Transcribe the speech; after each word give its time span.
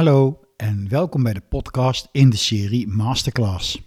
Hallo 0.00 0.40
en 0.56 0.88
welkom 0.88 1.22
bij 1.22 1.32
de 1.32 1.42
podcast 1.48 2.08
in 2.12 2.30
de 2.30 2.36
serie 2.36 2.88
Masterclass. 2.88 3.82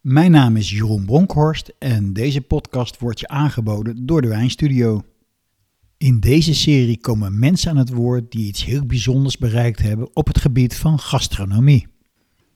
Mijn 0.00 0.30
naam 0.30 0.56
is 0.56 0.70
Jeroen 0.70 1.04
Bronkhorst 1.04 1.72
en 1.78 2.12
deze 2.12 2.40
podcast 2.40 2.98
wordt 2.98 3.20
je 3.20 3.28
aangeboden 3.28 4.06
door 4.06 4.22
de 4.22 4.28
Wijnstudio. 4.28 5.02
In 5.96 6.20
deze 6.20 6.54
serie 6.54 6.98
komen 6.98 7.38
mensen 7.38 7.70
aan 7.70 7.76
het 7.76 7.92
woord 7.92 8.30
die 8.30 8.46
iets 8.46 8.64
heel 8.64 8.86
bijzonders 8.86 9.38
bereikt 9.38 9.82
hebben 9.82 10.16
op 10.16 10.26
het 10.26 10.38
gebied 10.38 10.74
van 10.74 10.98
gastronomie. 10.98 11.86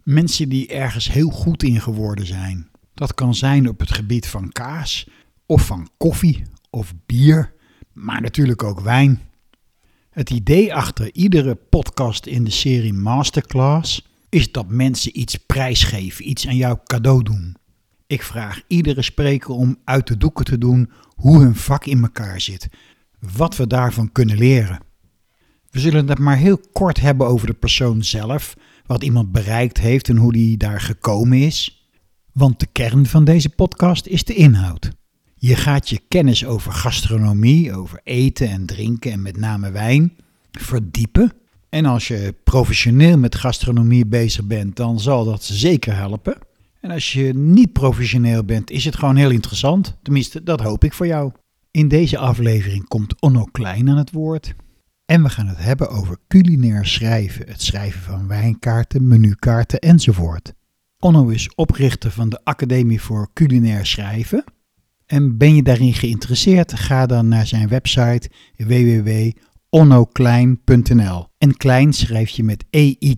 Mensen 0.03 0.49
die 0.49 0.69
ergens 0.69 1.13
heel 1.13 1.31
goed 1.31 1.63
in 1.63 1.81
geworden 1.81 2.27
zijn. 2.27 2.71
Dat 2.95 3.15
kan 3.15 3.35
zijn 3.35 3.69
op 3.69 3.81
het 3.81 3.93
gebied 3.93 4.29
van 4.29 4.53
kaas, 4.53 5.09
of 5.47 5.67
van 5.67 5.89
koffie, 5.97 6.43
of 6.71 6.95
bier, 7.07 7.53
maar 7.93 8.21
natuurlijk 8.21 8.63
ook 8.63 8.81
wijn. 8.81 9.21
Het 10.17 10.31
idee 10.31 10.75
achter 10.75 11.15
iedere 11.15 11.55
podcast 11.55 12.27
in 12.27 12.45
de 12.45 12.51
serie 12.51 12.93
Masterclass 12.93 14.07
is 14.29 14.53
dat 14.53 14.69
mensen 14.69 15.21
iets 15.21 15.37
prijsgeven, 15.37 16.29
iets 16.29 16.47
aan 16.47 16.57
jou 16.57 16.79
cadeau 16.85 17.23
doen. 17.23 17.57
Ik 18.07 18.23
vraag 18.23 18.63
iedere 18.67 19.03
spreker 19.03 19.51
om 19.51 19.79
uit 19.85 20.07
de 20.07 20.17
doeken 20.17 20.45
te 20.45 20.59
doen 20.59 20.91
hoe 21.15 21.41
hun 21.41 21.55
vak 21.57 21.87
in 21.87 22.03
elkaar 22.03 22.41
zit, 22.41 22.69
wat 23.37 23.57
we 23.57 23.67
daarvan 23.67 24.13
kunnen 24.13 24.39
leren. 24.39 24.81
We 25.71 25.81
zullen 25.81 26.09
het 26.09 26.19
maar 26.19 26.37
heel 26.37 26.61
kort 26.73 27.01
hebben 27.01 27.27
over 27.27 27.47
de 27.47 27.55
persoon 27.55 28.05
zelf, 28.05 28.55
wat 28.87 29.03
iemand 29.03 29.33
bereikt 29.33 29.79
heeft 29.79 30.09
en 30.09 30.17
hoe 30.17 30.33
die 30.33 30.57
daar 30.57 30.81
gekomen 30.81 31.39
is. 31.39 31.91
Want 32.33 32.61
de 32.61 32.69
kern 32.73 33.07
van 33.07 33.25
deze 33.25 33.49
podcast 33.49 34.07
is 34.07 34.25
de 34.25 34.35
inhoud. 34.35 34.91
Je 35.47 35.57
gaat 35.57 35.89
je 35.89 36.01
kennis 36.09 36.45
over 36.45 36.73
gastronomie, 36.73 37.75
over 37.75 38.01
eten 38.05 38.49
en 38.49 38.67
drinken 38.67 39.13
en 39.13 39.23
met 39.23 39.37
name 39.37 39.71
wijn 39.71 40.17
verdiepen. 40.51 41.33
En 41.69 41.85
als 41.85 42.09
je 42.09 42.35
professioneel 42.45 43.19
met 43.19 43.35
gastronomie 43.35 44.07
bezig 44.07 44.45
bent, 44.45 44.77
dan 44.77 45.01
zal 45.01 45.25
dat 45.25 45.45
zeker 45.45 45.97
helpen. 45.97 46.39
En 46.81 46.91
als 46.91 47.13
je 47.13 47.35
niet 47.35 47.73
professioneel 47.73 48.45
bent, 48.45 48.71
is 48.71 48.85
het 48.85 48.97
gewoon 48.97 49.17
heel 49.17 49.31
interessant. 49.31 49.97
Tenminste, 50.03 50.43
dat 50.43 50.61
hoop 50.61 50.85
ik 50.85 50.93
voor 50.93 51.07
jou. 51.07 51.33
In 51.71 51.89
deze 51.89 52.19
aflevering 52.19 52.89
komt 52.89 53.21
Onno 53.21 53.45
Klein 53.45 53.91
aan 53.91 53.97
het 53.97 54.13
woord. 54.13 54.55
En 55.05 55.23
we 55.23 55.29
gaan 55.29 55.47
het 55.47 55.59
hebben 55.59 55.89
over 55.89 56.19
culinair 56.29 56.87
schrijven, 56.87 57.49
het 57.49 57.63
schrijven 57.63 58.03
van 58.03 58.29
wijnkaarten, 58.29 59.09
menukaarten 59.09 59.79
enzovoort. 59.79 60.53
Onno 60.99 61.29
is 61.29 61.55
oprichter 61.55 62.11
van 62.11 62.29
de 62.29 62.41
Academie 62.45 63.01
voor 63.01 63.31
Culinair 63.33 63.87
Schrijven. 63.87 64.45
En 65.07 65.37
ben 65.37 65.55
je 65.55 65.63
daarin 65.63 65.95
geïnteresseerd? 65.95 66.73
Ga 66.73 67.07
dan 67.07 67.29
naar 67.29 67.47
zijn 67.47 67.69
website 67.69 68.31
www.onnoklein.nl. 68.57 71.27
En 71.39 71.57
klein 71.57 71.93
schrijf 71.93 72.29
je 72.29 72.45
met 72.45 72.65
EY. 72.71 73.17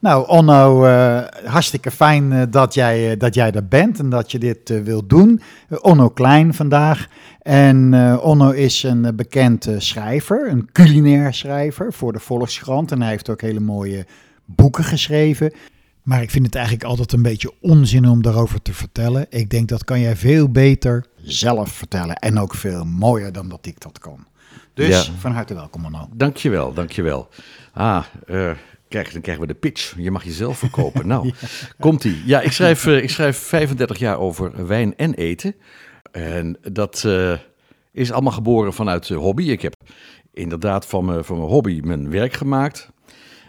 Nou, 0.00 0.28
Onno, 0.28 0.86
uh, 0.86 1.20
hartstikke 1.44 1.90
fijn 1.90 2.32
uh, 2.32 2.42
dat, 2.50 2.74
jij, 2.74 3.10
uh, 3.10 3.18
dat 3.18 3.34
jij 3.34 3.52
er 3.52 3.68
bent 3.68 3.98
en 3.98 4.08
dat 4.08 4.32
je 4.32 4.38
dit 4.38 4.82
wilt 4.84 5.08
doen. 5.08 5.40
Onno 5.80 6.08
Klein 6.08 6.54
vandaag. 6.54 7.08
En 7.42 7.94
Onno 8.20 8.50
is 8.50 8.82
een 8.82 9.16
bekend 9.16 9.68
schrijver, 9.78 10.50
een 10.50 10.68
culinair 10.72 11.34
schrijver 11.34 11.92
voor 11.92 12.12
de 12.12 12.18
Volkskrant. 12.18 12.92
En 12.92 13.00
hij 13.00 13.10
heeft 13.10 13.30
ook 13.30 13.40
hele 13.40 13.60
mooie 13.60 14.06
boeken 14.44 14.84
geschreven. 14.84 15.52
Maar 16.08 16.22
ik 16.22 16.30
vind 16.30 16.46
het 16.46 16.54
eigenlijk 16.54 16.84
altijd 16.84 17.12
een 17.12 17.22
beetje 17.22 17.52
onzin 17.60 18.08
om 18.08 18.22
daarover 18.22 18.62
te 18.62 18.72
vertellen. 18.72 19.26
Ik 19.30 19.50
denk 19.50 19.68
dat 19.68 19.84
kan 19.84 20.00
jij 20.00 20.16
veel 20.16 20.50
beter 20.50 21.06
zelf 21.22 21.72
vertellen. 21.72 22.16
En 22.16 22.38
ook 22.38 22.54
veel 22.54 22.84
mooier 22.84 23.32
dan 23.32 23.48
dat 23.48 23.66
ik 23.66 23.80
dat 23.80 23.98
kan. 23.98 24.26
Dus 24.74 25.06
ja. 25.06 25.12
van 25.18 25.32
harte 25.32 25.54
welkom, 25.54 25.84
Onno. 25.84 26.08
Dankjewel, 26.12 26.72
dankjewel. 26.72 27.28
Ah, 27.72 28.04
uh, 28.26 28.50
krijg, 28.88 29.12
dan 29.12 29.20
krijgen 29.20 29.46
we 29.46 29.52
de 29.52 29.58
pitch. 29.58 29.94
Je 29.96 30.10
mag 30.10 30.24
jezelf 30.24 30.58
verkopen. 30.58 31.06
Nou, 31.12 31.26
ja. 31.26 31.32
komt-ie. 31.78 32.22
Ja, 32.26 32.40
ik 32.40 32.52
schrijf, 32.52 32.86
uh, 32.86 33.02
ik 33.02 33.10
schrijf 33.10 33.38
35 33.38 33.98
jaar 33.98 34.18
over 34.18 34.66
wijn 34.66 34.96
en 34.96 35.14
eten. 35.14 35.54
En 36.12 36.58
dat 36.72 37.02
uh, 37.06 37.38
is 37.92 38.12
allemaal 38.12 38.32
geboren 38.32 38.72
vanuit 38.72 39.08
hobby. 39.08 39.44
Ik 39.44 39.62
heb 39.62 39.74
inderdaad 40.32 40.86
van 40.86 41.04
mijn, 41.04 41.24
van 41.24 41.36
mijn 41.36 41.48
hobby 41.48 41.80
mijn 41.84 42.10
werk 42.10 42.32
gemaakt. 42.32 42.90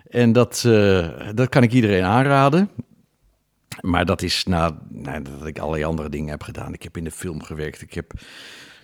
En 0.10 0.32
dat, 0.32 0.64
uh, 0.68 1.08
dat 1.34 1.50
kan 1.50 1.64
ik 1.64 1.74
iedereen 1.74 2.04
aanraden. 2.04 2.70
Maar 3.82 4.06
dat 4.06 4.22
is 4.22 4.46
na, 4.46 4.78
nadat 4.90 5.46
ik 5.46 5.60
allerlei 5.60 5.84
andere 5.84 6.10
dingen 6.10 6.30
heb 6.30 6.42
gedaan. 6.42 6.74
Ik 6.74 6.84
heb 6.84 6.98
in 6.98 7.04
de 7.04 7.12
film 7.12 7.44
gewerkt. 7.44 7.82
Ik 7.82 7.94
heb 7.94 8.12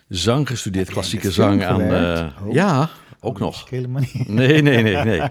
zang 0.07 0.47
gestudeerd, 0.47 0.89
klassieke 0.89 1.31
zang 1.31 1.63
aan. 1.63 1.81
Uh, 1.81 2.27
ja, 2.51 2.89
ook 3.25 3.39
nog. 3.39 3.69
Helemaal 3.69 4.01
niet. 4.01 4.27
Nee, 4.35 4.61
nee, 4.61 4.83
nee, 4.83 4.95
nee. 4.95 5.19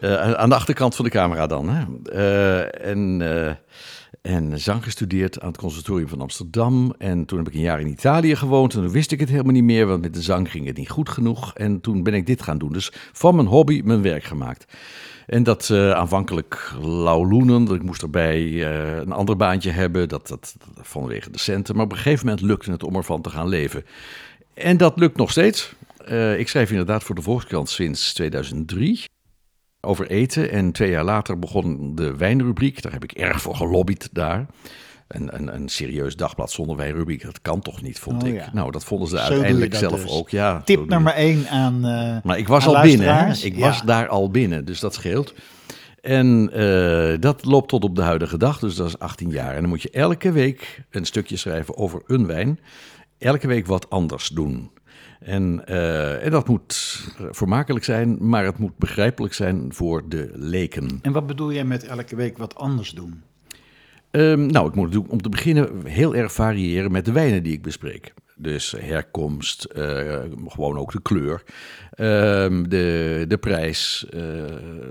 uh, 0.00 0.32
aan 0.32 0.48
de 0.48 0.54
achterkant 0.54 0.96
van 0.96 1.04
de 1.04 1.10
camera 1.10 1.46
dan. 1.46 1.68
Hè. 1.68 1.84
en 2.62 3.22
en 4.22 4.60
zang 4.60 4.84
gestudeerd 4.84 5.40
aan 5.40 5.48
het 5.48 5.58
Conservatorium 5.58 6.08
van 6.08 6.20
Amsterdam. 6.20 6.94
En 6.98 7.24
toen 7.24 7.38
heb 7.38 7.48
ik 7.48 7.54
een 7.54 7.60
jaar 7.60 7.80
in 7.80 7.86
Italië 7.86 8.36
gewoond. 8.36 8.74
En 8.74 8.82
toen 8.82 8.90
wist 8.90 9.12
ik 9.12 9.20
het 9.20 9.28
helemaal 9.28 9.52
niet 9.52 9.64
meer, 9.64 9.86
want 9.86 10.00
met 10.00 10.14
de 10.14 10.22
zang 10.22 10.50
ging 10.50 10.66
het 10.66 10.76
niet 10.76 10.90
goed 10.90 11.08
genoeg. 11.08 11.54
En 11.54 11.80
toen 11.80 12.02
ben 12.02 12.14
ik 12.14 12.26
dit 12.26 12.42
gaan 12.42 12.58
doen. 12.58 12.72
Dus 12.72 12.92
van 13.12 13.34
mijn 13.34 13.46
hobby 13.46 13.80
mijn 13.84 14.02
werk 14.02 14.24
gemaakt. 14.24 14.72
En 15.26 15.42
dat 15.42 15.68
uh, 15.72 15.90
aanvankelijk 15.90 16.72
lauwloenen. 16.80 17.74
Ik 17.74 17.82
moest 17.82 18.02
erbij 18.02 18.40
uh, 18.40 18.96
een 18.96 19.12
ander 19.12 19.36
baantje 19.36 19.70
hebben. 19.70 20.08
Dat, 20.08 20.28
dat, 20.28 20.54
dat, 20.74 20.86
vanwege 20.86 21.30
de 21.30 21.38
centen. 21.38 21.74
Maar 21.74 21.84
op 21.84 21.92
een 21.92 21.96
gegeven 21.96 22.26
moment 22.26 22.44
lukte 22.44 22.70
het 22.70 22.82
om 22.82 22.96
ervan 22.96 23.22
te 23.22 23.30
gaan 23.30 23.48
leven. 23.48 23.84
En 24.54 24.76
dat 24.76 24.98
lukt 24.98 25.16
nog 25.16 25.30
steeds. 25.30 25.74
Uh, 26.10 26.38
ik 26.38 26.48
schrijf 26.48 26.70
inderdaad 26.70 27.02
voor 27.02 27.14
de 27.14 27.22
Volkskrant 27.22 27.68
sinds 27.70 28.12
2003 28.14 29.04
over 29.80 30.10
eten. 30.10 30.50
En 30.50 30.72
twee 30.72 30.90
jaar 30.90 31.04
later 31.04 31.38
begon 31.38 31.94
de 31.94 32.16
wijnrubriek. 32.16 32.82
Daar 32.82 32.92
heb 32.92 33.04
ik 33.04 33.12
erg 33.12 33.40
voor 33.42 33.54
gelobbyd 33.56 34.08
daar. 34.12 34.46
Een, 35.08 35.34
een, 35.34 35.54
een 35.54 35.68
serieus 35.68 36.16
dagblad 36.16 36.50
zonder 36.50 36.76
wijnrubriek, 36.76 37.22
dat 37.22 37.40
kan 37.42 37.60
toch 37.60 37.82
niet, 37.82 37.98
vond 37.98 38.22
Oh, 38.22 38.28
ik. 38.28 38.34
ja. 38.34 38.48
Nou, 38.52 38.70
dat 38.70 38.84
vonden 38.84 39.08
ze 39.08 39.16
Zo 39.16 39.22
uiteindelijk 39.22 39.74
zelf 39.74 40.02
dus. 40.02 40.10
ook. 40.10 40.28
Ja, 40.30 40.62
Tip 40.62 40.88
nummer 40.88 41.12
1 41.12 41.48
aan. 41.48 41.84
eh, 41.84 42.16
maar 42.24 42.38
ik 42.38 42.48
was 42.48 42.66
al 42.66 42.82
binnen. 42.82 43.16
Hè? 43.16 43.32
Ik 43.42 43.54
Ja. 43.56 43.60
was 43.60 43.82
daar 43.82 44.08
al 44.08 44.30
binnen, 44.30 44.64
dus 44.64 44.80
dat 44.80 44.94
scheelt. 44.94 45.34
En 46.00 46.50
eh, 46.52 47.20
dat 47.20 47.44
loopt 47.44 47.68
tot 47.68 47.84
op 47.84 47.96
de 47.96 48.02
huidige 48.02 48.38
dag, 48.38 48.58
dus 48.58 48.74
dat 48.74 48.86
is 48.88 48.98
18 48.98 49.30
jaar. 49.30 49.54
En 49.54 49.60
dan 49.60 49.68
moet 49.68 49.82
je 49.82 49.90
elke 49.90 50.32
week 50.32 50.82
een 50.90 51.04
stukje 51.04 51.36
schrijven 51.36 51.76
over 51.76 52.02
een 52.06 52.26
wijn. 52.26 52.60
Elke 53.18 53.46
week 53.46 53.66
wat 53.66 53.90
anders 53.90 54.28
doen. 54.28 54.70
En, 55.20 55.66
eh, 55.66 56.24
en 56.24 56.30
dat 56.30 56.48
moet 56.48 57.04
vermakelijk 57.30 57.84
zijn, 57.84 58.16
maar 58.28 58.44
het 58.44 58.58
moet 58.58 58.78
begrijpelijk 58.78 59.34
zijn 59.34 59.74
voor 59.74 60.08
de 60.08 60.30
leken. 60.34 60.98
En 61.02 61.12
wat 61.12 61.26
bedoel 61.26 61.52
jij 61.52 61.64
met 61.64 61.84
elke 61.84 62.16
week 62.16 62.38
wat 62.38 62.54
anders 62.54 62.90
doen? 62.90 63.22
Ehm, 64.10 64.46
nou, 64.46 64.68
ik 64.68 64.74
moet 64.74 64.84
natuurlijk 64.84 65.12
om 65.12 65.22
te 65.22 65.28
beginnen 65.28 65.86
heel 65.86 66.14
erg 66.14 66.32
variëren 66.32 66.92
met 66.92 67.04
de 67.04 67.12
wijnen 67.12 67.42
die 67.42 67.52
ik 67.52 67.62
bespreek. 67.62 68.14
Dus 68.40 68.74
herkomst, 68.78 69.64
eh, 69.64 70.18
gewoon 70.46 70.78
ook 70.78 70.92
de 70.92 71.02
kleur, 71.02 71.42
ehm, 71.90 72.62
de, 72.68 73.24
de 73.28 73.38
prijs, 73.38 74.06
eh, 74.10 74.22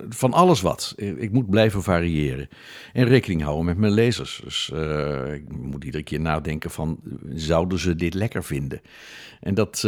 van 0.10 0.34
alles 0.34 0.62
wat. 0.62 0.94
Ik 0.98 1.32
moet 1.32 1.50
blijven 1.50 1.84
variëren. 1.84 2.50
En 2.94 3.06
rekening 3.06 3.42
houden 3.42 3.66
met 3.66 3.78
mijn 3.78 3.94
lezers. 3.94 4.42
Dus 4.44 4.72
eh, 4.74 5.34
ik 5.34 5.44
moet 5.58 5.84
iedere 5.84 6.04
keer 6.04 6.20
nadenken 6.20 6.72
van, 6.72 7.00
zouden 7.34 7.80
ze 7.80 7.96
dit 7.96 8.14
lekker 8.14 8.44
vinden? 8.44 8.82
En 9.40 9.54
dat, 9.54 9.82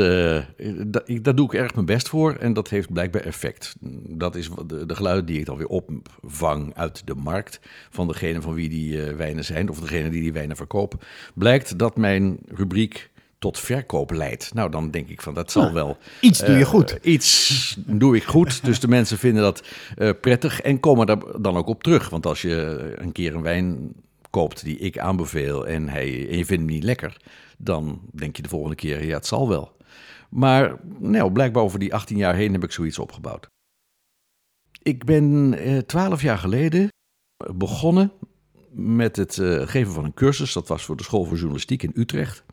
dat, 0.85 1.03
daar 1.21 1.35
doe 1.35 1.45
ik 1.45 1.53
erg 1.53 1.73
mijn 1.73 1.85
best 1.85 2.09
voor 2.09 2.35
en 2.35 2.53
dat 2.53 2.69
heeft 2.69 2.93
blijkbaar 2.93 3.21
effect. 3.21 3.75
Dat 4.07 4.35
is 4.35 4.49
de, 4.67 4.85
de 4.85 5.21
die 5.25 5.39
ik 5.39 5.45
dan 5.45 5.57
weer 5.57 5.67
opvang 5.67 6.75
uit 6.75 7.07
de 7.07 7.15
markt 7.15 7.59
van 7.89 8.07
degene 8.07 8.41
van 8.41 8.53
wie 8.53 8.69
die 8.69 9.01
wijnen 9.01 9.45
zijn, 9.45 9.69
of 9.69 9.79
degene 9.79 10.09
die 10.09 10.21
die 10.21 10.33
wijnen 10.33 10.55
verkopen. 10.55 10.99
Blijkt 11.33 11.77
dat 11.77 11.97
mijn 11.97 12.39
rubriek 12.47 13.10
tot 13.41 13.59
verkoop 13.59 14.11
leidt. 14.11 14.53
Nou, 14.53 14.71
dan 14.71 14.91
denk 14.91 15.09
ik 15.09 15.21
van 15.21 15.33
dat 15.33 15.51
zal 15.51 15.73
wel. 15.73 15.97
Iets 16.19 16.39
doe 16.39 16.55
je 16.55 16.61
eh, 16.61 16.67
goed. 16.67 16.97
iets 17.01 17.77
doe 17.85 18.15
ik 18.15 18.23
goed. 18.23 18.65
Dus 18.65 18.79
de 18.79 18.87
mensen 18.87 19.17
vinden 19.17 19.43
dat 19.43 19.63
eh, 19.97 20.09
prettig 20.21 20.61
en 20.61 20.79
komen 20.79 21.07
daar 21.07 21.41
dan 21.41 21.55
ook 21.55 21.67
op 21.67 21.83
terug. 21.83 22.09
Want 22.09 22.25
als 22.25 22.41
je 22.41 22.93
een 22.95 23.11
keer 23.11 23.35
een 23.35 23.41
wijn 23.41 23.93
koopt 24.29 24.63
die 24.63 24.77
ik 24.77 24.97
aanbeveel 24.97 25.67
en, 25.67 25.89
hij, 25.89 26.29
en 26.29 26.37
je 26.37 26.45
vindt 26.45 26.49
hem 26.49 26.65
niet 26.65 26.83
lekker, 26.83 27.17
dan 27.57 28.01
denk 28.11 28.35
je 28.35 28.41
de 28.41 28.49
volgende 28.49 28.75
keer, 28.75 29.05
ja, 29.05 29.15
het 29.15 29.27
zal 29.27 29.49
wel. 29.49 29.75
Maar 30.29 30.75
nou, 30.99 31.31
blijkbaar 31.31 31.63
over 31.63 31.79
die 31.79 31.93
18 31.93 32.17
jaar 32.17 32.35
heen 32.35 32.53
heb 32.53 32.63
ik 32.63 32.71
zoiets 32.71 32.99
opgebouwd. 32.99 33.47
Ik 34.81 35.03
ben 35.05 35.53
eh, 35.53 35.77
12 35.77 36.21
jaar 36.21 36.37
geleden 36.37 36.89
begonnen 37.55 38.11
met 38.71 39.15
het 39.15 39.37
eh, 39.37 39.67
geven 39.67 39.93
van 39.93 40.03
een 40.03 40.13
cursus. 40.13 40.53
Dat 40.53 40.67
was 40.67 40.83
voor 40.83 40.97
de 40.97 41.03
School 41.03 41.23
voor 41.23 41.37
Journalistiek 41.37 41.83
in 41.83 41.91
Utrecht. 41.93 42.43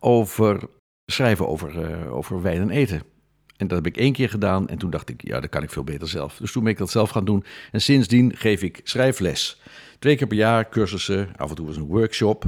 Over 0.00 0.68
schrijven 1.10 1.48
over, 1.48 1.82
eh, 1.82 2.14
over 2.14 2.42
wijn 2.42 2.60
en 2.60 2.70
eten. 2.70 3.02
En 3.56 3.66
dat 3.66 3.84
heb 3.84 3.86
ik 3.86 3.96
één 3.96 4.12
keer 4.12 4.28
gedaan 4.28 4.68
en 4.68 4.78
toen 4.78 4.90
dacht 4.90 5.08
ik, 5.08 5.26
ja, 5.26 5.40
dat 5.40 5.50
kan 5.50 5.62
ik 5.62 5.70
veel 5.70 5.84
beter 5.84 6.08
zelf. 6.08 6.36
Dus 6.36 6.52
toen 6.52 6.62
ben 6.62 6.72
ik 6.72 6.78
dat 6.78 6.90
zelf 6.90 7.10
gaan 7.10 7.24
doen. 7.24 7.44
En 7.72 7.80
sindsdien 7.80 8.36
geef 8.36 8.62
ik 8.62 8.80
schrijfles. 8.84 9.60
Twee 9.98 10.16
keer 10.16 10.26
per 10.26 10.36
jaar 10.36 10.68
cursussen, 10.68 11.28
af 11.36 11.48
en 11.48 11.56
toe 11.56 11.66
was 11.66 11.76
een 11.76 11.86
workshop. 11.86 12.44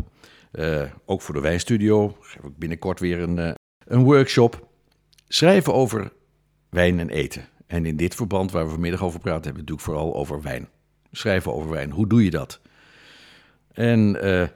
Eh, 0.50 0.82
ook 1.04 1.22
voor 1.22 1.34
de 1.34 1.40
wijnstudio 1.40 2.16
geef 2.20 2.42
ik 2.42 2.58
binnenkort 2.58 3.00
weer 3.00 3.18
een, 3.18 3.38
eh, 3.38 3.52
een 3.84 4.02
workshop. 4.02 4.68
Schrijven 5.28 5.74
over 5.74 6.12
wijn 6.68 6.98
en 6.98 7.08
eten. 7.08 7.48
En 7.66 7.86
in 7.86 7.96
dit 7.96 8.14
verband 8.14 8.52
waar 8.52 8.64
we 8.64 8.70
vanmiddag 8.70 9.02
over 9.02 9.20
praten, 9.20 9.44
hebben 9.44 9.64
we 9.64 9.70
het 9.70 9.80
natuurlijk 9.80 9.98
vooral 9.98 10.20
over 10.20 10.42
wijn. 10.42 10.68
Schrijven 11.10 11.54
over 11.54 11.70
wijn. 11.70 11.90
Hoe 11.90 12.06
doe 12.06 12.24
je 12.24 12.30
dat? 12.30 12.60
En 13.72 14.10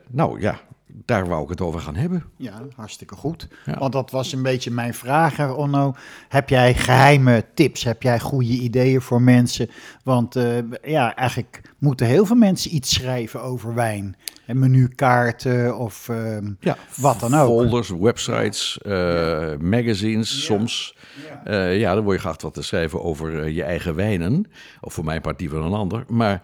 nou 0.07 0.41
ja, 0.41 0.66
daar 1.05 1.27
wou 1.27 1.43
ik 1.43 1.49
het 1.49 1.61
over 1.61 1.79
gaan 1.79 1.95
hebben. 1.95 2.23
Ja, 2.37 2.61
hartstikke 2.75 3.15
goed. 3.15 3.47
Want 3.79 3.93
dat 3.93 4.11
was 4.11 4.33
een 4.33 4.43
beetje 4.43 4.71
mijn 4.71 4.93
vraag, 4.93 5.55
Onno. 5.55 5.95
Heb 6.27 6.49
jij 6.49 6.73
geheime 6.73 7.45
tips? 7.53 7.83
Heb 7.83 8.01
jij 8.01 8.19
goede 8.19 8.47
ideeën 8.47 9.01
voor 9.01 9.21
mensen? 9.21 9.69
Want 10.03 10.35
uh, 10.35 10.57
ja, 10.83 11.15
eigenlijk 11.15 11.61
moeten 11.77 12.07
heel 12.07 12.25
veel 12.25 12.35
mensen 12.35 12.75
iets 12.75 12.93
schrijven 12.93 13.41
over 13.41 13.73
wijn. 13.73 14.15
En 14.45 14.59
menukaarten 14.59 15.77
of 15.77 16.07
uh, 16.07 16.37
ja, 16.59 16.77
wat 16.97 17.19
dan 17.19 17.33
ook. 17.33 17.47
Folders, 17.47 17.89
websites, 17.89 18.79
uh, 18.85 18.91
magazines 19.59 20.43
soms. 20.43 20.95
Ja. 21.45 21.65
ja, 21.65 21.93
dan 21.93 22.03
word 22.03 22.15
je 22.15 22.21
geacht 22.21 22.41
wat 22.41 22.53
te 22.53 22.61
schrijven 22.61 23.03
over 23.03 23.49
je 23.49 23.63
eigen 23.63 23.95
wijnen. 23.95 24.45
Of 24.81 24.93
voor 24.93 25.05
mijn 25.05 25.21
part 25.21 25.39
die 25.39 25.49
van 25.49 25.63
een 25.63 25.73
ander. 25.73 26.03
Maar 26.07 26.41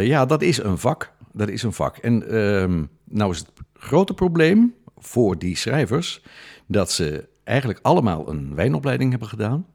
ja, 0.00 0.26
dat 0.26 0.42
is 0.42 0.62
een 0.62 0.78
vak. 0.78 1.12
Dat 1.32 1.48
is 1.48 1.62
een 1.62 1.72
vak. 1.72 1.96
En 1.96 2.28
ehm, 2.28 2.84
nou 3.04 3.30
is 3.30 3.38
het 3.38 3.48
grote 3.84 4.14
probleem 4.14 4.74
voor 4.96 5.38
die 5.38 5.56
schrijvers 5.56 6.22
dat 6.66 6.92
ze 6.92 7.28
eigenlijk 7.44 7.78
allemaal 7.82 8.28
een 8.28 8.54
wijnopleiding 8.54 9.10
hebben 9.10 9.28
gedaan 9.28 9.66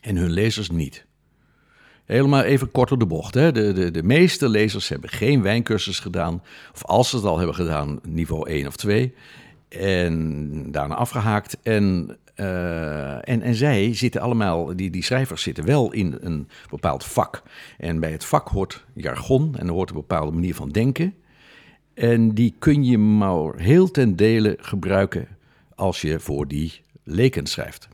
en 0.00 0.16
hun 0.16 0.30
lezers 0.30 0.70
niet. 0.70 1.06
Helemaal 2.04 2.42
even 2.42 2.70
kort 2.70 2.92
op 2.92 2.98
de 2.98 3.06
bocht. 3.06 3.34
Hè. 3.34 3.52
De, 3.52 3.72
de, 3.72 3.90
de 3.90 4.02
meeste 4.02 4.48
lezers 4.48 4.88
hebben 4.88 5.10
geen 5.10 5.42
wijncursus 5.42 5.98
gedaan. 5.98 6.42
Of 6.72 6.84
als 6.84 7.10
ze 7.10 7.16
het 7.16 7.24
al 7.24 7.36
hebben 7.36 7.54
gedaan, 7.54 8.00
niveau 8.02 8.48
1 8.48 8.66
of 8.66 8.76
2. 8.76 9.14
En 9.68 10.72
daarna 10.72 10.94
afgehaakt. 10.94 11.56
En, 11.62 12.16
uh, 12.36 13.28
en, 13.28 13.42
en 13.42 13.54
zij 13.54 13.94
zitten 13.94 14.20
allemaal, 14.20 14.76
die, 14.76 14.90
die 14.90 15.02
schrijvers 15.02 15.42
zitten 15.42 15.64
wel 15.64 15.92
in 15.92 16.18
een 16.20 16.48
bepaald 16.70 17.04
vak. 17.04 17.42
En 17.78 18.00
bij 18.00 18.12
het 18.12 18.24
vak 18.24 18.48
hoort 18.48 18.84
jargon 18.94 19.54
en 19.58 19.66
er 19.66 19.72
hoort 19.72 19.90
een 19.90 19.96
bepaalde 19.96 20.32
manier 20.32 20.54
van 20.54 20.68
denken. 20.68 21.14
En 22.00 22.34
die 22.34 22.54
kun 22.58 22.84
je 22.84 22.98
maar 22.98 23.56
heel 23.56 23.90
ten 23.90 24.16
dele 24.16 24.58
gebruiken 24.60 25.28
als 25.74 26.00
je 26.00 26.20
voor 26.20 26.48
die 26.48 26.82
leken 27.04 27.46
schrijft. 27.46 27.88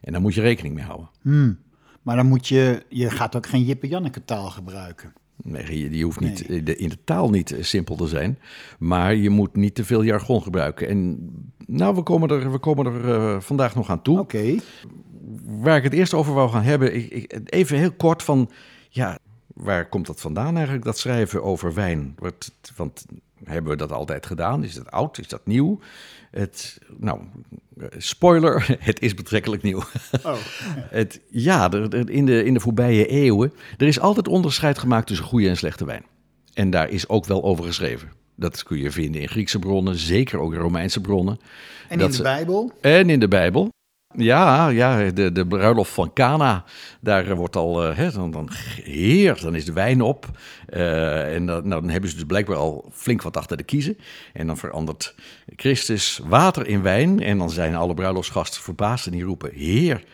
En 0.00 0.12
daar 0.12 0.20
moet 0.20 0.34
je 0.34 0.40
rekening 0.40 0.74
mee 0.74 0.84
houden. 0.84 1.08
Hmm. 1.20 1.58
Maar 2.02 2.16
dan 2.16 2.26
moet 2.26 2.48
je, 2.48 2.82
je 2.88 3.10
gaat 3.10 3.36
ook 3.36 3.46
geen 3.46 3.64
Jippe 3.64 3.88
Janneke 3.88 4.24
taal 4.24 4.50
gebruiken. 4.50 5.12
Nee, 5.42 5.88
die 5.88 6.04
hoeft 6.04 6.20
niet, 6.20 6.40
in 6.48 6.88
de 6.88 6.98
taal 7.04 7.30
niet 7.30 7.52
eh, 7.52 7.62
simpel 7.62 7.96
te 7.96 8.06
zijn. 8.06 8.38
Maar 8.78 9.14
je 9.14 9.30
moet 9.30 9.56
niet 9.56 9.74
te 9.74 9.84
veel 9.84 10.02
jargon 10.02 10.42
gebruiken. 10.42 10.88
En 10.88 11.30
nou, 11.66 11.94
we 11.94 12.02
komen 12.02 12.28
er, 12.28 12.52
we 12.52 12.58
komen 12.58 12.86
er 12.86 13.04
uh, 13.04 13.40
vandaag 13.40 13.74
nog 13.74 13.90
aan 13.90 14.02
toe. 14.02 14.18
Oké. 14.18 14.56
Waar 15.44 15.76
ik 15.76 15.82
het 15.82 15.92
eerst 15.92 16.14
over 16.14 16.34
wou 16.34 16.50
gaan 16.50 16.62
hebben, 16.62 16.94
ik, 16.94 17.12
ik, 17.12 17.40
even 17.44 17.78
heel 17.78 17.92
kort 17.92 18.22
van, 18.22 18.50
ja, 18.88 19.18
waar 19.46 19.88
komt 19.88 20.06
dat 20.06 20.20
vandaan 20.20 20.54
eigenlijk, 20.54 20.84
dat 20.84 20.98
schrijven 20.98 21.42
over 21.42 21.74
wijn? 21.74 22.14
Want 22.76 23.06
hebben 23.44 23.70
we 23.70 23.78
dat 23.78 23.92
altijd 23.92 24.26
gedaan? 24.26 24.64
Is 24.64 24.74
dat 24.74 24.90
oud? 24.90 25.18
Is 25.18 25.28
dat 25.28 25.46
nieuw? 25.46 25.80
Het, 26.30 26.78
nou, 26.98 27.20
spoiler, 27.96 28.76
het 28.78 29.00
is 29.00 29.14
betrekkelijk 29.14 29.62
nieuw. 29.62 29.82
Oh. 30.22 30.34
het, 31.00 31.20
ja, 31.30 31.70
in, 32.06 32.26
de, 32.26 32.44
in 32.44 32.54
de 32.54 32.60
voorbije 32.60 33.06
eeuwen, 33.06 33.52
er 33.76 33.86
is 33.86 34.00
altijd 34.00 34.28
onderscheid 34.28 34.78
gemaakt 34.78 35.06
tussen 35.06 35.26
goede 35.26 35.48
en 35.48 35.56
slechte 35.56 35.84
wijn. 35.84 36.04
En 36.54 36.70
daar 36.70 36.90
is 36.90 37.08
ook 37.08 37.24
wel 37.24 37.42
over 37.42 37.64
geschreven. 37.64 38.12
Dat 38.34 38.62
kun 38.62 38.78
je 38.78 38.90
vinden 38.90 39.20
in 39.20 39.28
Griekse 39.28 39.58
bronnen, 39.58 39.96
zeker 39.96 40.38
ook 40.38 40.52
in 40.52 40.60
Romeinse 40.60 41.00
bronnen. 41.00 41.40
En 41.88 42.00
in 42.00 42.10
de 42.10 42.22
Bijbel? 42.22 42.72
En 42.80 43.10
in 43.10 43.20
de 43.20 43.28
Bijbel. 43.28 43.70
Ja, 44.16 44.68
ja 44.68 45.10
de, 45.10 45.32
de 45.32 45.46
bruiloft 45.46 45.92
van 45.92 46.12
Cana, 46.12 46.64
daar 47.00 47.36
wordt 47.36 47.56
al, 47.56 47.80
hè, 47.80 48.10
dan, 48.10 48.30
dan 48.30 48.48
heer, 48.82 49.40
dan 49.40 49.54
is 49.54 49.64
de 49.64 49.72
wijn 49.72 50.00
op. 50.00 50.26
Uh, 50.70 51.34
en 51.34 51.46
dan, 51.46 51.68
dan 51.68 51.88
hebben 51.88 52.10
ze 52.10 52.16
dus 52.16 52.24
blijkbaar 52.24 52.56
al 52.56 52.90
flink 52.92 53.22
wat 53.22 53.36
achter 53.36 53.56
de 53.56 53.62
kiezen. 53.62 53.98
En 54.32 54.46
dan 54.46 54.56
verandert 54.56 55.14
Christus 55.56 56.20
water 56.24 56.66
in 56.66 56.82
wijn. 56.82 57.20
En 57.20 57.38
dan 57.38 57.50
zijn 57.50 57.74
alle 57.74 57.94
bruiloftsgasten 57.94 58.62
verbaasd 58.62 59.06
en 59.06 59.12
die 59.12 59.24
roepen, 59.24 59.50
heer, 59.54 60.04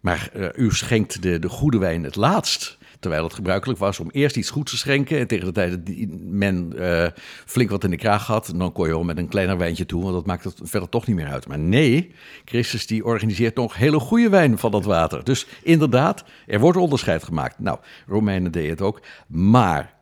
maar 0.00 0.30
u 0.56 0.70
schenkt 0.70 1.22
de, 1.22 1.38
de 1.38 1.48
goede 1.48 1.78
wijn 1.78 2.04
het 2.04 2.16
laatst. 2.16 2.78
Terwijl 3.00 3.24
het 3.24 3.34
gebruikelijk 3.34 3.78
was 3.78 4.00
om 4.00 4.10
eerst 4.10 4.36
iets 4.36 4.50
goeds 4.50 4.70
te 4.70 4.78
schenken. 4.78 5.18
En 5.18 5.26
tegen 5.26 5.46
de 5.46 5.52
tijd 5.52 5.86
dat 5.86 5.94
men 6.20 6.72
uh, 6.74 7.06
flink 7.46 7.70
wat 7.70 7.84
in 7.84 7.90
de 7.90 7.96
kraag 7.96 8.26
had, 8.26 8.52
dan 8.56 8.72
kon 8.72 8.86
je 8.86 8.92
wel 8.92 9.04
met 9.04 9.18
een 9.18 9.28
kleiner 9.28 9.58
wijntje 9.58 9.86
toe. 9.86 10.02
Want 10.02 10.14
dat 10.14 10.26
maakt 10.26 10.44
het 10.44 10.60
verder 10.62 10.88
toch 10.88 11.06
niet 11.06 11.16
meer 11.16 11.28
uit. 11.28 11.48
Maar 11.48 11.58
nee, 11.58 12.14
Christus 12.44 12.86
die 12.86 13.04
organiseert 13.04 13.56
nog 13.56 13.76
hele 13.76 14.00
goede 14.00 14.28
wijn 14.28 14.58
van 14.58 14.70
dat 14.70 14.84
water. 14.84 15.24
Dus 15.24 15.46
inderdaad, 15.62 16.24
er 16.46 16.60
wordt 16.60 16.78
onderscheid 16.78 17.22
gemaakt. 17.22 17.58
Nou, 17.58 17.78
Romeinen 18.06 18.52
deden 18.52 18.70
het 18.70 18.80
ook. 18.80 19.02
Maar 19.26 19.94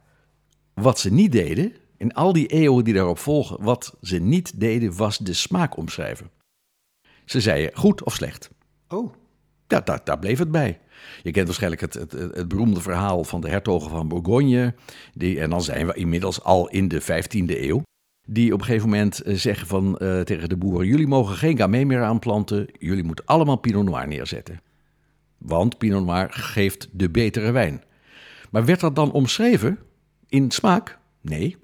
wat 0.75 0.99
ze 0.99 1.12
niet 1.12 1.33
deden, 1.33 1.73
in 1.97 2.15
al 2.15 2.33
die 2.33 2.47
eeuwen 2.47 2.85
die 2.85 2.95
daarop 2.95 3.19
volgen, 3.19 3.62
wat 3.62 3.97
ze 4.03 4.19
niet 4.19 4.61
deden, 4.61 4.97
was 4.97 5.19
de 5.19 5.33
smaak 5.33 5.77
omschrijven. 5.77 6.31
Ze 7.25 7.41
zeiden 7.41 7.77
goed 7.77 8.03
of 8.03 8.15
slecht. 8.15 8.50
Oh. 8.89 9.15
Ja, 9.69 9.81
daar, 9.81 10.00
daar 10.05 10.19
bleef 10.19 10.39
het 10.39 10.50
bij. 10.50 10.81
Je 11.23 11.31
kent 11.31 11.47
waarschijnlijk 11.47 11.83
het, 11.83 11.95
het, 11.95 12.12
het, 12.12 12.49
beroemde 12.49 12.81
verhaal 12.81 13.25
van 13.25 13.41
de 13.41 13.49
hertogen 13.49 13.91
van 13.91 14.09
Bourgogne. 14.09 14.75
Die, 15.15 15.41
en 15.41 15.50
dan 15.50 15.62
zijn 15.62 15.87
we 15.87 15.95
inmiddels 15.95 16.43
al 16.43 16.69
in 16.69 16.89
de 16.89 17.03
15e 17.03 17.61
eeuw. 17.61 17.83
Die 18.27 18.53
op 18.53 18.59
een 18.59 18.65
gegeven 18.65 18.89
moment 18.89 19.21
eh, 19.21 19.35
zeggen 19.35 19.67
van, 19.67 19.99
uh, 20.03 20.21
tegen 20.21 20.49
de 20.49 20.56
boeren: 20.56 20.87
Jullie 20.87 21.06
mogen 21.06 21.37
geen 21.37 21.56
gamay 21.56 21.85
meer 21.85 22.03
aanplanten. 22.03 22.67
Jullie 22.79 23.05
moeten 23.05 23.25
allemaal 23.25 23.56
Pinot 23.56 23.85
Noir 23.85 24.09
neerzetten. 24.09 24.61
Want 25.39 25.79
Pinot 25.79 26.05
Noir 26.05 26.27
geeft 26.31 26.89
de 26.93 27.11
betere 27.11 27.50
wijn. 27.50 27.83
Maar 28.50 28.65
werd 28.65 28.81
dat 28.81 28.97
dan 28.97 29.12
omschreven 29.12 29.79
in 30.29 30.50
smaak? 30.50 30.99
Nee. 31.21 31.56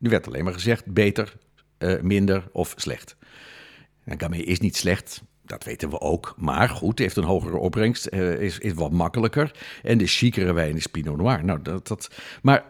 Er 0.00 0.10
werd 0.10 0.26
alleen 0.26 0.44
maar 0.44 0.52
gezegd 0.52 0.92
beter, 0.92 1.36
uh, 1.78 2.00
minder 2.00 2.48
of 2.52 2.74
slecht. 2.76 3.16
Gamay 4.06 4.38
is 4.38 4.60
niet 4.60 4.76
slecht, 4.76 5.22
dat 5.48 5.64
weten 5.64 5.90
we 5.90 6.00
ook. 6.00 6.34
Maar 6.36 6.68
goed, 6.68 6.98
heeft 6.98 7.16
een 7.16 7.24
hogere 7.24 7.56
opbrengst, 7.56 8.08
uh, 8.10 8.40
is, 8.40 8.58
is 8.58 8.72
wat 8.72 8.92
makkelijker. 8.92 9.58
En 9.82 9.98
de 9.98 10.06
chicere 10.06 10.52
wijn 10.52 10.76
is 10.76 10.86
Pinot 10.86 11.16
Noir. 11.16 11.44
Nou, 11.44 11.62
dat, 11.62 11.86
dat, 11.86 12.10
maar 12.42 12.64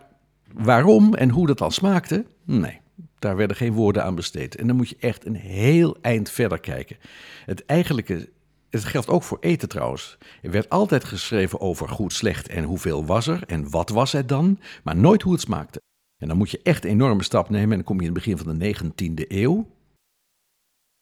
waarom 0.52 1.14
en 1.14 1.30
hoe 1.30 1.46
dat 1.46 1.58
dan 1.58 1.72
smaakte? 1.72 2.24
Nee, 2.44 2.80
daar 3.18 3.36
werden 3.36 3.56
geen 3.56 3.72
woorden 3.72 4.04
aan 4.04 4.14
besteed. 4.14 4.56
En 4.56 4.66
dan 4.66 4.76
moet 4.76 4.88
je 4.88 4.96
echt 5.00 5.26
een 5.26 5.34
heel 5.36 5.96
eind 6.00 6.30
verder 6.30 6.60
kijken. 6.60 6.96
Het 7.44 7.64
eigenlijke, 7.64 8.28
het 8.70 8.84
geldt 8.84 9.08
ook 9.08 9.22
voor 9.22 9.38
eten 9.40 9.68
trouwens. 9.68 10.18
Er 10.42 10.50
werd 10.50 10.68
altijd 10.68 11.04
geschreven 11.04 11.60
over 11.60 11.88
goed, 11.88 12.12
slecht 12.12 12.48
en 12.48 12.64
hoeveel 12.64 13.06
was 13.06 13.26
er 13.26 13.42
en 13.46 13.70
wat 13.70 13.88
was 13.88 14.12
het 14.12 14.28
dan, 14.28 14.58
maar 14.82 14.96
nooit 14.96 15.22
hoe 15.22 15.32
het 15.32 15.40
smaakte. 15.40 15.80
En 16.18 16.28
dan 16.28 16.36
moet 16.36 16.50
je 16.50 16.60
echt 16.62 16.84
een 16.84 16.90
enorme 16.90 17.22
stap 17.22 17.48
nemen 17.48 17.70
en 17.70 17.76
dan 17.76 17.84
kom 17.84 18.00
je 18.00 18.06
in 18.06 18.14
het 18.14 18.24
begin 18.24 18.38
van 18.38 18.58
de 18.58 18.74
19e 18.74 19.26
eeuw. 19.28 19.66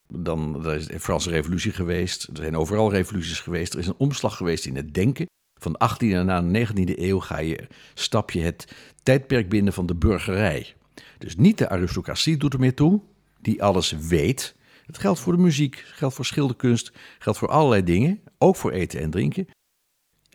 Dan 0.09 0.71
is 0.71 0.87
de 0.87 1.01
Franse 1.01 1.31
revolutie 1.31 1.73
geweest. 1.73 2.25
Er 2.25 2.37
zijn 2.37 2.57
overal 2.57 2.91
revoluties 2.91 3.41
geweest. 3.41 3.73
Er 3.73 3.79
is 3.79 3.87
een 3.87 3.95
omslag 3.99 4.37
geweest 4.37 4.67
in 4.67 4.77
het 4.77 4.95
denken. 4.95 5.27
Van 5.61 5.73
de 5.73 5.91
18e 5.91 6.25
naar 6.25 6.53
de 6.53 6.67
19e 6.67 6.99
eeuw 6.99 7.21
ga 7.21 7.39
je, 7.39 7.67
stap 7.95 8.31
je 8.31 8.41
het 8.41 8.75
tijdperk 9.03 9.49
binnen 9.49 9.73
van 9.73 9.87
de 9.87 9.95
burgerij. 9.95 10.75
Dus 11.19 11.37
niet 11.37 11.59
de 11.59 11.69
aristocratie 11.69 12.37
doet 12.37 12.53
er 12.53 12.61
meer 12.61 12.75
toe, 12.75 13.01
die 13.41 13.63
alles 13.63 13.91
weet. 13.93 14.55
Het 14.87 14.99
geldt 14.99 15.21
voor 15.21 15.33
de 15.37 15.43
muziek, 15.43 15.85
geldt 15.87 16.15
voor 16.15 16.25
schilderkunst, 16.25 16.93
geldt 17.19 17.39
voor 17.39 17.49
allerlei 17.49 17.85
dingen, 17.85 18.21
ook 18.39 18.57
voor 18.57 18.71
eten 18.71 19.01
en 19.01 19.11
drinken. 19.11 19.49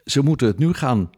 Ze 0.05 0.21
moeten 0.21 0.47
het 0.47 0.57
nu 0.57 0.73
gaan 0.73 1.09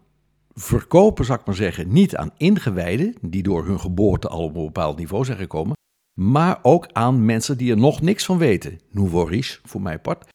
verkopen, 0.54 1.26
zal 1.26 1.36
ik 1.36 1.46
maar 1.46 1.56
zeggen, 1.56 1.94
niet 1.94 2.16
aan 2.16 2.34
ingewijden, 2.38 3.16
die 3.22 3.44
door 3.44 3.66
hun 3.66 3.80
geboorte 3.80 4.28
al 4.28 4.44
op 4.44 4.56
een 4.56 4.66
bepaald 4.66 4.98
niveau 4.98 5.26
zijn 5.26 5.38
gekomen, 5.38 5.76
maar 6.14 6.60
ook 6.62 6.88
aan 6.92 7.26
mensen 7.26 7.58
die 7.58 7.72
er 7.72 7.78
nog 7.78 8.02
niks 8.02 8.26
van 8.26 8.38
weten. 8.38 8.80
Nouveau 8.90 9.30
riche, 9.30 9.60
voor 9.64 9.82
mijn 9.82 10.02
part. 10.02 10.32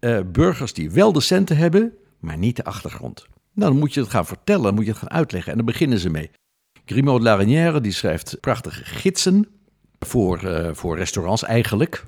Uh, 0.00 0.20
burgers 0.32 0.72
die 0.72 0.90
wel 0.90 1.12
de 1.12 1.20
centen 1.20 1.56
hebben, 1.56 1.92
maar 2.18 2.38
niet 2.38 2.56
de 2.56 2.64
achtergrond. 2.64 3.26
Nou, 3.52 3.70
dan 3.70 3.80
moet 3.80 3.94
je 3.94 4.00
het 4.00 4.10
gaan 4.10 4.26
vertellen, 4.26 4.62
dan 4.62 4.74
moet 4.74 4.84
je 4.84 4.90
het 4.90 5.00
gaan 5.00 5.10
uitleggen. 5.10 5.50
En 5.50 5.56
dan 5.56 5.66
beginnen 5.66 5.98
ze 5.98 6.10
mee. 6.10 6.30
Grimaud 6.84 7.18
de 7.18 7.24
Larinière 7.24 7.80
die 7.80 7.92
schrijft 7.92 8.40
prachtige 8.40 8.84
gidsen 8.84 9.48
voor, 9.98 10.44
uh, 10.44 10.70
voor 10.72 10.96
restaurants 10.96 11.42
eigenlijk. 11.42 12.04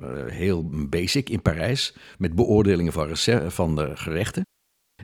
Uh, 0.00 0.06
heel 0.26 0.68
basic 0.88 1.28
in 1.28 1.42
Parijs, 1.42 1.96
met 2.18 2.34
beoordelingen 2.34 2.92
van, 2.92 3.16
van 3.50 3.76
de 3.76 3.96
gerechten. 3.96 4.42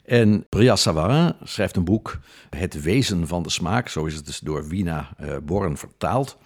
En 0.05 0.47
Bria 0.49 0.77
Savarin 0.77 1.35
schrijft 1.43 1.77
een 1.77 1.85
boek, 1.85 2.19
Het 2.51 2.83
Wezen 2.83 3.27
van 3.27 3.43
de 3.43 3.51
Smaak, 3.51 3.89
zo 3.89 4.05
is 4.05 4.15
het 4.15 4.27
dus 4.27 4.39
door 4.39 4.69
Wina 4.69 5.17
Born 5.43 5.77
vertaald. 5.77 6.39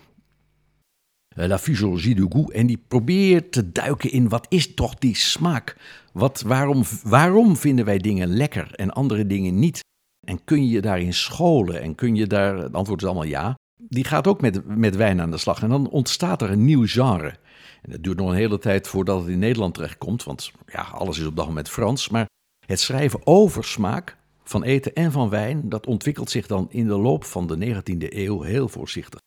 Eh, 1.36 1.46
La 1.46 1.58
Physiologie 1.58 2.14
du 2.14 2.26
Goût. 2.28 2.52
En 2.52 2.66
die 2.66 2.84
probeert 2.88 3.52
te 3.52 3.72
duiken 3.72 4.10
in 4.10 4.28
wat 4.28 4.46
is 4.48 4.74
toch 4.74 4.94
die 4.94 5.16
smaak? 5.16 5.76
Wat, 6.12 6.42
waarom, 6.42 6.82
waarom 7.02 7.56
vinden 7.56 7.84
wij 7.84 7.98
dingen 7.98 8.28
lekker 8.28 8.74
en 8.74 8.90
andere 8.90 9.26
dingen 9.26 9.58
niet? 9.58 9.80
En 10.26 10.44
kun 10.44 10.68
je 10.68 10.80
daarin 10.80 11.14
scholen? 11.14 11.80
En 11.80 11.94
kun 11.94 12.14
je 12.14 12.26
daar, 12.26 12.58
het 12.58 12.74
antwoord 12.74 13.00
is 13.02 13.06
allemaal 13.06 13.24
ja. 13.24 13.54
Die 13.82 14.04
gaat 14.04 14.26
ook 14.26 14.40
met, 14.40 14.76
met 14.76 14.96
wijn 14.96 15.20
aan 15.20 15.30
de 15.30 15.38
slag. 15.38 15.62
En 15.62 15.68
dan 15.68 15.88
ontstaat 15.88 16.42
er 16.42 16.50
een 16.50 16.64
nieuw 16.64 16.86
genre. 16.86 17.34
En 17.82 17.90
dat 17.90 18.02
duurt 18.02 18.18
nog 18.18 18.28
een 18.28 18.36
hele 18.36 18.58
tijd 18.58 18.88
voordat 18.88 19.20
het 19.20 19.28
in 19.28 19.38
Nederland 19.38 19.74
terechtkomt. 19.74 20.24
Want 20.24 20.52
ja, 20.66 20.82
alles 20.82 21.18
is 21.18 21.26
op 21.26 21.36
dat 21.36 21.46
moment 21.46 21.68
Frans. 21.68 22.08
Maar 22.08 22.26
Het 22.66 22.80
schrijven 22.80 23.20
over 23.24 23.64
smaak 23.64 24.16
van 24.44 24.62
eten 24.62 24.94
en 24.94 25.12
van 25.12 25.28
wijn, 25.28 25.68
dat 25.68 25.86
ontwikkelt 25.86 26.30
zich 26.30 26.46
dan 26.46 26.66
in 26.70 26.86
de 26.86 26.98
loop 26.98 27.24
van 27.24 27.46
de 27.46 27.74
19e 27.74 28.14
eeuw 28.14 28.42
heel 28.42 28.68
voorzichtig. 28.68 29.20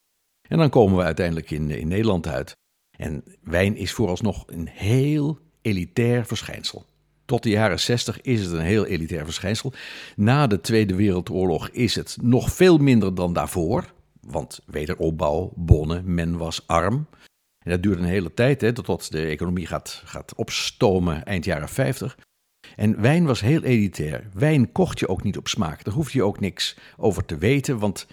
En 0.54 0.60
dan 0.60 0.70
komen 0.70 0.98
we 0.98 1.04
uiteindelijk 1.04 1.52
in, 1.52 1.70
in 1.70 1.88
Nederland 1.88 2.28
uit. 2.28 2.56
En 2.98 3.24
wijn 3.42 3.76
is 3.76 3.92
vooralsnog 3.92 4.44
een 4.48 4.68
heel 4.68 5.40
elitair 5.62 6.26
verschijnsel. 6.26 6.86
Tot 7.26 7.44
de 7.44 7.50
jaren 7.50 7.80
60 7.80 8.22
is 8.22 8.42
het 8.42 8.52
een 8.52 8.60
heel 8.60 8.86
elitair 8.86 9.26
verschijnsel. 9.26 9.74
Na 10.16 10.48
de 10.48 10.62
Tweede 10.62 10.96
Wereldoorlog 10.96 11.70
is 11.70 11.96
het 11.96 12.18
nog 12.22 12.52
veel 12.52 12.78
minder 12.78 13.16
dan 13.16 13.34
daarvoor. 13.34 13.94
Want 14.22 14.60
wederopbouw, 14.66 15.52
bonnen, 15.56 16.14
men 16.14 16.38
was 16.38 16.68
arm. 16.68 17.08
En 17.66 17.72
dat 17.72 17.84
duurt 17.84 18.00
een 18.00 18.06
hele 18.06 18.34
tijd, 18.34 18.62
hè, 18.62 18.74
totdat 18.74 19.08
de 19.10 19.26
economie 19.26 19.68
gaat, 19.68 20.02
gaat 20.06 20.36
opstomen 20.36 21.26
eind 21.26 21.46
jaren 21.46 21.70
50. 21.70 22.18
En 22.76 23.02
wijn 23.02 23.26
was 23.26 23.42
heel 23.42 23.64
elitair. 23.64 24.30
Wijn 24.34 24.72
kocht 24.72 25.00
je 25.00 25.08
ook 25.08 25.24
niet 25.24 25.38
op 25.38 25.48
smaak. 25.48 25.84
Daar 25.84 25.94
hoefde 25.94 26.18
je 26.18 26.24
ook 26.24 26.40
niks 26.40 26.78
over 26.98 27.26
te 27.26 27.38
weten, 27.38 27.80
want, 27.80 28.08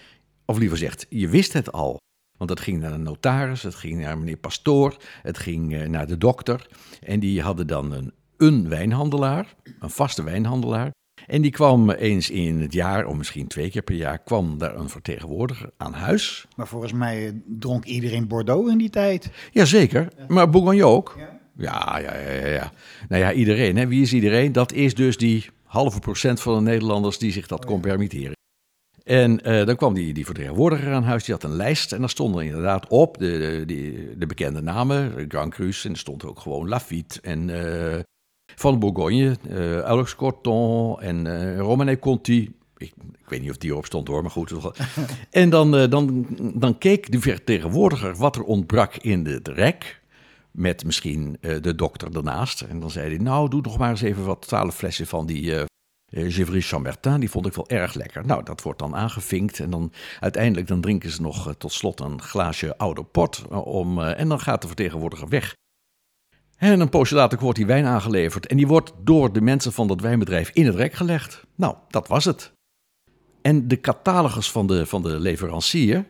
of 0.45 0.57
liever 0.57 0.77
gezegd, 0.77 1.05
je 1.09 1.29
wist 1.29 1.53
het 1.53 1.71
al. 1.71 1.99
Want 2.41 2.53
het 2.53 2.61
ging 2.61 2.79
naar 2.79 2.91
de 2.91 2.97
notaris, 2.97 3.63
het 3.63 3.75
ging 3.75 4.01
naar 4.01 4.17
meneer 4.17 4.37
Pastoor, 4.37 4.97
het 5.21 5.37
ging 5.37 5.75
eh, 5.75 5.87
naar 5.87 6.07
de 6.07 6.17
dokter. 6.17 6.67
En 7.01 7.19
die 7.19 7.41
hadden 7.41 7.67
dan 7.67 7.91
een, 7.91 8.13
een 8.37 8.69
wijnhandelaar, 8.69 9.55
een 9.79 9.89
vaste 9.89 10.23
wijnhandelaar. 10.23 10.91
En 11.27 11.41
die 11.41 11.51
kwam 11.51 11.89
eens 11.89 12.29
in 12.29 12.61
het 12.61 12.73
jaar, 12.73 13.05
of 13.05 13.15
misschien 13.15 13.47
twee 13.47 13.69
keer 13.69 13.81
per 13.81 13.95
jaar, 13.95 14.19
kwam 14.19 14.57
daar 14.57 14.75
een 14.75 14.89
vertegenwoordiger 14.89 15.69
aan 15.77 15.93
huis. 15.93 16.45
Maar 16.55 16.67
volgens 16.67 16.93
mij 16.93 17.41
dronk 17.45 17.85
iedereen 17.85 18.27
Bordeaux 18.27 18.71
in 18.71 18.77
die 18.77 18.89
tijd. 18.89 19.31
Jazeker, 19.51 20.07
maar 20.27 20.49
Bourgogne 20.49 20.85
ook. 20.85 21.17
Ja, 21.57 21.97
ja, 21.97 22.17
ja, 22.17 22.31
ja. 22.31 22.47
ja. 22.47 22.71
Nou 23.09 23.21
ja, 23.21 23.33
iedereen. 23.33 23.77
Hè. 23.77 23.87
Wie 23.87 24.01
is 24.01 24.13
iedereen? 24.13 24.51
Dat 24.51 24.71
is 24.71 24.95
dus 24.95 25.17
die 25.17 25.49
halve 25.63 25.99
procent 25.99 26.41
van 26.41 26.55
de 26.55 26.69
Nederlanders 26.69 27.17
die 27.17 27.31
zich 27.31 27.47
dat 27.47 27.65
kon 27.65 27.81
permitteren. 27.81 28.39
En 29.03 29.49
uh, 29.49 29.65
dan 29.65 29.75
kwam 29.75 29.93
die, 29.93 30.13
die 30.13 30.25
vertegenwoordiger 30.25 30.93
aan 30.93 31.03
huis, 31.03 31.23
die 31.23 31.33
had 31.33 31.43
een 31.43 31.55
lijst. 31.55 31.91
En 31.91 31.99
daar 31.99 32.09
stonden 32.09 32.45
inderdaad 32.45 32.87
op 32.87 33.17
de, 33.17 33.63
de, 33.65 34.13
de 34.17 34.25
bekende 34.25 34.61
namen, 34.61 35.25
Grand 35.27 35.53
Cru. 35.53 35.71
En 35.83 35.91
er 35.91 35.97
stond 35.97 36.25
ook 36.25 36.39
gewoon 36.39 36.67
Lafitte 36.67 37.19
en 37.21 37.47
uh, 37.47 37.99
Van 38.55 38.79
Bourgogne, 38.79 39.37
uh, 39.49 39.79
Alex 39.79 40.15
Corton 40.15 41.01
en 41.01 41.25
uh, 41.25 41.57
Romanée 41.57 41.99
Conti. 41.99 42.53
Ik, 42.77 42.93
ik, 43.11 43.29
weet 43.29 43.41
niet 43.41 43.49
of 43.49 43.57
die 43.57 43.71
erop 43.71 43.85
stond 43.85 44.07
hoor, 44.07 44.21
maar 44.21 44.31
goed. 44.31 44.53
en 45.29 45.49
dan, 45.49 45.89
dan, 45.89 46.27
dan 46.53 46.77
keek 46.77 47.11
de 47.11 47.19
vertegenwoordiger 47.19 48.15
wat 48.15 48.35
er 48.35 48.43
ontbrak 48.43 48.95
in 48.95 49.25
het 49.25 49.47
rek 49.47 50.01
met 50.51 50.85
misschien 50.85 51.37
de 51.61 51.75
dokter 51.75 52.15
ernaast. 52.15 52.61
En 52.61 52.79
dan 52.79 52.89
zei 52.89 53.15
hij, 53.15 53.23
nou, 53.23 53.49
doe 53.49 53.61
nog 53.61 53.77
maar 53.77 53.89
eens 53.89 54.01
even 54.01 54.25
wat 54.25 54.41
twaalf 54.41 54.75
flessen 54.75 55.07
van 55.07 55.25
die 55.25 55.65
uh, 56.11 56.33
Givry 56.33 56.61
Chambertin. 56.61 57.19
Die 57.19 57.29
vond 57.29 57.45
ik 57.45 57.53
wel 57.53 57.69
erg 57.69 57.93
lekker. 57.93 58.25
Nou, 58.25 58.43
dat 58.43 58.61
wordt 58.61 58.79
dan 58.79 58.95
aangevinkt. 58.95 59.59
En 59.59 59.69
dan 59.69 59.91
uiteindelijk 60.19 60.67
dan 60.67 60.81
drinken 60.81 61.11
ze 61.11 61.21
nog 61.21 61.47
uh, 61.47 61.53
tot 61.53 61.73
slot 61.73 61.99
een 61.99 62.21
glaasje 62.21 62.77
oude 62.77 63.03
port. 63.03 63.47
om, 63.49 64.01
en 64.01 64.29
dan 64.29 64.39
gaat 64.39 64.61
de 64.61 64.67
vertegenwoordiger 64.67 65.27
weg. 65.27 65.55
En 66.57 66.79
een 66.79 66.89
poosje 66.89 67.15
later 67.15 67.39
wordt 67.39 67.57
die 67.57 67.65
wijn 67.65 67.85
aangeleverd. 67.85 68.47
En 68.47 68.57
die 68.57 68.67
wordt 68.67 68.93
door 69.03 69.33
de 69.33 69.41
mensen 69.41 69.73
van 69.73 69.87
dat 69.87 70.01
wijnbedrijf 70.01 70.49
in 70.53 70.65
het 70.65 70.75
rek 70.75 70.93
gelegd. 70.93 71.43
Nou, 71.55 71.75
dat 71.89 72.07
was 72.07 72.25
het. 72.25 72.51
En 73.41 73.67
de 73.67 73.79
catalogus 73.79 74.51
van 74.51 74.67
de, 74.67 74.85
van 74.85 75.01
de 75.01 75.19
leverancier, 75.19 76.05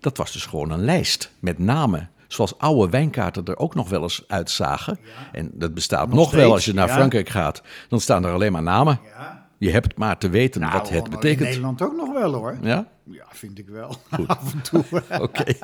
dat 0.00 0.16
was 0.16 0.32
dus 0.32 0.46
gewoon 0.46 0.70
een 0.70 0.84
lijst 0.84 1.32
met 1.38 1.58
namen 1.58 2.10
zoals 2.34 2.58
oude 2.58 2.90
wijnkaarten 2.90 3.44
er 3.44 3.58
ook 3.58 3.74
nog 3.74 3.88
wel 3.88 4.02
eens 4.02 4.24
uitzagen. 4.26 4.98
Ja. 5.02 5.08
En 5.32 5.50
dat 5.54 5.74
bestaat 5.74 6.08
nog, 6.08 6.16
nog 6.16 6.30
wel 6.30 6.52
als 6.52 6.64
je 6.64 6.74
naar 6.74 6.88
ja. 6.88 6.94
Frankrijk 6.94 7.28
gaat. 7.28 7.62
Dan 7.88 8.00
staan 8.00 8.24
er 8.24 8.32
alleen 8.32 8.52
maar 8.52 8.62
namen. 8.62 9.00
Ja. 9.04 9.43
Je 9.64 9.70
hebt 9.70 9.96
maar 9.96 10.18
te 10.18 10.28
weten 10.28 10.60
nou, 10.60 10.72
wat 10.72 10.88
het 10.88 11.10
betekent. 11.10 11.40
In 11.40 11.46
Nederland 11.46 11.82
ook 11.82 11.96
nog 11.96 12.12
wel 12.12 12.34
hoor. 12.34 12.58
Ja? 12.62 12.88
Ja, 13.02 13.26
vind 13.30 13.58
ik 13.58 13.68
wel. 13.68 13.96
Goed. 14.10 14.28
Af 14.38 14.52
en 14.52 14.62
toe. 14.62 14.84
Oké. 15.26 15.54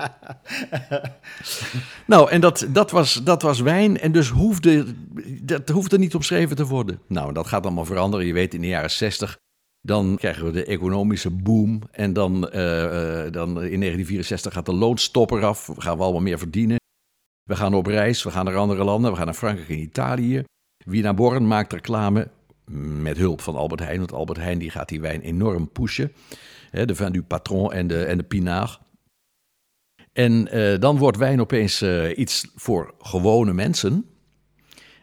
nou, 2.07 2.31
en 2.31 2.41
dat, 2.41 2.67
dat, 2.73 2.91
was, 2.91 3.15
dat 3.25 3.43
was 3.43 3.61
wijn. 3.61 3.99
En 3.99 4.13
dus 4.13 4.29
hoefde, 4.29 4.95
dat 5.43 5.69
hoefde 5.69 5.99
niet 5.99 6.15
opgeschreven 6.15 6.57
te 6.57 6.67
worden. 6.67 7.01
Nou, 7.07 7.33
dat 7.33 7.47
gaat 7.47 7.65
allemaal 7.65 7.85
veranderen. 7.85 8.27
Je 8.27 8.33
weet, 8.33 8.55
in 8.55 8.61
de 8.61 8.67
jaren 8.67 8.91
60 8.91 9.39
dan 9.83 10.17
krijgen 10.17 10.45
we 10.45 10.51
de 10.51 10.65
economische 10.65 11.31
boom. 11.31 11.83
En 11.91 12.13
dan, 12.13 12.35
uh, 12.35 12.53
dan 13.31 13.49
in 13.49 13.81
1964 13.81 14.53
gaat 14.53 14.67
de 14.67 14.75
loonstop 14.75 15.31
eraf. 15.31 15.67
We 15.67 15.81
gaan 15.81 15.97
we 15.97 16.03
allemaal 16.03 16.21
meer 16.21 16.39
verdienen. 16.39 16.77
We 17.43 17.57
gaan 17.57 17.75
op 17.75 17.87
reis, 17.87 18.23
we 18.23 18.31
gaan 18.31 18.45
naar 18.45 18.57
andere 18.57 18.85
landen. 18.85 19.11
We 19.11 19.17
gaan 19.17 19.27
naar 19.27 19.35
Frankrijk 19.35 19.69
en 19.69 19.79
Italië. 19.79 20.45
Wiener 20.85 21.15
Born 21.15 21.47
maakt 21.47 21.73
reclame 21.73 22.29
met 23.03 23.17
hulp 23.17 23.41
van 23.41 23.57
Albert 23.57 23.81
Heijn. 23.81 23.99
Want 23.99 24.13
Albert 24.13 24.39
Heijn 24.39 24.59
die 24.59 24.71
gaat 24.71 24.89
die 24.89 25.01
wijn 25.01 25.21
enorm 25.21 25.71
pushen. 25.73 26.13
de 26.71 26.95
Vin 26.95 27.13
du 27.13 27.23
Patron 27.23 27.73
en 27.73 27.87
de, 27.87 28.05
en 28.05 28.17
de 28.17 28.25
Pinard. 28.25 28.81
En 30.13 30.57
uh, 30.57 30.79
dan 30.79 30.99
wordt 30.99 31.17
wijn 31.17 31.41
opeens 31.41 31.83
uh, 31.83 32.19
iets 32.19 32.51
voor 32.55 32.95
gewone 32.99 33.53
mensen. 33.53 34.05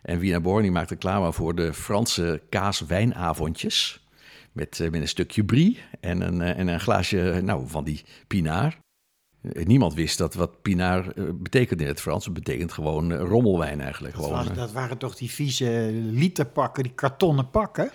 En 0.02 0.20
Wiener 0.20 0.42
Born 0.42 0.62
die 0.62 0.72
maakt 0.72 0.90
reclame 0.90 1.34
voor 1.34 1.56
de 1.56 1.74
Franse 1.74 2.42
kaaswijnavondjes. 2.50 4.06
Met, 4.52 4.80
met 4.80 5.02
een 5.02 5.08
stukje 5.08 5.46
brie 5.46 5.80
en 6.00 6.22
een, 6.22 6.42
en 6.42 6.68
een 6.68 6.80
glaasje 6.80 7.40
nou, 7.44 7.68
van 7.68 7.84
die 7.84 8.04
pinaar. 8.28 8.78
Niemand 9.42 9.94
wist 9.94 10.18
dat 10.18 10.34
wat 10.34 10.62
pinaar 10.62 11.14
betekent 11.34 11.82
in 11.82 11.88
het 11.88 12.02
Frans. 12.02 12.26
Het 12.26 12.34
betekent 12.34 12.72
gewoon 12.72 13.14
rommelwijn 13.14 13.82
eigenlijk. 13.82 14.16
Dat, 14.16 14.24
gewoon, 14.24 14.46
was, 14.46 14.56
dat 14.56 14.72
waren 14.72 14.98
toch 14.98 15.16
die 15.16 15.32
vieze 15.32 15.90
literpakken, 15.94 16.84
die 16.84 16.94
kartonnen 16.94 17.50
pakken? 17.50 17.92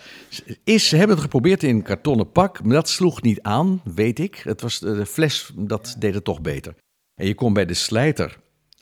Is, 0.65 0.89
ze 0.89 0.97
hebben 0.97 1.15
het 1.15 1.25
geprobeerd 1.25 1.63
in 1.63 1.83
kartonnen 1.83 2.33
pak, 2.33 2.63
maar 2.63 2.75
dat 2.75 2.89
sloeg 2.89 3.23
niet 3.23 3.43
aan, 3.43 3.81
weet 3.85 4.19
ik. 4.19 4.37
Het 4.37 4.61
was 4.61 4.79
de 4.79 5.07
fles, 5.07 5.53
dat 5.57 5.97
deed 5.99 6.15
het 6.15 6.25
toch 6.25 6.41
beter. 6.41 6.75
En 7.15 7.27
je 7.27 7.35
kon 7.35 7.53
bij 7.53 7.67
de 7.67 7.75
slijter 7.75 8.39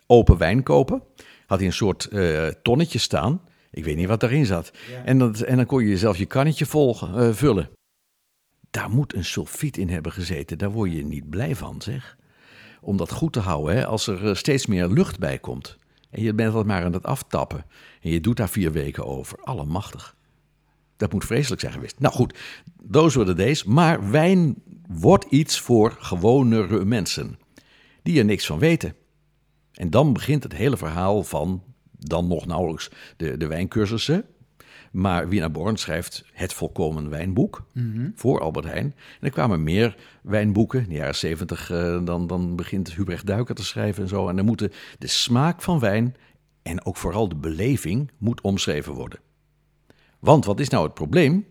open 0.06 0.38
wijn 0.38 0.62
kopen. 0.62 1.02
Had 1.46 1.58
hij 1.58 1.66
een 1.66 1.74
soort 1.74 2.08
uh, 2.12 2.46
tonnetje 2.46 2.98
staan. 2.98 3.40
Ik 3.70 3.84
weet 3.84 3.96
niet 3.96 4.06
wat 4.06 4.20
daarin 4.20 4.46
zat. 4.46 4.70
Ja. 4.90 5.04
En, 5.04 5.18
dat, 5.18 5.40
en 5.40 5.56
dan 5.56 5.66
kon 5.66 5.84
je 5.84 5.98
zelf 5.98 6.16
je 6.16 6.26
kannetje 6.26 6.66
vol 6.66 6.96
uh, 7.02 7.32
vullen. 7.32 7.70
Daar 8.70 8.90
moet 8.90 9.14
een 9.14 9.24
sulfiet 9.24 9.76
in 9.76 9.88
hebben 9.88 10.12
gezeten. 10.12 10.58
Daar 10.58 10.70
word 10.70 10.92
je 10.92 11.04
niet 11.04 11.30
blij 11.30 11.56
van, 11.56 11.82
zeg. 11.82 12.18
Om 12.80 12.96
dat 12.96 13.12
goed 13.12 13.32
te 13.32 13.40
houden, 13.40 13.74
hè, 13.74 13.86
als 13.86 14.06
er 14.06 14.36
steeds 14.36 14.66
meer 14.66 14.88
lucht 14.88 15.18
bij 15.18 15.38
komt. 15.38 15.78
En 16.10 16.22
je 16.22 16.34
bent 16.34 16.52
dat 16.52 16.66
maar 16.66 16.84
aan 16.84 16.92
het 16.92 17.04
aftappen. 17.04 17.64
En 18.00 18.10
je 18.10 18.20
doet 18.20 18.36
daar 18.36 18.48
vier 18.48 18.72
weken 18.72 19.06
over. 19.06 19.38
Allemachtig. 19.42 20.16
Dat 20.96 21.12
moet 21.12 21.24
vreselijk 21.24 21.60
zijn 21.60 21.72
geweest. 21.72 21.98
Nou 21.98 22.14
goed, 22.14 22.38
those 22.90 23.18
were 23.18 23.34
the. 23.34 23.68
Maar 23.68 24.10
wijn 24.10 24.54
wordt 24.88 25.24
iets 25.24 25.60
voor 25.60 25.96
gewonere 25.98 26.84
mensen. 26.84 27.38
Die 28.02 28.18
er 28.18 28.24
niks 28.24 28.46
van 28.46 28.58
weten. 28.58 28.94
En 29.72 29.90
dan 29.90 30.12
begint 30.12 30.42
het 30.42 30.52
hele 30.52 30.76
verhaal 30.76 31.22
van 31.22 31.62
dan 31.90 32.28
nog 32.28 32.46
nauwelijks 32.46 32.90
de, 33.16 33.36
de 33.36 33.46
wijncursussen. 33.46 34.24
Maar 34.90 35.28
Wiener 35.28 35.50
Born 35.50 35.76
schrijft 35.76 36.24
het 36.32 36.52
volkomen 36.52 37.10
wijnboek 37.10 37.64
mm 37.72 37.92
-hmm. 37.92 38.12
voor 38.14 38.40
Albert 38.40 38.64
Heijn. 38.64 38.94
En 39.20 39.26
er 39.26 39.30
kwamen 39.30 39.62
meer 39.62 39.96
wijnboeken. 40.22 40.82
In 40.82 40.88
de 40.88 40.94
jaren 40.94 41.14
zeventig 41.14 41.70
uh, 41.70 42.04
dan, 42.04 42.26
dan 42.26 42.56
begint 42.56 42.94
Hubrecht 42.94 43.26
Duiker 43.26 43.54
te 43.54 43.64
schrijven 43.64 44.02
en 44.02 44.08
zo. 44.08 44.28
En 44.28 44.36
dan 44.36 44.44
moeten 44.44 44.72
de 44.98 45.06
smaak 45.06 45.62
van 45.62 45.78
wijn 45.78 46.16
en 46.62 46.84
ook 46.84 46.96
vooral 46.96 47.28
de 47.28 47.34
beleving 47.34 48.10
moet 48.18 48.40
omschreven 48.40 48.92
worden. 48.92 49.20
Want 50.18 50.44
wat 50.44 50.60
is 50.60 50.68
nou 50.68 50.84
het 50.84 50.94
probleem? 50.94 51.46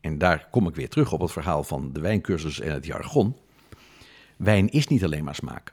En 0.00 0.18
daar 0.18 0.48
kom 0.50 0.68
ik 0.68 0.74
weer 0.74 0.88
terug 0.88 1.12
op 1.12 1.20
het 1.20 1.32
verhaal 1.32 1.64
van 1.64 1.92
de 1.92 2.00
wijncursus 2.00 2.60
en 2.60 2.72
het 2.72 2.86
jargon. 2.86 3.36
Wijn 4.36 4.68
is 4.68 4.86
niet 4.86 5.04
alleen 5.04 5.24
maar 5.24 5.34
smaak. 5.34 5.72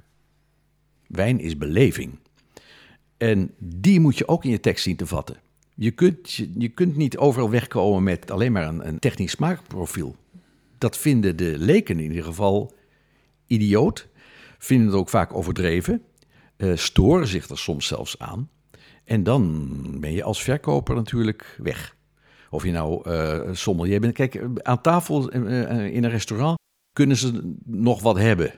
Wijn 1.07 1.39
is 1.39 1.57
beleving. 1.57 2.19
En 3.17 3.53
die 3.57 3.99
moet 3.99 4.17
je 4.17 4.27
ook 4.27 4.43
in 4.43 4.49
je 4.49 4.59
tekst 4.59 4.83
zien 4.83 4.95
te 4.95 5.07
vatten. 5.07 5.37
Je 5.81 5.91
kunt, 5.91 6.33
je, 6.57 6.69
kunt 6.69 6.95
niet 6.95 7.17
overal 7.17 7.49
wegkomen 7.49 8.03
met 8.03 8.31
alleen 8.31 8.51
maar 8.51 8.67
een, 8.67 8.87
een 8.87 8.99
technisch 8.99 9.31
smaakprofiel. 9.31 10.15
Dat 10.77 10.97
vinden 10.97 11.35
de 11.35 11.55
leken 11.57 11.99
in 11.99 12.09
ieder 12.09 12.23
geval 12.23 12.73
idioot. 13.47 14.07
Vinden 14.57 14.87
het 14.87 14.95
ook 14.95 15.09
vaak 15.09 15.33
overdreven. 15.33 16.03
Uh, 16.57 16.75
storen 16.75 17.27
zich 17.27 17.49
er 17.49 17.57
soms 17.57 17.87
zelfs 17.87 18.19
aan. 18.19 18.49
En 19.03 19.23
dan 19.23 19.69
ben 19.99 20.11
je 20.11 20.23
als 20.23 20.43
verkoper 20.43 20.95
natuurlijk 20.95 21.55
weg. 21.61 21.95
Of 22.49 22.63
je 22.63 22.71
nou 22.71 23.09
uh, 23.09 23.99
bent. 23.99 24.13
Kijk, 24.13 24.43
aan 24.61 24.81
tafel 24.81 25.35
uh, 25.35 25.85
in 25.95 26.03
een 26.03 26.09
restaurant 26.09 26.57
kunnen 26.93 27.17
ze 27.17 27.55
nog 27.65 28.01
wat 28.01 28.17
hebben. 28.17 28.53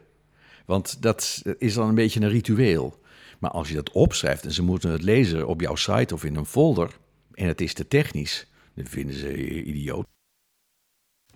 Want 0.65 1.01
dat 1.01 1.41
is 1.57 1.73
dan 1.73 1.87
een 1.87 1.95
beetje 1.95 2.21
een 2.21 2.29
ritueel. 2.29 2.99
Maar 3.39 3.51
als 3.51 3.69
je 3.69 3.75
dat 3.75 3.91
opschrijft 3.91 4.45
en 4.45 4.51
ze 4.51 4.63
moeten 4.63 4.91
het 4.91 5.03
lezen 5.03 5.47
op 5.47 5.61
jouw 5.61 5.75
site 5.75 6.13
of 6.13 6.23
in 6.23 6.35
een 6.35 6.45
folder 6.45 6.99
en 7.41 7.47
het 7.47 7.61
is 7.61 7.73
te 7.73 7.87
technisch, 7.87 8.47
dan 8.73 8.85
vinden 8.85 9.15
ze 9.15 9.63
idioot. 9.63 10.05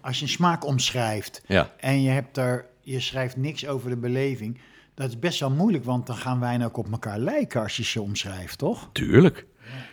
Als 0.01 0.17
je 0.17 0.24
een 0.24 0.29
smaak 0.29 0.65
omschrijft 0.65 1.41
ja. 1.47 1.74
en 1.77 2.01
je 2.01 2.09
hebt 2.09 2.38
er 2.38 2.65
je 2.81 3.00
schrijft 3.00 3.38
niks 3.38 3.67
over 3.67 3.89
de 3.89 3.97
beleving. 3.97 4.59
Dat 4.93 5.09
is 5.09 5.19
best 5.19 5.39
wel 5.39 5.51
moeilijk, 5.51 5.83
want 5.83 6.07
dan 6.07 6.15
gaan 6.15 6.39
wijnen 6.39 6.67
ook 6.67 6.77
op 6.77 6.91
elkaar 6.91 7.19
lijken 7.19 7.62
als 7.62 7.77
je 7.77 7.83
ze 7.83 8.01
omschrijft, 8.01 8.57
toch? 8.57 8.89
Tuurlijk. 8.91 9.45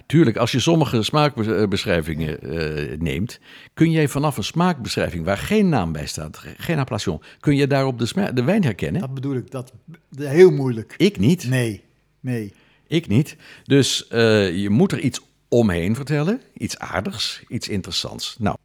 Tuurlijk, 0.07 0.37
als 0.37 0.53
je 0.53 0.61
sommige 0.61 1.03
smaakbeschrijvingen 1.03 2.41
eh, 2.41 2.99
neemt, 2.99 3.41
kun 3.75 3.91
jij 3.91 4.09
vanaf 4.09 4.37
een 4.37 4.45
smaakbeschrijving 4.45 5.25
waar 5.25 5.39
geen 5.39 5.69
naam 5.69 5.93
bij 5.93 6.07
staat, 6.07 6.45
geen 6.57 6.79
appellation, 6.79 7.23
kun 7.41 7.57
je 7.57 7.67
daarop 7.67 7.99
de, 7.99 8.33
de 8.35 8.45
wijn 8.45 8.65
herkennen? 8.65 9.01
Dat 9.01 9.15
bedoel 9.15 9.37
ik, 9.37 9.51
dat 9.51 9.73
heel 10.17 10.51
moeilijk. 10.51 10.95
Ik 10.97 11.19
niet. 11.19 11.49
Nee, 11.49 11.83
nee. 12.21 12.53
Ik 12.87 13.09
niet. 13.09 13.37
Dus 13.65 14.09
eh, 14.09 14.57
je 14.57 14.71
moet 14.71 14.93
er 14.93 15.01
iets 15.01 15.21
omheen 15.53 15.95
vertellen. 15.95 16.41
Iets 16.53 16.79
aardigs, 16.79 17.43
iets 17.49 17.69
interessants. 17.69 18.37
Nou, 18.39 18.57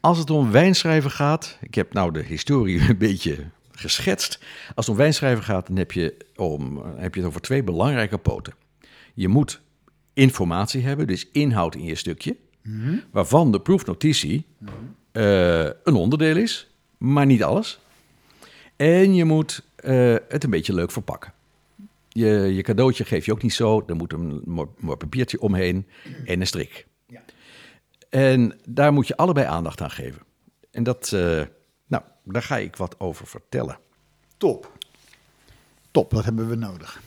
als 0.00 0.18
het 0.18 0.30
om 0.30 0.50
wijnschrijven 0.50 1.10
gaat. 1.10 1.58
Ik 1.60 1.74
heb 1.74 1.92
nou 1.92 2.12
de 2.12 2.22
historie 2.22 2.80
een 2.88 2.98
beetje 2.98 3.44
geschetst. 3.72 4.38
Als 4.74 4.86
het 4.86 4.88
om 4.88 4.96
wijnschrijven 4.96 5.44
gaat, 5.44 5.66
dan 5.66 5.76
heb 5.76 5.92
je, 5.92 6.16
om, 6.36 6.82
heb 6.96 7.14
je 7.14 7.20
het 7.20 7.28
over 7.28 7.40
twee 7.40 7.62
belangrijke 7.62 8.18
poten. 8.18 8.54
Je 9.14 9.28
moet 9.28 9.60
informatie 10.12 10.82
hebben, 10.82 11.06
dus 11.06 11.28
inhoud 11.32 11.74
in 11.74 11.84
je 11.84 11.94
stukje. 11.94 12.36
Waarvan 13.10 13.52
de 13.52 13.60
proefnotitie 13.60 14.46
eh, 15.12 15.64
een 15.64 15.94
onderdeel 15.94 16.36
is, 16.36 16.70
maar 16.98 17.26
niet 17.26 17.42
alles. 17.42 17.80
En 18.76 19.14
je 19.14 19.24
moet 19.24 19.64
eh, 19.76 20.14
het 20.28 20.44
een 20.44 20.50
beetje 20.50 20.74
leuk 20.74 20.90
verpakken. 20.90 21.33
Je, 22.14 22.54
je 22.54 22.62
cadeautje 22.62 23.04
geef 23.04 23.26
je 23.26 23.32
ook 23.32 23.42
niet 23.42 23.54
zo. 23.54 23.82
Er 23.86 23.96
moet 23.96 24.12
een 24.12 24.42
mooi, 24.44 24.96
papiertje 24.96 25.40
omheen 25.40 25.86
en 26.24 26.40
een 26.40 26.46
strik. 26.46 26.86
Ja. 27.06 27.22
En 28.08 28.58
daar 28.68 28.92
moet 28.92 29.06
je 29.06 29.16
allebei 29.16 29.46
aandacht 29.46 29.80
aan 29.80 29.90
geven. 29.90 30.22
En 30.70 30.82
dat, 30.82 31.12
eh, 31.12 31.42
nou, 31.86 32.02
daar 32.24 32.42
ga 32.42 32.56
ik 32.56 32.76
wat 32.76 33.00
over 33.00 33.26
vertellen. 33.26 33.78
Top. 34.36 34.72
Top, 35.90 36.10
dat 36.10 36.24
hebben 36.24 36.48
we 36.48 36.54
nodig. 36.54 37.00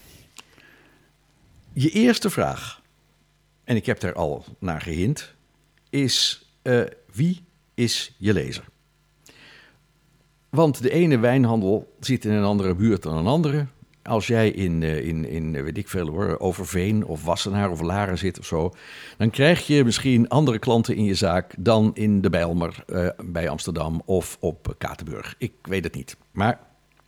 Je 1.73 1.89
eerste 1.89 2.29
vraag, 2.29 2.81
en 3.63 3.75
ik 3.75 3.85
heb 3.85 3.99
daar 3.99 4.13
al 4.13 4.45
naar 4.59 4.81
gehind, 4.81 5.33
is 5.89 6.45
eh, 6.61 6.81
wie 7.13 7.45
is 7.73 8.15
je 8.17 8.33
lezer? 8.33 8.65
Want 10.49 10.81
de 10.81 10.89
ene 10.89 11.17
wijnhandel 11.17 11.95
zit 11.99 12.25
in 12.25 12.31
een 12.31 12.43
andere 12.43 12.75
buurt 12.75 13.03
dan 13.03 13.17
een 13.17 13.27
andere. 13.27 13.67
Als 14.07 14.27
jij 14.27 14.49
in, 14.49 14.83
eh, 14.83 15.07
in, 15.07 15.25
in 15.25 15.55
eh, 15.55 15.63
weet 15.63 15.77
ik 15.77 15.87
veel 15.87 16.07
hoor, 16.07 16.39
Overveen 16.39 17.05
of 17.05 17.23
Wassenaar 17.23 17.71
of 17.71 17.81
Laren 17.81 18.17
zit 18.17 18.39
of 18.39 18.45
zo, 18.45 18.73
dan 19.17 19.29
krijg 19.29 19.67
je 19.67 19.83
misschien 19.83 20.29
andere 20.29 20.59
klanten 20.59 20.95
in 20.95 21.03
je 21.03 21.15
zaak 21.15 21.53
dan 21.57 21.91
in 21.93 22.21
de 22.21 22.29
Bijlmer 22.29 22.83
eh, 22.87 23.07
bij 23.25 23.49
Amsterdam 23.49 24.01
of 24.05 24.37
op 24.39 24.75
Katenburg. 24.77 25.35
Ik 25.37 25.53
weet 25.61 25.83
het 25.83 25.95
niet, 25.95 26.17
maar 26.31 26.59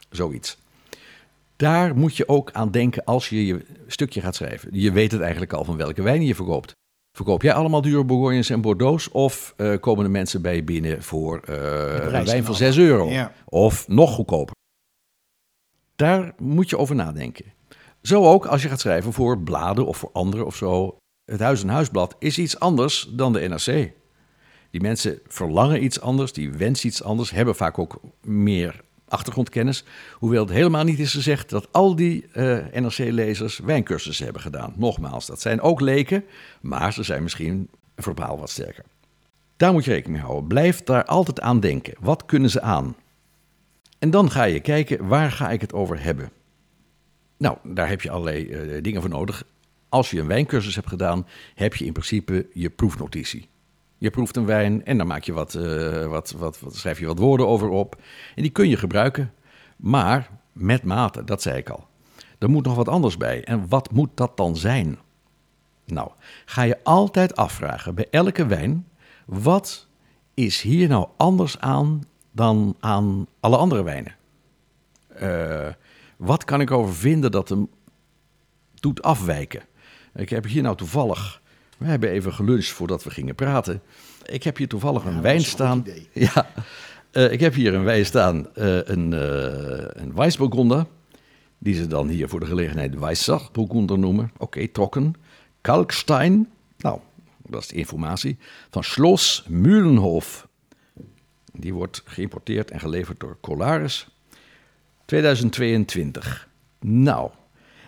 zoiets. 0.10 0.58
Daar 1.56 1.96
moet 1.96 2.18
je 2.18 2.27
ook 2.27 2.51
aan 2.51 2.72
denken 2.72 3.03
als 3.03 3.29
je 3.29 3.46
je 3.46 3.65
stukje 3.88 4.22
gaat 4.22 4.36
schrijven. 4.36 4.70
Je 4.72 4.91
weet 4.91 5.12
het 5.12 5.22
eigenlijk 5.22 5.53
al 5.53 5.63
van 5.63 5.77
welke 5.77 6.01
wijn 6.01 6.25
je 6.25 6.36
verkoopt. 6.36 6.72
Verkoop 7.18 7.41
jij 7.41 7.53
allemaal 7.53 7.82
dure 7.82 8.03
Bourgognes 8.03 8.50
en 8.50 8.62
Bordeaux's 8.62 9.10
of 9.12 9.56
komen 9.79 10.03
de 10.03 10.10
mensen 10.10 10.41
bij 10.41 10.56
je 10.56 10.63
binnen 10.63 11.03
voor 11.03 11.41
een 11.46 12.12
wijn 12.25 12.44
van 12.44 12.48
al. 12.48 12.53
6 12.53 12.77
euro? 12.77 13.10
Ja. 13.10 13.34
Of 13.46 13.88
nog 13.88 14.13
goedkoper? 14.13 14.58
Daar 16.00 16.34
moet 16.38 16.70
je 16.70 16.77
over 16.77 16.96
nadenken. 16.96 17.46
Zo 18.01 18.25
ook 18.25 18.46
als 18.46 18.62
je 18.62 18.70
gaat 18.70 18.79
schrijven 18.79 19.13
voor 19.13 19.39
bladen 19.39 19.86
of 19.86 19.98
voor 19.98 20.10
anderen 20.13 20.46
of 20.46 20.56
zo. 20.56 20.98
Het 21.25 21.39
Huis 21.39 21.62
en 21.62 21.70
Huisblad 21.70 22.15
is 22.20 22.38
iets 22.38 22.60
anders 22.60 23.10
dan 23.12 23.34
de 23.34 23.39
NRC. 23.39 23.91
Die 24.72 24.82
mensen 24.82 25.20
verlangen 25.27 25.84
iets 25.84 26.01
anders, 26.01 26.34
die 26.34 26.51
wensen 26.51 26.88
iets 26.88 27.03
anders, 27.03 27.32
hebben 27.32 27.56
vaak 27.56 27.79
ook 27.79 28.00
meer 28.22 28.82
achtergrondkennis. 29.08 29.84
Hoewel 30.13 30.44
het 30.44 30.53
helemaal 30.53 30.84
niet 30.84 31.00
is 31.00 31.13
gezegd 31.13 31.50
dat 31.50 31.68
al 31.72 31.96
die 31.96 32.27
eh, 32.32 32.58
NRC-lezers 32.74 33.60
wijncursussen 33.60 34.24
hebben 34.24 34.42
gedaan. 34.42 34.74
Nogmaals, 34.75 35.25
dat 35.25 35.42
zijn 35.42 35.62
ook 35.62 35.81
leken, 35.81 36.24
maar 36.62 36.94
ze 36.94 37.03
zijn 37.03 37.24
misschien 37.24 37.70
verbaal 37.96 38.40
wat 38.40 38.50
sterker. 38.50 38.85
Daar 39.57 39.74
moet 39.74 39.85
je 39.85 39.92
rekening 39.92 40.18
mee 40.18 40.25
houden. 40.25 40.48
Blijf 40.48 40.83
daar 40.83 41.05
altijd 41.05 41.42
aan 41.42 41.59
denken. 41.59 41.94
Wat 42.00 42.25
kunnen 42.25 42.50
ze 42.50 42.62
aan? 42.62 42.96
En 44.00 44.09
dan 44.09 44.31
ga 44.31 44.44
je 44.44 44.59
kijken, 44.59 45.07
waar 45.07 45.31
ga 45.31 45.50
ik 45.50 45.62
het 45.62 45.74
over 45.74 46.03
hebben? 46.03 46.29
Nou, 47.38 47.57
daar 47.64 47.90
heb 47.90 48.01
je 48.01 48.09
allerlei 48.09 48.50
eh, 48.50 48.83
dingen 48.83 49.01
voor 49.01 49.09
nodig. 49.09 49.44
Als 49.90 50.12
je 50.12 50.20
een 50.20 50.27
wijncursus 50.27 50.75
hebt 50.75 50.88
gedaan, 50.88 51.27
heb 51.55 51.75
je 51.75 51.85
in 51.85 51.94
principe 51.94 52.48
je 52.53 52.70
proefnotitie. 52.70 53.50
Je 53.98 54.09
proeft 54.09 54.35
een 54.35 54.46
wijn 54.46 54.85
en 54.85 54.98
dan 54.98 55.07
maak 55.07 55.24
je 55.24 55.33
wat, 55.33 55.55
eh, 55.55 56.05
wat, 56.05 56.31
wat, 56.31 56.59
wat, 56.59 56.75
schrijf 56.75 57.00
je 57.00 57.05
wat 57.05 57.20
woorden 57.20 57.48
over 57.48 57.70
op. 57.70 58.01
En 58.35 58.42
die 58.42 58.51
kun 58.51 58.70
je 58.70 58.77
gebruiken, 58.77 59.33
maar 59.75 60.29
met 60.51 60.83
mate, 60.83 61.24
dat 61.24 61.42
zei 61.42 61.57
ik 61.57 61.70
al. 61.70 61.88
Er 62.38 62.50
moet 62.50 62.66
nog 62.66 62.75
wat 62.75 62.88
anders 62.88 63.18
bij. 63.18 63.44
En 63.44 63.66
wat 63.70 63.92
moet 63.92 64.09
dat 64.14 64.38
dan 64.38 64.57
zijn? 64.57 64.98
Nou, 65.85 66.12
ga 66.46 66.62
je 66.62 66.83
altijd 66.83 67.35
afvragen 67.35 67.96
bij 67.96 68.07
elke 68.09 68.46
wijn: 68.46 68.88
wat 69.25 69.88
is 70.33 70.62
hier 70.62 70.88
nou 70.88 71.07
anders 71.18 71.59
aan 71.59 72.03
dan 72.31 72.75
aan 72.79 73.27
alle 73.39 73.57
andere 73.57 73.83
wijnen? 73.83 74.15
Eh, 75.07 75.68
wat 76.18 76.44
kan 76.44 76.61
ik 76.61 76.72
over 76.72 76.96
vinden 76.96 77.31
dat 77.31 77.50
hem 77.50 77.70
doet 78.74 79.01
afwijken? 79.01 79.61
Ik 80.15 80.29
heb 80.29 80.46
hier 80.46 80.61
nou 80.61 80.75
toevallig, 80.75 81.42
we 81.77 81.85
hebben 81.85 82.09
even 82.09 82.33
geluncht 82.33 82.70
voordat 82.70 83.03
we 83.03 83.09
gingen 83.09 83.35
praten. 83.35 83.81
Ik 84.25 84.44
heb 84.44 84.57
hier 84.57 84.68
toevallig 84.68 85.05
een 85.05 85.22
wijn 85.22 85.35
een 85.37 85.44
staan. 85.44 85.85
Ja, 86.13 86.51
eh, 87.11 87.31
ik 87.31 87.39
heb 87.39 87.53
hier 87.53 87.74
een 87.74 87.83
wijn 87.83 88.05
staan, 88.05 88.55
eh, 88.55 88.77
een, 88.83 89.11
een 90.01 90.13
Weissburgunder. 90.15 90.85
Die 91.61 91.75
ze 91.75 91.87
dan 91.87 92.07
hier 92.07 92.29
voor 92.29 92.39
de 92.39 92.46
gelegenheid 92.46 93.00
Weissachburgunder 93.00 94.00
noemen. 94.00 94.31
Oké, 94.37 94.68
trokken. 94.68 95.13
Kalkstein, 95.61 96.50
nou, 96.77 97.00
dat 97.46 97.61
is 97.61 97.68
de 97.68 97.75
informatie. 97.75 98.37
Van 98.70 98.83
Schloss 98.83 99.46
Mühlenhof. 99.48 100.49
Die 101.59 101.74
wordt 101.74 102.01
geïmporteerd 102.05 102.72
en 102.72 102.79
geleverd 102.79 103.19
door 103.19 103.37
Colaris. 103.41 104.07
2022. 105.05 106.48
Nou, 106.79 107.31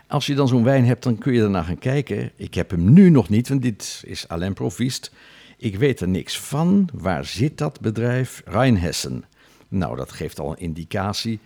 als 0.08 0.26
je 0.26 0.36
dan 0.36 0.48
zo'n 0.48 0.64
wijn 0.64 0.86
hebt, 0.86 1.04
dan 1.04 1.18
kun 1.18 1.34
je 1.34 1.40
daarna 1.40 1.64
gaan 1.64 1.80
kijken. 1.80 2.32
Ik 2.36 2.54
heb 2.54 2.70
hem 2.70 2.94
nu 2.94 3.10
nog 3.10 3.30
niet, 3.30 3.50
want 3.50 3.62
dit 3.62 4.04
is 4.06 4.28
Alain 4.28 4.54
Provist. 4.54 5.12
Ik 5.58 5.76
weet 5.76 6.00
er 6.00 6.08
niks 6.08 6.40
van. 6.40 6.90
Waar 6.94 7.26
zit 7.26 7.58
dat 7.58 7.80
bedrijf? 7.80 8.42
Rheinhessen. 8.46 9.24
Nou, 9.68 9.96
dat 9.96 10.12
geeft 10.12 10.40
al 10.40 10.52
een 10.52 10.60
indicatie. 10.60 11.40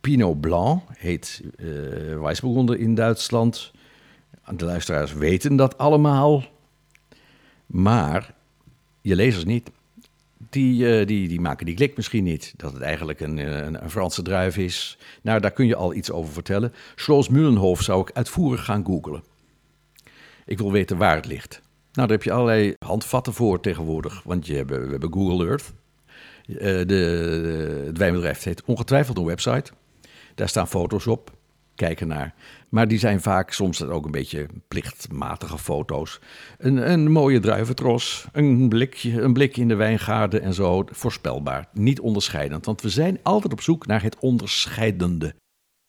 Pinot 0.00 0.40
Blanc 0.40 0.82
heet 0.96 1.42
uh, 1.56 2.20
Weissburgunder 2.20 2.78
in 2.78 2.94
Duitsland. 2.94 3.72
De 4.56 4.64
luisteraars 4.64 5.12
weten 5.12 5.56
dat 5.56 5.78
allemaal. 5.78 6.44
Maar 7.66 8.34
je 9.00 9.14
lezers 9.16 9.44
niet. 9.44 9.70
Die, 10.50 11.00
uh, 11.00 11.06
die, 11.06 11.28
die 11.28 11.40
maken 11.40 11.66
die 11.66 11.74
klik 11.74 11.96
misschien 11.96 12.24
niet. 12.24 12.52
Dat 12.56 12.72
het 12.72 12.82
eigenlijk 12.82 13.20
een, 13.20 13.36
een, 13.38 13.82
een, 13.82 13.90
Franse 13.90 14.22
druif 14.22 14.56
is. 14.56 14.98
Nou, 15.22 15.40
daar 15.40 15.50
kun 15.50 15.66
je 15.66 15.76
al 15.76 15.94
iets 15.94 16.10
over 16.10 16.32
vertellen. 16.32 16.72
Schloss 16.94 17.28
Mühlenhof 17.30 17.80
zou 17.80 18.00
ik 18.00 18.10
uitvoerig 18.12 18.64
gaan 18.64 18.84
googlen. 18.84 19.22
Ik 20.44 20.58
wil 20.58 20.72
weten 20.72 20.96
waar 20.96 21.16
het 21.16 21.26
ligt. 21.26 21.60
Nou, 21.92 22.08
daar 22.08 22.16
heb 22.16 22.22
je 22.22 22.32
allerlei 22.32 22.74
handvatten 22.78 23.32
voor 23.32 23.60
tegenwoordig. 23.60 24.22
Want 24.22 24.46
je 24.46 24.64
we 24.64 24.74
hebben 24.74 25.12
Google 25.12 25.46
Earth. 25.46 25.72
De, 26.46 26.84
de, 26.86 27.82
het 27.86 27.98
wijnbedrijf 27.98 28.42
heeft 28.42 28.64
ongetwijfeld 28.64 29.18
een 29.18 29.24
website. 29.24 29.72
Daar 30.34 30.48
staan 30.48 30.68
foto's 30.68 31.06
op. 31.06 31.37
Kijk 31.78 32.00
ernaar. 32.00 32.34
Maar 32.68 32.88
die 32.88 32.98
zijn 32.98 33.20
vaak 33.20 33.52
soms 33.52 33.82
ook 33.82 34.04
een 34.04 34.10
beetje 34.10 34.46
plichtmatige 34.68 35.58
foto's. 35.58 36.20
Een, 36.58 36.90
een 36.90 37.10
mooie 37.10 37.40
druiventros, 37.40 38.26
een 38.32 38.68
blikje, 38.68 39.20
een 39.20 39.32
blik 39.32 39.56
in 39.56 39.68
de 39.68 39.74
wijngaarden 39.74 40.42
en 40.42 40.54
zo. 40.54 40.84
Voorspelbaar, 40.90 41.68
niet 41.72 42.00
onderscheidend. 42.00 42.66
Want 42.66 42.82
we 42.82 42.88
zijn 42.88 43.18
altijd 43.22 43.52
op 43.52 43.60
zoek 43.60 43.86
naar 43.86 44.02
het 44.02 44.18
onderscheidende. 44.18 45.34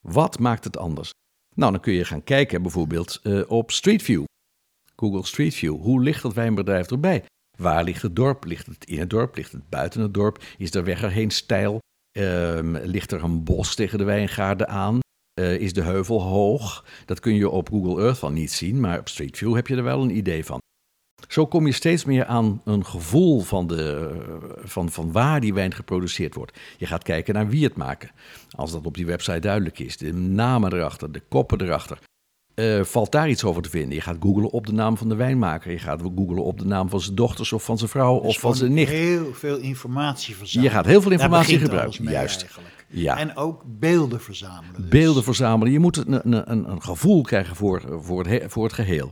Wat 0.08 0.40
maakt 0.40 0.64
het 0.64 0.78
anders? 0.78 1.12
Nou, 1.56 1.72
dan 1.72 1.82
kun 1.82 1.94
je 1.94 2.06
gaan 2.06 2.24
kijken 2.24 2.62
bijvoorbeeld 2.62 3.20
uh, 3.24 3.42
op 3.48 3.72
Street 3.72 4.04
View. 4.04 4.24
Google 4.96 5.26
Street 5.26 5.56
View. 5.56 5.82
Hoe 5.82 6.02
ligt 6.02 6.22
dat 6.22 6.34
wijnbedrijf 6.34 6.92
erbij? 6.92 7.26
Waar 7.58 7.84
ligt 7.84 8.02
het 8.02 8.16
dorp? 8.16 8.46
Ligt 8.46 8.66
het 8.66 8.86
in 8.86 9.00
het 9.00 9.10
dorp? 9.10 9.36
Ligt 9.36 9.52
het 9.52 9.70
buiten 9.70 10.02
het 10.02 10.14
dorp? 10.14 10.44
Is 10.58 10.72
de 10.72 10.84
weg 10.84 11.04
erheen 11.04 11.32
steil? 11.32 11.80
Uh, 12.18 12.60
ligt 12.84 13.12
er 13.12 13.24
een 13.24 13.44
bos 13.44 13.76
tegen 13.76 13.98
de 13.98 14.04
wijngaarden 14.04 14.68
aan? 14.68 15.00
Uh, 15.40 15.60
is 15.60 15.74
de 15.74 15.82
heuvel 15.82 16.22
hoog? 16.22 16.86
Dat 17.06 17.20
kun 17.20 17.36
je 17.36 17.50
op 17.50 17.70
Google 17.70 18.04
Earth 18.04 18.18
van 18.18 18.34
niet 18.34 18.52
zien, 18.52 18.80
maar 18.80 19.00
op 19.00 19.10
Street 19.10 19.38
View 19.38 19.56
heb 19.56 19.68
je 19.68 19.76
er 19.76 19.84
wel 19.84 20.02
een 20.02 20.18
idee 20.18 20.46
van. 20.46 20.60
Zo 21.28 21.46
kom 21.46 21.66
je 21.66 21.72
steeds 21.72 22.06
meer 22.06 22.26
aan 22.26 22.62
een 22.66 22.86
gevoel 22.86 23.40
van, 23.42 23.68
de, 23.68 24.12
van, 24.64 24.90
van 24.92 25.12
waar 25.12 25.40
die 25.40 25.54
wijn 25.54 25.74
geproduceerd 25.74 26.36
wordt. 26.36 26.58
Je 26.78 26.86
gaat 26.86 27.04
kijken 27.04 27.34
naar 27.34 27.50
wie 27.50 27.64
het 27.64 27.76
maken. 27.76 28.12
Als 28.50 28.72
dat 28.72 28.86
op 28.86 28.96
die 28.96 29.06
website 29.06 29.40
duidelijk 29.40 29.80
is, 29.80 29.98
de 29.98 30.14
namen 30.14 30.74
erachter, 30.74 31.12
de 31.12 31.22
koppen 31.30 31.62
erachter. 31.62 31.98
eh, 32.56 32.84
valt 32.84 33.12
daar 33.12 33.30
iets 33.30 33.44
over 33.44 33.62
te 33.62 33.70
vinden. 33.70 33.96
Je 33.96 34.02
gaat 34.02 34.18
googlen 34.20 34.50
op 34.50 34.66
de 34.66 34.74
naam 34.74 34.98
van 34.98 35.10
de 35.10 35.16
wijnmaker. 35.16 35.72
Je 35.72 35.80
gaat 35.80 36.02
googlen 36.02 36.44
op 36.44 36.60
de 36.60 36.66
naam 36.66 36.90
van 36.90 37.02
zijn 37.02 37.16
dochters 37.16 37.54
of 37.54 37.64
van 37.64 37.78
zijn 37.78 37.90
vrouw 37.90 38.22
Dus 38.22 38.36
of 38.36 38.40
van 38.40 38.56
zijn 38.56 38.74
nicht. 38.74 38.92
Heel 38.92 39.34
veel 39.34 39.58
informatie 39.58 40.36
verzamelen. 40.36 40.72
Je 40.72 40.78
gaat 40.78 40.88
heel 40.88 41.02
veel 41.02 41.12
informatie 41.12 41.60
gebruiken. 41.60 42.04
Juist. 42.04 42.42
eigenlijk. 42.42 42.79
Ja. 42.90 43.18
En 43.18 43.36
ook 43.36 43.62
beelden 43.66 44.22
verzamelen. 44.22 44.82
dus. 44.82 44.90
Beelden 44.90 45.24
verzamelen. 45.24 45.74
Je 45.74 45.80
moet 45.80 45.98
een, 45.98 46.34
een, 46.52 46.70
een, 46.72 46.82
gevoel 46.82 47.22
krijgen 47.22 47.56
voor, 47.56 47.82
voor, 48.04 48.20
het, 48.24 48.28
he- 48.28 48.50
voor 48.50 48.64
het 48.64 48.74
geheel. 48.74 49.12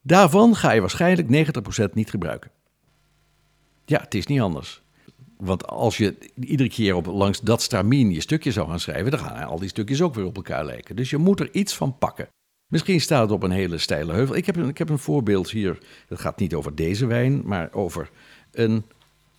Daarvan 0.00 0.56
ga 0.56 0.70
je 0.70 0.80
waarschijnlijk 0.80 1.28
90% 1.90 1.92
niet 1.92 2.10
gebruiken. 2.10 2.50
Ja, 3.84 4.00
het 4.00 4.14
is 4.14 4.26
niet 4.26 4.40
anders. 4.40 4.82
Want 5.36 5.66
als 5.66 5.96
je 5.96 6.14
iedere 6.40 6.68
keer 6.68 6.94
op, 6.94 7.06
langs 7.06 7.40
dat 7.40 7.62
stramien 7.62 8.10
je 8.12 8.20
stukje 8.20 8.52
zou 8.52 8.68
gaan 8.68 8.80
schrijven, 8.80 9.10
dan 9.10 9.20
gaan 9.20 9.46
al 9.46 9.58
die 9.58 9.68
stukjes 9.68 10.02
ook 10.02 10.14
weer 10.14 10.24
op 10.24 10.36
elkaar 10.36 10.64
lijken. 10.64 10.96
Dus 10.96 11.10
je 11.10 11.16
moet 11.16 11.40
er 11.40 11.48
iets 11.54 11.74
van 11.76 11.98
pakken. 11.98 12.28
Misschien 12.72 13.00
staat 13.00 13.22
het 13.22 13.30
op 13.30 13.42
een 13.42 13.50
hele 13.50 13.78
steile 13.78 14.12
heuvel. 14.12 14.36
Ik 14.36 14.46
heb, 14.46 14.56
een- 14.56 14.68
ik 14.68 14.78
heb 14.78 14.88
een 14.88 14.98
voorbeeld 14.98 15.50
hier. 15.50 15.78
Dat 16.08 16.20
gaat 16.20 16.38
niet 16.38 16.54
over 16.54 16.74
deze 16.74 17.06
wijn, 17.06 17.42
maar 17.44 17.72
over 17.72 18.10
een 18.50 18.84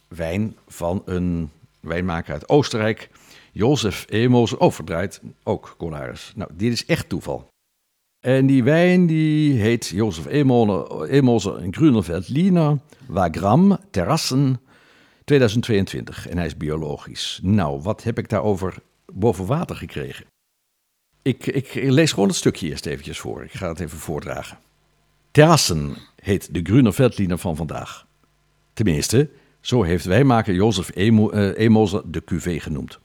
wijn 0.08 0.56
van 0.68 1.02
een 1.06 1.50
wijnmaker 1.86 2.34
uit 2.34 2.50
Oostenrijk. 2.50 3.10
Jozef 3.52 4.06
Emos. 4.10 4.58
Oh, 4.58 4.71
verdraaid. 4.71 5.21
Ook 5.43 5.76
Colaris. 5.78 6.34
Nou, 6.36 6.52
dit 6.54 6.71
is 6.71 6.86
echt 6.86 7.10
toeval. 7.10 7.48
En 8.19 8.45
die 8.45 8.63
wijn 8.63 9.06
die 9.06 9.60
heet 9.60 9.88
Jozef 9.88 10.26
Emoser 10.26 11.63
in 11.63 11.74
Grunewald 11.74 12.30
Lina 12.30 12.78
Wagram 13.08 13.78
Terrassen 13.91 14.60
2022. 15.24 16.28
En 16.28 16.38
hij 16.38 16.45
is 16.45 16.58
biologisch. 16.58 17.39
Nou, 17.43 17.82
wat 17.82 18.04
heb 18.04 18.17
ik 18.17 18.30
daarover 18.30 18.76
boven 19.13 19.45
water 19.45 19.76
gekregen? 19.76 20.26
Ik, 21.21 21.45
ik 21.45 21.74
lees 21.74 22.12
gewoon 22.12 22.28
het 22.28 22.38
stukje 22.38 22.67
eerst 22.67 22.86
eventjes 22.86 23.19
voor. 23.19 23.43
Ik 23.43 23.52
ga 23.52 23.67
het 23.67 23.80
even 23.80 23.98
voordragen. 23.98 24.58
Terrassen 25.32 25.95
heet 26.15 26.54
de 26.54 26.60
Grunewaldliner 26.63 27.38
van 27.38 27.56
vandaag. 27.56 28.06
Tenminste, 28.74 29.30
zo 29.65 29.84
heeft 29.84 30.06
wijnmaker 30.06 30.54
Jozef 30.54 30.91
Emo, 30.95 31.30
eh, 31.30 31.95
de 32.06 32.23
cuvée 32.25 32.60
genoemd. 32.60 32.99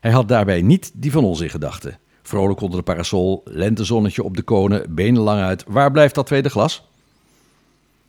Hij 0.00 0.10
had 0.10 0.28
daarbij 0.28 0.62
niet 0.62 0.90
die 0.94 1.12
van 1.12 1.24
ons 1.24 1.40
in 1.40 1.50
gedachten. 1.50 1.98
Vrolijk 2.22 2.60
onder 2.60 2.78
de 2.78 2.84
parasol, 2.84 3.42
lentezonnetje 3.44 4.22
op 4.22 4.36
de 4.36 4.42
konen, 4.42 4.94
benen 4.94 5.22
lang 5.22 5.40
uit. 5.40 5.64
Waar 5.66 5.90
blijft 5.90 6.14
dat 6.14 6.26
tweede 6.26 6.48
glas? 6.48 6.88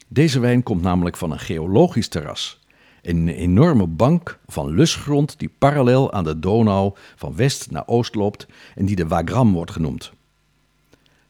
Deze 0.08 0.40
wijn 0.40 0.64
komt 0.64 0.82
namelijk 0.82 1.18
van 1.18 1.32
een 1.32 1.40
geologisch 1.40 2.08
terras. 2.08 2.60
Een 3.02 3.28
enorme 3.28 3.88
bank 3.88 4.40
van 4.48 4.70
lusgrond 4.70 5.40
die 5.40 5.52
parallel 5.58 6.12
aan 6.12 6.24
de 6.24 6.40
Donau 6.40 6.94
van 7.16 7.36
west 7.36 7.72
naar 7.72 7.88
oost 7.88 8.16
loopt 8.16 8.48
en 8.76 8.86
die 8.86 8.96
de 8.96 9.08
Wagram 9.08 9.54
wordt 9.54 9.72
genoemd. 9.72 10.12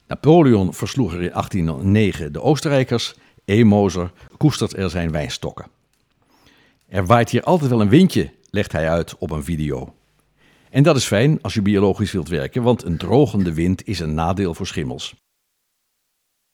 Napoleon 0.07 0.73
versloeg 0.73 1.13
er 1.13 1.21
in 1.21 1.31
1809 1.31 2.33
de 2.33 2.41
Oostenrijkers. 2.41 3.15
Emoser 3.45 4.11
koestert 4.37 4.77
er 4.77 4.89
zijn 4.89 5.11
wijnstokken. 5.11 5.75
Er 6.87 7.05
waait 7.05 7.29
hier 7.29 7.43
altijd 7.43 7.69
wel 7.69 7.81
een 7.81 7.89
windje, 7.89 8.31
legt 8.49 8.71
hij 8.71 8.89
uit 8.89 9.17
op 9.17 9.31
een 9.31 9.43
video. 9.43 9.95
En 10.69 10.83
dat 10.83 10.95
is 10.95 11.05
fijn 11.05 11.41
als 11.41 11.53
je 11.53 11.61
biologisch 11.61 12.11
wilt 12.11 12.27
werken, 12.27 12.63
want 12.63 12.83
een 12.83 12.97
drogende 12.97 13.53
wind 13.53 13.87
is 13.87 13.99
een 13.99 14.13
nadeel 14.13 14.53
voor 14.53 14.67
schimmels. 14.67 15.15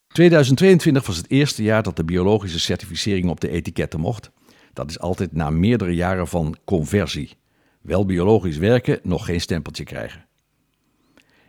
2022 0.07 1.05
was 1.05 1.17
het 1.17 1.29
eerste 1.29 1.63
jaar 1.63 1.83
dat 1.83 1.95
de 1.95 2.03
biologische 2.03 2.59
certificering 2.59 3.29
op 3.29 3.39
de 3.39 3.49
etiketten 3.49 3.99
mocht. 3.99 4.31
Dat 4.73 4.89
is 4.89 4.99
altijd 4.99 5.33
na 5.33 5.49
meerdere 5.49 5.95
jaren 5.95 6.27
van 6.27 6.57
conversie. 6.65 7.37
Wel 7.81 8.05
biologisch 8.05 8.57
werken, 8.57 8.99
nog 9.03 9.25
geen 9.25 9.41
stempeltje 9.41 9.83
krijgen. 9.83 10.25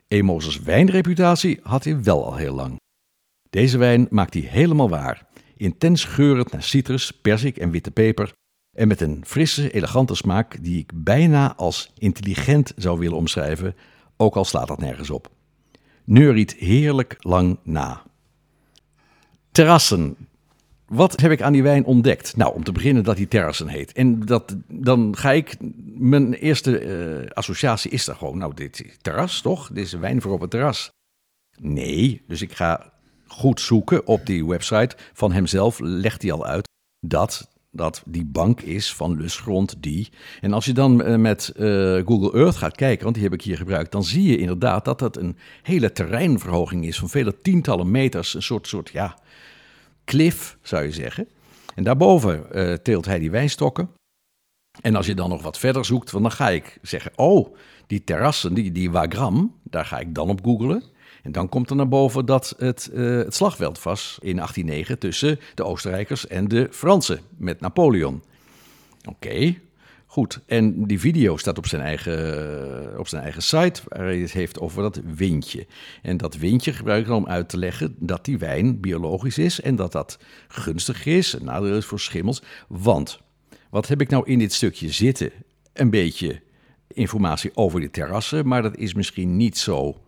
Emozes 0.09 0.61
wijnreputatie 0.61 1.61
had 1.63 1.85
hij 1.85 2.03
wel 2.03 2.25
al 2.25 2.37
heel 2.37 2.55
lang. 2.55 2.77
Deze 3.51 3.79
wijn 3.79 4.07
maakt 4.11 4.35
hij 4.35 4.43
helemaal 4.43 4.89
waar. 4.89 5.27
Intens 5.57 6.05
geurend 6.05 6.53
naar 6.53 6.63
citrus, 6.63 7.11
persik 7.11 7.57
en 7.57 7.71
witte 7.71 7.91
peper. 7.91 8.33
En 8.75 8.89
met 8.89 9.01
een 9.01 9.23
frisse, 9.27 9.71
elegante 9.71 10.15
smaak 10.15 10.57
die 10.65 10.79
ik 10.79 10.91
bijna 10.95 11.55
als 11.57 11.93
intelligent 11.99 12.73
zou 12.77 12.99
willen 12.99 13.17
omschrijven, 13.17 13.77
ook 14.17 14.37
al 14.37 14.45
slaat 14.45 14.69
dat 14.69 14.79
nergens 14.79 15.11
op. 15.11 15.31
Neuriet 16.05 16.55
heerlijk 16.55 17.17
lang 17.21 17.59
na. 17.63 18.03
Terrassen. 19.53 20.17
Wat 20.87 21.21
heb 21.21 21.31
ik 21.31 21.43
aan 21.43 21.53
die 21.53 21.63
wijn 21.63 21.85
ontdekt? 21.85 22.37
Nou, 22.37 22.55
om 22.55 22.65
te 22.65 22.73
beginnen 22.73 23.05
dat 23.05 23.17
hij 23.17 23.27
terrassen 23.27 23.69
heet. 23.69 23.93
En 23.93 24.21
dat, 24.21 24.57
dan 24.69 25.17
ga 25.17 25.33
ik, 25.33 25.57
mijn 25.85 26.33
eerste 26.33 26.79
eh, 26.79 27.31
associatie 27.31 27.91
is 27.91 28.05
dan 28.05 28.17
gewoon, 28.17 28.39
nou, 28.39 28.55
dit 28.55 28.99
terras 29.01 29.41
toch? 29.41 29.69
Dit 29.69 29.85
is 29.85 29.93
wijn 29.93 30.21
voor 30.21 30.33
op 30.33 30.41
het 30.41 30.51
terras. 30.51 30.91
Nee, 31.59 32.23
dus 32.27 32.43
ik 32.43 32.53
ga 32.53 32.93
goed 33.27 33.61
zoeken 33.61 34.07
op 34.07 34.27
die 34.27 34.47
website 34.47 34.97
van 35.13 35.33
hemzelf. 35.33 35.79
Legt 35.79 36.23
hij 36.23 36.33
al 36.33 36.47
uit 36.47 36.69
dat 37.07 37.49
dat 37.75 38.03
die 38.07 38.25
bank 38.25 38.61
is 38.61 38.95
van 38.95 39.17
lusgrond 39.17 39.75
die. 39.79 40.09
En 40.41 40.53
als 40.53 40.65
je 40.65 40.73
dan 40.73 41.03
eh, 41.03 41.17
met 41.17 41.49
eh, 41.49 41.65
Google 42.05 42.33
Earth 42.33 42.57
gaat 42.57 42.77
kijken, 42.77 43.03
want 43.03 43.15
die 43.15 43.25
heb 43.25 43.33
ik 43.33 43.43
hier 43.43 43.57
gebruikt, 43.57 43.93
dan 43.93 44.05
zie 44.05 44.23
je 44.23 44.39
inderdaad 44.39 44.85
dat 44.85 44.99
dat 44.99 45.17
een 45.17 45.37
hele 45.63 45.93
terreinverhoging 45.93 46.87
is 46.87 46.99
van 46.99 47.09
vele 47.09 47.41
tientallen 47.43 47.91
meters. 47.91 48.35
Een 48.35 48.43
soort, 48.43 48.67
soort 48.67 48.91
ja, 48.91 49.19
klif 50.05 50.59
zou 50.63 50.85
je 50.85 50.93
zeggen. 50.93 51.29
En 51.75 51.85
daarboven 51.85 52.53
eh, 52.53 52.73
teelt 52.73 53.05
hij 53.05 53.19
die 53.19 53.31
wijnstokken. 53.31 53.91
En 54.81 54.97
als 54.97 55.07
je 55.07 55.15
dan 55.15 55.29
nog 55.29 55.43
wat 55.43 55.59
verder 55.59 55.85
zoekt, 55.85 56.11
dan 56.11 56.31
ga 56.31 56.51
ik 56.51 56.79
zeggen: 56.83 57.13
Oh, 57.17 57.57
die 57.87 58.05
terrassen, 58.05 58.55
die, 58.55 58.73
die 58.73 58.91
Wagram, 58.91 59.55
daar 59.63 59.85
ga 59.85 59.99
ik 59.99 60.15
dan 60.15 60.29
op 60.29 60.45
googlen. 60.45 60.83
En 61.25 61.33
dan 61.33 61.49
komt 61.49 61.71
er 61.71 61.77
naar 61.77 61.89
boven 61.89 62.27
dat 62.27 62.55
het 62.59 62.91
eh, 62.95 63.05
het 63.05 63.35
slagveld 63.35 63.83
was 63.83 64.19
in 64.21 64.37
1809 64.37 64.99
tussen 64.99 65.41
de 65.55 65.65
Oostenrijkers 65.65 66.27
en 66.27 66.49
de 66.49 66.69
Fransen 66.71 67.21
met 67.37 67.61
Napoleon. 67.61 68.23
Oké, 69.09 69.57
goed. 70.07 70.41
En 70.47 70.87
die 70.87 71.01
video 71.01 71.37
staat 71.37 71.59
op 71.59 71.67
zijn, 71.67 71.83
eigen, 71.83 72.99
op 72.99 73.09
zijn 73.09 73.23
eigen 73.23 73.43
site, 73.43 73.81
waar 73.89 74.05
hij 74.05 74.19
het 74.19 74.33
heeft 74.33 74.61
over 74.61 74.83
dat 74.83 75.01
windje. 75.15 75.67
En 76.03 76.17
dat 76.17 76.37
windje 76.37 76.73
gebruik 76.73 77.01
ik 77.01 77.07
dan 77.07 77.17
om 77.17 77.27
uit 77.27 77.49
te 77.49 77.59
leggen 77.59 77.95
dat 77.99 78.25
die 78.25 78.39
wijn 78.39 78.81
biologisch 78.81 79.39
is 79.39 79.61
en 79.61 79.77
dat 79.77 79.93
dat 79.93 80.19
gunstig 80.49 81.07
is, 81.07 81.33
een 81.33 81.45
nadeel 81.45 81.77
is 81.77 81.85
voor 81.85 82.01
schimmels. 82.01 82.43
Want, 82.69 83.21
wat 83.71 83.89
heb 83.89 84.01
ik 84.01 84.09
nou 84.09 84.27
in 84.27 84.39
dit 84.39 84.53
stukje 84.53 84.93
zitten? 84.93 85.31
Een 85.73 85.91
beetje 85.91 86.41
informatie 86.89 87.51
over 87.55 87.81
de 87.81 87.91
terrassen, 87.91 88.49
maar 88.49 88.63
dat 88.63 88.77
is 88.77 88.95
misschien 88.95 89.37
niet 89.37 89.59
zo 89.59 90.04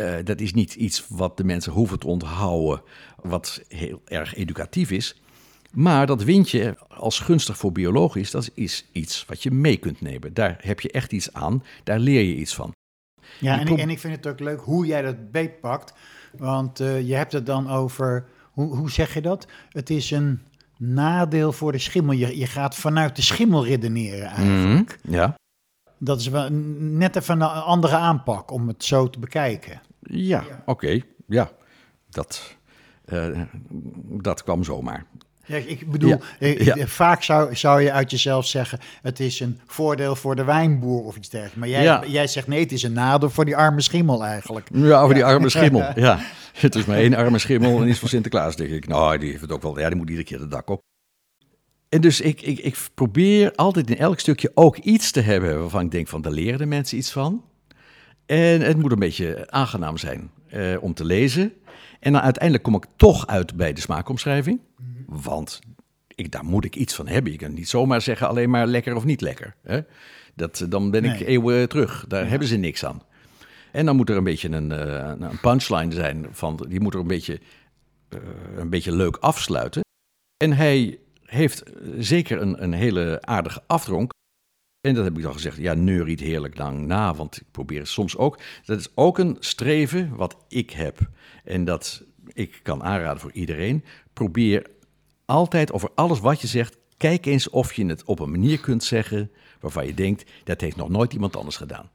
uh, 0.00 0.14
dat 0.24 0.40
is 0.40 0.52
niet 0.52 0.74
iets 0.74 1.04
wat 1.08 1.36
de 1.36 1.44
mensen 1.44 1.72
hoeven 1.72 1.98
te 1.98 2.06
onthouden, 2.06 2.82
wat 3.22 3.62
heel 3.68 4.02
erg 4.04 4.34
educatief 4.34 4.90
is. 4.90 5.20
Maar 5.70 6.06
dat 6.06 6.22
windje 6.22 6.76
als 6.88 7.18
gunstig 7.18 7.56
voor 7.56 7.72
biologisch, 7.72 8.30
dat 8.30 8.50
is 8.54 8.88
iets 8.92 9.24
wat 9.28 9.42
je 9.42 9.50
mee 9.50 9.76
kunt 9.76 10.00
nemen. 10.00 10.34
Daar 10.34 10.58
heb 10.60 10.80
je 10.80 10.90
echt 10.90 11.12
iets 11.12 11.32
aan, 11.32 11.64
daar 11.84 11.98
leer 11.98 12.22
je 12.22 12.36
iets 12.36 12.54
van. 12.54 12.72
Ja, 13.38 13.60
en 13.60 13.66
ik, 13.66 13.78
en 13.78 13.90
ik 13.90 13.98
vind 13.98 14.16
het 14.16 14.26
ook 14.26 14.40
leuk 14.40 14.60
hoe 14.60 14.86
jij 14.86 15.02
dat 15.02 15.30
beetpakt. 15.30 15.94
Want 16.38 16.80
uh, 16.80 17.08
je 17.08 17.14
hebt 17.14 17.32
het 17.32 17.46
dan 17.46 17.70
over, 17.70 18.26
hoe, 18.52 18.76
hoe 18.76 18.90
zeg 18.90 19.14
je 19.14 19.20
dat? 19.20 19.46
Het 19.68 19.90
is 19.90 20.10
een 20.10 20.40
nadeel 20.76 21.52
voor 21.52 21.72
de 21.72 21.78
schimmel. 21.78 22.14
Je, 22.14 22.38
je 22.38 22.46
gaat 22.46 22.74
vanuit 22.76 23.16
de 23.16 23.22
schimmel 23.22 23.64
redeneren 23.64 24.26
eigenlijk. 24.26 24.98
Mm, 25.02 25.12
ja. 25.12 25.34
Dat 25.98 26.20
is 26.20 26.28
wel 26.28 26.48
net 26.78 27.16
even 27.16 27.40
een 27.40 27.48
andere 27.48 27.96
aanpak 27.96 28.50
om 28.50 28.68
het 28.68 28.84
zo 28.84 29.10
te 29.10 29.18
bekijken. 29.18 29.80
Ja, 30.00 30.44
ja. 30.48 30.62
oké. 30.66 30.70
Okay. 30.70 31.04
Ja, 31.26 31.50
dat, 32.08 32.56
uh, 33.12 33.40
dat 34.04 34.42
kwam 34.42 34.64
zomaar. 34.64 35.06
Ja, 35.50 35.56
ik 35.56 35.90
bedoel, 35.90 36.18
ja. 36.38 36.74
Ja. 36.74 36.86
vaak 36.86 37.22
zou, 37.22 37.56
zou 37.56 37.82
je 37.82 37.92
uit 37.92 38.10
jezelf 38.10 38.46
zeggen: 38.46 38.78
het 39.02 39.20
is 39.20 39.40
een 39.40 39.60
voordeel 39.66 40.16
voor 40.16 40.36
de 40.36 40.44
wijnboer 40.44 41.04
of 41.04 41.16
iets 41.16 41.28
dergelijks. 41.28 41.58
Maar 41.58 41.68
jij, 41.68 42.08
jij 42.08 42.26
zegt 42.26 42.46
nee, 42.46 42.60
het 42.60 42.72
is 42.72 42.82
een 42.82 42.92
nadeel 42.92 43.30
voor 43.30 43.44
die 43.44 43.56
arme 43.56 43.80
schimmel 43.80 44.24
eigenlijk. 44.24 44.68
Ja, 44.72 45.04
voor 45.04 45.14
die 45.14 45.24
arme 45.24 45.48
schimmel. 45.48 45.92
ja, 46.00 46.20
het 46.52 46.74
is 46.74 46.84
maar 46.84 46.96
één 46.96 47.14
arme 47.14 47.38
schimmel 47.38 47.80
en 47.80 47.88
iets 47.88 47.98
voor 47.98 48.08
Sinterklaas, 48.08 48.56
denk 48.56 48.70
ik. 48.70 48.88
Nou, 48.88 49.18
die 49.18 49.30
heeft 49.30 49.40
het 49.40 49.52
ook 49.52 49.62
wel. 49.62 49.78
Ja, 49.78 49.88
die 49.88 49.96
moet 49.96 50.08
iedere 50.08 50.26
keer 50.26 50.38
de 50.38 50.48
dak 50.48 50.68
op. 50.68 50.80
En 51.88 52.00
dus 52.00 52.20
ik, 52.20 52.42
ik, 52.42 52.58
ik 52.58 52.76
probeer 52.94 53.52
altijd 53.54 53.90
in 53.90 53.98
elk 53.98 54.20
stukje 54.20 54.50
ook 54.54 54.76
iets 54.76 55.10
te 55.10 55.20
hebben 55.20 55.60
waarvan 55.60 55.84
ik 55.84 55.90
denk 55.90 56.08
van, 56.08 56.22
daar 56.22 56.32
leren 56.32 56.58
de 56.58 56.66
mensen 56.66 56.98
iets 56.98 57.10
van. 57.10 57.44
En 58.30 58.60
het 58.60 58.76
moet 58.76 58.92
een 58.92 58.98
beetje 58.98 59.50
aangenaam 59.50 59.96
zijn 59.96 60.30
eh, 60.46 60.76
om 60.80 60.94
te 60.94 61.04
lezen. 61.04 61.52
En 62.00 62.12
dan 62.12 62.20
uiteindelijk 62.22 62.64
kom 62.64 62.74
ik 62.74 62.84
toch 62.96 63.26
uit 63.26 63.56
bij 63.56 63.72
de 63.72 63.80
smaakomschrijving. 63.80 64.60
Want 65.06 65.60
ik, 66.14 66.32
daar 66.32 66.44
moet 66.44 66.64
ik 66.64 66.76
iets 66.76 66.94
van 66.94 67.08
hebben. 67.08 67.32
Je 67.32 67.38
kan 67.38 67.54
niet 67.54 67.68
zomaar 67.68 68.00
zeggen 68.00 68.28
alleen 68.28 68.50
maar 68.50 68.66
lekker 68.66 68.96
of 68.96 69.04
niet 69.04 69.20
lekker. 69.20 69.54
Hè? 69.62 69.80
Dat, 70.34 70.66
dan 70.68 70.90
ben 70.90 71.04
ik 71.04 71.10
Nee. 71.10 71.26
eeuwen 71.26 71.68
terug. 71.68 72.04
Daar 72.08 72.28
hebben 72.28 72.48
ze 72.48 72.56
niks 72.56 72.84
aan. 72.84 73.02
En 73.72 73.86
dan 73.86 73.96
moet 73.96 74.10
er 74.10 74.16
een 74.16 74.24
beetje 74.24 74.48
een, 74.50 74.72
eh, 74.72 75.12
een 75.18 75.40
punchline 75.40 75.92
zijn. 75.92 76.26
Van, 76.30 76.66
die 76.68 76.80
moet 76.80 76.94
er 76.94 77.00
een 77.00 77.06
beetje, 77.06 77.40
eh, 78.08 78.18
een 78.56 78.70
beetje 78.70 78.92
leuk 78.96 79.16
afsluiten. 79.16 79.80
En 80.36 80.52
hij 80.52 80.98
heeft 81.24 81.62
zeker 81.98 82.40
een, 82.40 82.62
een 82.62 82.72
hele 82.72 83.18
aardige 83.20 83.62
afdronk. 83.66 84.10
En 84.80 84.94
dat 84.94 85.04
heb 85.04 85.16
ik 85.16 85.22
dan 85.22 85.32
gezegd, 85.32 85.56
ja, 85.56 85.74
neuriet 85.74 86.20
heerlijk 86.20 86.58
lang 86.58 86.86
na, 86.86 87.14
want 87.14 87.36
ik 87.36 87.46
probeer 87.50 87.78
het 87.78 87.88
soms 87.88 88.16
ook. 88.16 88.38
Dat 88.64 88.78
is 88.78 88.88
ook 88.94 89.18
een 89.18 89.36
streven 89.40 90.16
wat 90.16 90.36
ik 90.48 90.70
heb. 90.70 90.98
En 91.44 91.64
dat 91.64 92.02
ik 92.32 92.60
kan 92.62 92.82
aanraden 92.82 93.20
voor 93.20 93.32
iedereen. 93.32 93.84
Probeer 94.12 94.66
altijd 95.24 95.72
over 95.72 95.90
alles 95.94 96.20
wat 96.20 96.40
je 96.40 96.46
zegt, 96.46 96.76
kijk 96.96 97.26
eens 97.26 97.50
of 97.50 97.72
je 97.72 97.86
het 97.86 98.04
op 98.04 98.18
een 98.18 98.30
manier 98.30 98.60
kunt 98.60 98.84
zeggen 98.84 99.30
waarvan 99.60 99.86
je 99.86 99.94
denkt, 99.94 100.30
dat 100.44 100.60
heeft 100.60 100.76
nog 100.76 100.88
nooit 100.88 101.12
iemand 101.12 101.36
anders 101.36 101.56
gedaan. 101.56 101.90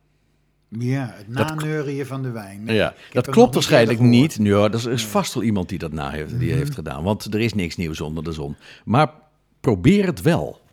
Ja, 0.70 1.14
het 1.14 1.28
naneurien 1.28 2.06
van 2.06 2.22
de 2.22 2.32
wijn. 2.32 2.66
Ja, 2.66 2.94
dat 3.12 3.30
klopt 3.30 3.54
waarschijnlijk 3.54 4.00
niet. 4.00 4.38
Ja, 4.42 4.72
er 4.72 4.92
is 4.92 5.06
vast 5.06 5.34
wel 5.34 5.44
iemand 5.44 5.70
die 5.70 5.78
dat 5.78 5.92
na 5.92 6.10
heeft, 6.10 6.40
die 6.40 6.52
heeft 6.52 6.74
gedaan. 6.74 7.04
Want 7.04 7.34
er 7.34 7.40
is 7.40 7.54
niks 7.54 7.76
nieuws 7.76 8.02
onder 8.02 8.24
de 8.24 8.32
zon. 8.32 8.56
Maar 8.86 9.12
probeer 9.60 10.06
het 10.06 10.22
wel. 10.22 10.64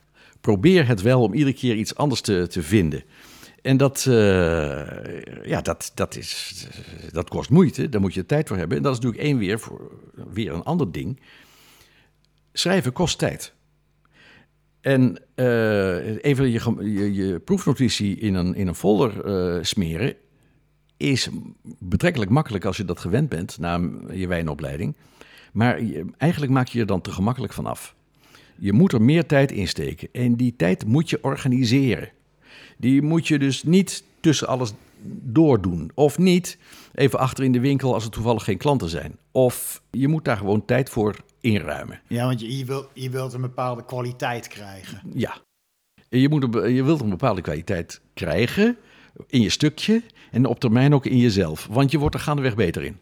Probeer 0.43 0.87
het 0.87 1.03
wel 1.03 1.23
om 1.23 1.33
iedere 1.33 1.57
keer 1.57 1.75
iets 1.75 1.95
anders 1.95 2.21
te, 2.21 2.47
te 2.47 2.63
vinden. 2.63 3.05
En 3.63 3.77
dat, 3.77 4.07
eh, 4.09 5.45
ja, 5.45 5.61
dat, 5.61 5.93
dat, 5.95 6.17
is, 6.17 6.67
dat 7.13 7.29
kost 7.29 7.51
moeite, 7.51 7.89
daar 7.89 8.01
moet 8.01 8.15
je 8.15 8.27
tijd 8.27 8.49
voor 8.49 8.57
hebben. 8.57 8.77
En 8.77 8.83
dat 8.83 8.93
is 8.93 8.99
natuurlijk 8.99 9.25
één 9.29 9.39
weer, 9.39 9.59
voor, 9.59 9.91
weer 10.33 10.53
een 10.53 10.63
ander 10.63 10.93
ding. 10.93 11.21
Schrijven 12.53 12.93
kost 12.93 13.19
tijd. 13.19 13.55
En 14.81 15.19
uh, 15.37 16.25
even 16.25 16.51
je, 16.51 17.15
je, 17.15 17.41
proefnotitie 17.41 18.17
in 18.17 18.35
een, 18.35 18.55
in 18.55 18.67
een 18.67 18.75
folder 18.75 19.27
uh, 19.27 19.63
smeren 19.63 20.15
is 20.97 21.29
betrekkelijk 21.79 22.31
makkelijk 22.31 22.65
als 22.65 22.77
je 22.77 22.85
dat 22.85 23.01
gewend 23.01 23.29
bent 23.29 23.59
na 23.59 23.91
je 24.13 24.27
wijnopleiding. 24.27 24.97
Maar 25.53 25.81
eigenlijk 26.17 26.53
maak 26.53 26.69
je 26.69 26.81
er 26.81 26.87
dan 26.87 27.01
te 27.01 27.11
gemakkelijk 27.11 27.53
vanaf. 27.53 27.95
Je 28.63 28.73
moet 28.73 28.93
er 28.93 29.03
meer 29.03 29.27
tijd 29.27 29.53
in 29.53 29.69
steken 29.69 30.09
en 30.13 30.35
die 30.35 30.57
tijd 30.57 30.87
moet 30.87 31.11
je 31.11 31.19
organiseren. 31.23 32.11
Die 32.77 33.03
moet 33.03 33.29
je 33.29 33.39
dus 33.39 33.63
niet 33.63 34.05
tussen 34.21 34.49
alles 34.49 34.73
doordoen. 35.23 35.91
Of 35.95 36.19
niet 36.19 36.59
even 36.95 37.19
achter 37.19 37.45
in 37.45 37.53
de 37.53 37.61
winkel 37.61 37.95
als 37.95 38.05
er 38.05 38.11
toevallig 38.11 38.45
geen 38.45 38.57
klanten 38.57 38.89
zijn. 38.89 39.17
Of 39.31 39.83
je 39.91 40.09
moet 40.09 40.25
daar 40.25 40.37
gewoon 40.37 40.65
tijd 40.65 40.91
voor 40.91 41.17
inruimen. 41.41 42.01
Ja, 42.09 42.27
want 42.27 42.41
je, 42.41 42.59
je, 42.59 42.65
wil, 42.65 42.89
je 42.93 43.11
wilt 43.11 43.33
een 43.33 43.41
bepaalde 43.41 43.85
kwaliteit 43.85 44.49
krijgen. 44.49 45.03
Ja, 45.15 45.37
je, 46.09 46.29
moet 46.29 46.55
een, 46.55 46.75
je 46.75 46.83
wilt 46.83 47.01
een 47.01 47.11
bepaalde 47.11 47.41
kwaliteit 47.41 48.01
krijgen 48.15 48.77
in 49.27 49.41
je 49.41 49.51
stukje 49.51 50.03
en 50.31 50.47
op 50.47 50.61
termijn 50.61 50.95
ook 50.95 51.07
in 51.07 51.19
jezelf. 51.19 51.67
Want 51.71 51.91
je 51.91 51.99
wordt 51.99 52.15
er 52.15 52.21
gaandeweg 52.21 52.55
beter 52.55 52.83
in. 52.83 52.99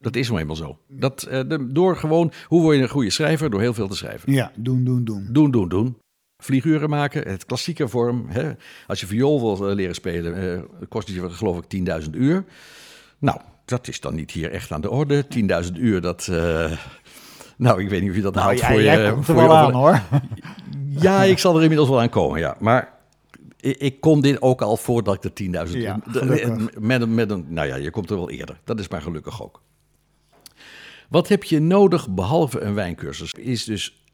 Dat 0.00 0.16
is 0.16 0.28
nou 0.28 0.40
eenmaal 0.40 0.56
zo. 0.56 0.78
Dat, 0.88 1.28
uh, 1.30 1.40
door 1.68 1.96
gewoon, 1.96 2.32
hoe 2.46 2.62
word 2.62 2.76
je 2.76 2.82
een 2.82 2.88
goede 2.88 3.10
schrijver? 3.10 3.50
Door 3.50 3.60
heel 3.60 3.74
veel 3.74 3.88
te 3.88 3.96
schrijven. 3.96 4.32
Ja, 4.32 4.52
doen, 4.54 4.84
doen, 4.84 5.04
doen. 5.04 5.28
Doen, 5.30 5.50
doen, 5.50 5.68
doen. 5.68 5.96
Vlieguren 6.42 6.90
maken, 6.90 7.28
het 7.28 7.46
klassieke 7.46 7.88
vorm. 7.88 8.26
Hè? 8.28 8.52
Als 8.86 9.00
je 9.00 9.06
viool 9.06 9.40
wil 9.40 9.68
uh, 9.70 9.74
leren 9.74 9.94
spelen, 9.94 10.42
uh, 10.42 10.86
kost 10.88 11.08
je 11.08 11.30
geloof 11.30 11.58
ik 11.58 11.88
10.000 12.04 12.10
uur. 12.10 12.44
Nou, 13.18 13.40
dat 13.64 13.88
is 13.88 14.00
dan 14.00 14.14
niet 14.14 14.30
hier 14.30 14.50
echt 14.50 14.72
aan 14.72 14.80
de 14.80 14.90
orde. 14.90 15.24
10.000 15.64 15.72
uur, 15.74 16.00
dat... 16.00 16.26
nou, 17.56 17.82
ik 17.82 17.88
weet 17.88 18.00
niet 18.00 18.10
of 18.10 18.16
je 18.16 18.22
dat 18.22 18.34
nou, 18.34 18.46
haalt 18.46 18.58
jij, 18.58 18.70
voor 18.70 18.82
jij 18.82 19.02
je... 19.02 19.12
komt 19.12 19.24
voor 19.24 19.34
er 19.34 19.48
wel 19.48 19.56
aan 19.56 19.72
hoor. 19.72 20.02
Ja, 21.00 21.22
ik 21.22 21.38
zal 21.38 21.56
er 21.56 21.62
inmiddels 21.62 21.88
wel 21.88 22.00
aan 22.00 22.08
komen, 22.08 22.40
ja. 22.40 22.56
Maar 22.58 22.98
ik, 23.60 24.00
kon 24.00 24.20
dit 24.20 24.42
ook 24.42 24.62
al 24.62 24.76
voordat 24.76 25.24
ik 25.24 25.34
de 25.34 25.66
10.000... 25.68 25.76
Ja, 25.76 26.00
met, 26.78 27.08
met 27.08 27.30
een... 27.30 27.46
Nou 27.48 27.66
ja, 27.66 27.76
je 27.76 27.90
komt 27.90 28.10
er 28.10 28.16
wel 28.16 28.30
eerder. 28.30 28.60
Dat 28.64 28.78
is 28.78 28.88
maar 28.88 29.02
gelukkig 29.02 29.42
ook. 29.42 29.62
Wat 31.10 31.28
heb 31.28 31.44
je 31.44 31.60
nodig 31.60 32.08
behalve 32.08 32.60
een 32.60 32.74
wijncursus? 32.74 33.32
Is 33.32 33.64
dus 33.64 34.04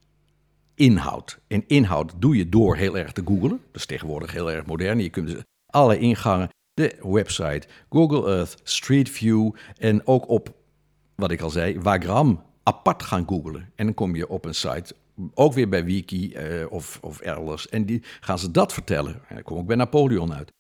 inhoud. 0.75 1.39
En 1.47 1.65
inhoud 1.67 2.13
doe 2.19 2.37
je 2.37 2.49
door 2.49 2.77
heel 2.77 2.99
erg 2.99 3.13
te 3.13 3.23
googlen. 3.25 3.51
Dat 3.51 3.81
is 3.81 3.87
tegenwoordig 3.87 4.33
heel 4.33 4.51
erg 4.51 4.67
modern. 4.67 5.01
Je 5.01 5.11
kunt 5.11 5.29
dus 5.29 5.43
alle 5.67 5.99
ingangen, 5.99 6.49
de 6.75 6.97
website, 7.03 7.69
Google 7.91 8.35
Earth, 8.37 8.57
Street 8.63 9.11
View 9.11 9.51
en 9.79 10.07
ook 10.07 10.29
op, 10.29 10.55
wat 11.15 11.31
ik 11.31 11.41
al 11.41 11.51
zei, 11.51 11.81
Wagram 11.81 12.43
apart 12.63 13.03
gaan 13.03 13.29
googlen. 13.29 13.73
En 13.75 13.85
dan 13.85 13.95
kom 13.95 14.17
je 14.17 14.29
op 14.29 14.45
een 14.45 14.55
site, 14.55 14.95
ook 15.35 15.53
weer 15.53 15.69
bij 15.69 15.85
Wiki 15.85 16.33
eh, 16.33 16.73
of, 16.73 16.99
of 17.03 17.21
elders. 17.21 17.69
En 17.69 17.85
die 17.85 18.03
gaan 18.21 18.39
ze 18.39 18.51
dat 18.51 18.73
vertellen. 18.73 19.15
En 19.29 19.35
dan 19.35 19.45
kom 19.45 19.61
ik 19.61 19.67
bij 19.67 19.77
Napoleon 19.77 20.35
uit. 20.35 20.51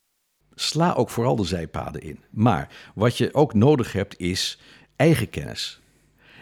Sla 0.54 0.92
ook 0.92 1.10
vooral 1.10 1.36
de 1.36 1.44
zijpaden 1.44 2.00
in. 2.00 2.18
Maar 2.30 2.92
wat 2.94 3.18
je 3.18 3.34
ook 3.34 3.54
nodig 3.54 3.92
hebt 3.92 4.18
is 4.18 4.60
eigen 4.96 5.30
kennis. 5.30 5.80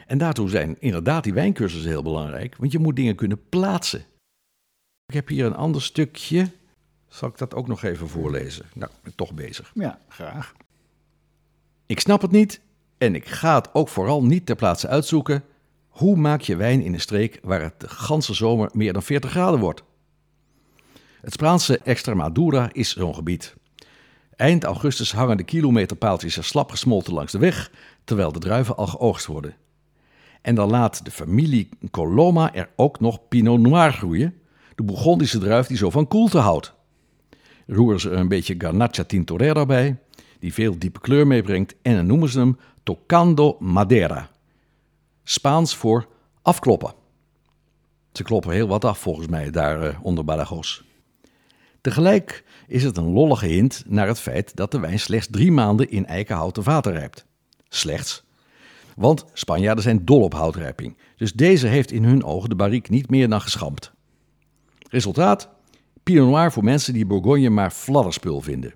En 0.07 0.19
daartoe 0.19 0.49
zijn 0.49 0.77
inderdaad 0.81 1.25
die 1.25 1.35
wijncursussen 1.35 1.91
heel 1.91 2.03
belangrijk, 2.03 2.57
want 2.57 2.73
je 2.73 2.79
moet 2.79 2.97
dingen 2.97 3.15
kunnen 3.15 3.49
plaatsen. 3.49 4.05
Ik 5.07 5.15
heb 5.15 5.29
hier 5.29 5.47
een 5.47 5.55
ander 5.55 5.83
stukje. 5.83 6.51
Zal 7.09 7.29
ik 7.29 7.39
dat 7.39 7.55
ook 7.55 7.69
nog 7.69 7.83
even 7.83 8.09
voorlezen? 8.09 8.67
Nou, 8.75 8.91
ik 8.91 9.03
ben 9.03 9.15
toch 9.15 9.35
bezig. 9.35 9.71
Ja, 9.75 9.99
graag. 10.09 10.55
Ik 11.87 12.01
snap 12.01 12.23
het 12.23 12.31
niet 12.31 12.61
en 12.99 13.15
ik 13.15 13.27
ga 13.27 13.55
het 13.55 13.75
ook 13.75 13.89
vooral 13.89 14.25
niet 14.25 14.47
ter 14.47 14.57
plaatse 14.57 14.89
uitzoeken. 14.89 15.45
Hoe 15.89 16.17
maak 16.17 16.41
je 16.41 16.57
wijn 16.57 16.83
in 16.83 16.95
een 16.95 17.01
streek 17.01 17.39
waar 17.43 17.63
het 17.63 17.81
de 17.81 17.89
ganse 17.89 18.35
zomer 18.35 18.71
meer 18.73 18.93
dan 18.93 19.03
40 19.03 19.31
graden 19.31 19.61
wordt? 19.61 19.83
Het 21.21 21.33
Spaanse 21.33 21.79
Extremadura 21.79 22.69
is 22.73 22.93
zo'n 22.93 23.15
gebied. 23.15 23.55
Eind 24.37 24.65
augustus 24.65 25.13
hangen 25.13 25.37
de 25.37 25.45
kilometerpaaltjes 25.45 26.37
er 26.37 26.45
slap 26.45 26.71
gesmolten 26.71 27.13
langs 27.13 27.33
de 27.33 27.39
weg, 27.39 27.71
terwijl 28.05 28.33
de 28.33 28.39
druiven 28.39 28.77
al 28.77 28.87
geoogst 28.87 29.27
worden. 29.27 29.57
En 30.45 30.55
dan 30.55 30.71
laat 30.71 31.05
de 31.05 31.11
familie 31.11 31.69
Coloma 31.91 32.55
er 32.55 32.71
ook 32.77 33.01
nog 33.01 33.29
Pinot 33.29 33.61
Noir 33.61 33.93
groeien, 33.93 34.35
de 34.75 34.83
Bourgondische 34.83 35.39
druif 35.39 35.67
die 35.67 35.77
zo 35.77 35.91
van 35.91 36.09
koelte 36.09 36.39
houdt. 36.39 36.75
Roeren 37.67 38.01
ze 38.01 38.11
er 38.11 38.19
een 38.19 38.29
beetje 38.29 38.55
Garnacha 38.59 39.05
Tintorera 39.05 39.67
bij, 39.67 39.99
die 40.39 40.55
veel 40.55 40.79
diepe 40.79 41.01
kleur 41.01 41.27
meebrengt, 41.27 41.75
en 41.83 41.95
dan 41.95 42.07
noemen 42.07 42.29
ze 42.29 42.39
hem 42.39 42.59
Tocando 42.83 43.57
Madera. 43.59 44.31
Spaans 45.23 45.77
voor 45.77 46.09
afkloppen. 46.43 46.95
Ze 48.13 48.23
kloppen 48.23 48.53
heel 48.53 48.69
wat 48.69 48.85
af 48.85 48.99
volgens 48.99 49.27
mij 49.27 49.51
daar 49.51 49.83
eh, 49.83 49.99
onder 50.03 50.25
Badajoz. 50.25 50.83
Tegelijk 51.81 52.45
is 52.67 52.85
het 52.85 52.97
een 52.97 53.13
lollige 53.13 53.47
hint 53.47 53.85
naar 53.87 54.07
het 54.07 54.21
feit 54.21 54.57
dat 54.57 54.71
de 54.71 54.81
wijn 54.81 55.01
slechts 55.01 55.29
drie 55.31 55.53
maanden 55.53 55.91
in 55.91 56.07
eikenhouten 56.07 56.63
vaten 56.63 56.93
rijpt. 56.93 57.27
Slechts. 57.69 58.24
Want 58.97 59.25
Spanjaarden 59.33 59.85
zijn 59.85 60.05
dol 60.05 60.23
op 60.23 60.35
houtrijping, 60.35 60.97
dus 61.17 61.33
deze 61.33 61.67
heeft 61.67 61.91
in 61.91 62.05
hun 62.05 62.25
ogen 62.25 62.49
de 62.49 62.55
barrique 62.55 62.93
niet 62.93 63.11
meer 63.11 63.29
dan 63.29 63.41
geschampt. 63.41 63.93
Resultaat? 64.91 65.49
Pinot 66.03 66.29
Noir 66.29 66.53
voor 66.53 66.65
mensen 66.65 66.93
die 66.93 67.07
Bourgogne 67.07 67.51
maar 67.51 67.71
fladderspul 67.71 68.41
vinden. 68.41 68.75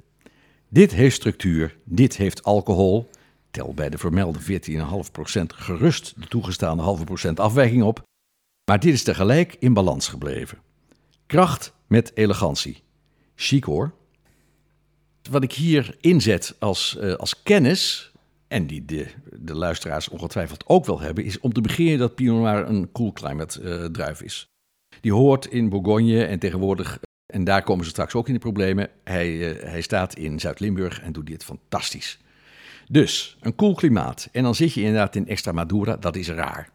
Dit 0.68 0.94
heeft 0.94 1.16
structuur, 1.16 1.78
dit 1.84 2.16
heeft 2.16 2.42
alcohol. 2.42 3.10
Tel 3.50 3.74
bij 3.74 3.90
de 3.90 3.98
vermelde 3.98 4.38
14,5% 4.40 5.42
gerust 5.46 6.14
de 6.20 6.26
toegestaande 6.28 6.82
halve 6.82 7.04
procent 7.04 7.40
afwijking 7.40 7.82
op. 7.82 8.02
Maar 8.64 8.80
dit 8.80 8.94
is 8.94 9.02
tegelijk 9.02 9.56
in 9.58 9.72
balans 9.72 10.08
gebleven. 10.08 10.58
Kracht 11.26 11.72
met 11.86 12.10
elegantie. 12.14 12.82
Chic 13.34 13.64
hoor. 13.64 13.92
Wat 15.30 15.42
ik 15.42 15.52
hier 15.52 15.96
inzet 16.00 16.56
als, 16.58 16.96
eh, 16.96 17.14
als 17.14 17.42
kennis, 17.42 18.07
en 18.48 18.66
die 18.66 18.84
de, 18.84 19.06
de 19.40 19.54
luisteraars 19.54 20.08
ongetwijfeld 20.08 20.64
ook 20.66 20.86
wel 20.86 21.00
hebben, 21.00 21.24
is 21.24 21.40
om 21.40 21.52
te 21.52 21.60
beginnen 21.60 21.98
dat 21.98 22.14
Pinot 22.14 22.38
Noir 22.38 22.68
een 22.68 22.92
cool 22.92 23.12
climate 23.12 23.62
eh, 23.62 23.84
druif 23.84 24.22
is. 24.22 24.48
Die 25.00 25.12
hoort 25.12 25.46
in 25.46 25.68
Bourgogne 25.68 26.24
en 26.24 26.38
tegenwoordig, 26.38 26.98
en 27.26 27.44
daar 27.44 27.62
komen 27.62 27.84
ze 27.84 27.90
straks 27.90 28.14
ook 28.14 28.26
in 28.26 28.34
de 28.34 28.40
problemen, 28.40 28.90
hij, 29.04 29.56
eh, 29.56 29.70
hij 29.70 29.80
staat 29.80 30.14
in 30.14 30.40
Zuid-Limburg 30.40 31.00
en 31.00 31.12
doet 31.12 31.26
dit 31.26 31.44
fantastisch. 31.44 32.18
Dus, 32.90 33.36
een 33.40 33.54
koel 33.54 33.74
klimaat. 33.74 34.28
En 34.32 34.42
dan 34.42 34.54
zit 34.54 34.72
je 34.72 34.80
inderdaad 34.80 35.16
in 35.16 35.28
Extremadura, 35.28 35.96
dat 35.96 36.16
is 36.16 36.28
raar. 36.28 36.70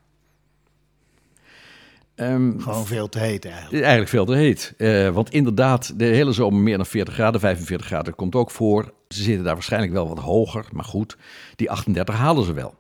Ehm, 2.16 2.60
Gewoon 2.60 2.86
veel 2.86 3.10
te 3.10 3.20
heet 3.20 3.46
eigenlijk. 3.46 3.74
eigenlijk 3.84 4.10
veel 4.10 4.26
te 4.26 4.36
heet. 4.36 4.74
Eh, 4.78 5.10
want 5.10 5.32
inderdaad, 5.32 6.00
de 6.00 6.06
hele 6.06 6.32
zomer 6.32 6.60
meer 6.60 6.78
dan 6.78 6.86
40 6.86 7.14
graden, 7.14 7.40
45 7.40 7.88
graden 7.88 8.16
komt 8.16 8.36
ook 8.36 8.52
voor. 8.52 8.94
Ze 9.14 9.24
zitten 9.24 9.44
daar 9.44 9.54
waarschijnlijk 9.54 9.94
wel 9.94 10.08
wat 10.08 10.20
hoger, 10.20 10.66
maar 10.72 10.86
goed, 10.86 11.18
die 11.56 11.72
38 11.72 12.16
halen 12.16 12.46
ze 12.46 12.54
wel. 12.54 12.76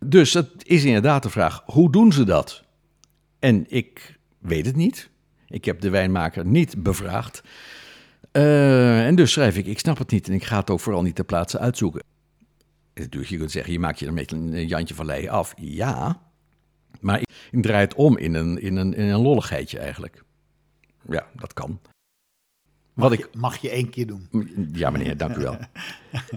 Dus 0.00 0.32
het 0.32 0.50
is 0.62 0.84
inderdaad 0.84 1.22
de 1.22 1.30
vraag, 1.30 1.62
hoe 1.64 1.92
doen 1.92 2.12
ze 2.12 2.24
dat? 2.24 2.64
En 3.38 3.64
ik 3.68 4.18
weet 4.38 4.66
het 4.66 4.76
niet. 4.76 5.10
Ik 5.48 5.64
heb 5.64 5.80
de 5.80 5.90
wijnmaker 5.90 6.46
niet 6.46 6.82
bevraagd. 6.82 7.42
Eh, 8.32 9.06
en 9.06 9.14
dus 9.14 9.32
schrijf 9.32 9.56
ik, 9.56 9.66
ik 9.66 9.78
snap 9.78 9.98
het 9.98 10.10
niet 10.10 10.28
en 10.28 10.34
ik 10.34 10.44
ga 10.44 10.58
het 10.58 10.70
ook 10.70 10.80
vooral 10.80 11.02
niet 11.02 11.14
ter 11.14 11.24
plaatse 11.24 11.58
uitzoeken. 11.58 12.02
Natuurlijk, 12.94 13.30
je 13.30 13.38
kunt 13.38 13.50
zeggen, 13.50 13.72
je 13.72 13.78
maakt 13.78 13.98
je 13.98 14.06
er 14.06 14.12
met 14.12 14.32
een 14.32 14.66
Jantje 14.66 14.94
van 14.94 15.06
Leijen 15.06 15.30
af. 15.30 15.54
Ja, 15.56 16.20
maar 17.00 17.20
ik 17.50 17.62
draai 17.62 17.84
het 17.84 17.94
om 17.94 18.18
in 18.18 18.34
een, 18.34 18.58
in, 18.60 18.76
een, 18.76 18.94
in 18.94 19.04
een 19.04 19.20
lolligheidje 19.20 19.78
eigenlijk. 19.78 20.24
Ja, 21.08 21.26
dat 21.34 21.52
kan. 21.52 21.80
Mag, 22.94 23.08
Wat 23.08 23.18
ik, 23.18 23.28
je, 23.32 23.38
mag 23.38 23.56
je 23.56 23.70
één 23.70 23.90
keer 23.90 24.06
doen. 24.06 24.28
ja, 24.72 24.90
meneer, 24.90 25.16
dank 25.16 25.36
u 25.36 25.40
wel. 25.42 25.56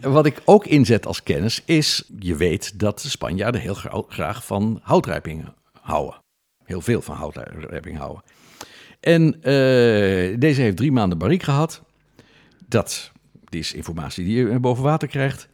Wat 0.14 0.26
ik 0.26 0.42
ook 0.46 0.66
inzet 0.66 1.06
als 1.06 1.24
kennis 1.24 1.62
is, 1.66 2.10
je 2.20 2.36
weet 2.36 2.80
dat 2.80 3.00
de 3.02 3.10
Spanjaarden 3.10 3.62
heel 3.62 3.74
gra- 3.74 4.04
graag 4.08 4.46
van 4.46 4.80
houtrijping 4.84 5.46
houden. 5.82 6.22
Heel 6.64 6.82
veel 6.82 7.02
van 7.02 7.16
houtrijping 7.16 7.98
houden. 7.98 8.24
En 9.00 9.24
uh, 9.36 10.40
deze 10.40 10.62
heeft 10.62 10.78
drie 10.78 10.92
maanden 10.92 11.18
bariek 11.18 11.44
gehad. 11.44 11.84
Dat, 12.68 13.12
die 13.46 13.60
is 13.60 13.74
informatie 13.74 14.26
die 14.26 14.36
je 14.46 14.60
boven 14.60 14.84
water 14.84 15.08
krijgt. 15.08 15.50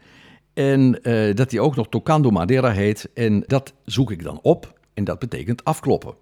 En 0.53 0.99
uh, 1.03 1.35
dat 1.35 1.51
hij 1.51 1.59
ook 1.59 1.75
nog 1.75 1.89
Tocando 1.89 2.29
Madeira 2.29 2.71
heet. 2.71 3.09
En 3.13 3.43
dat 3.47 3.73
zoek 3.85 4.11
ik 4.11 4.23
dan 4.23 4.39
op. 4.41 4.79
En 4.93 5.03
dat 5.03 5.19
betekent 5.19 5.63
afkloppen. 5.63 6.13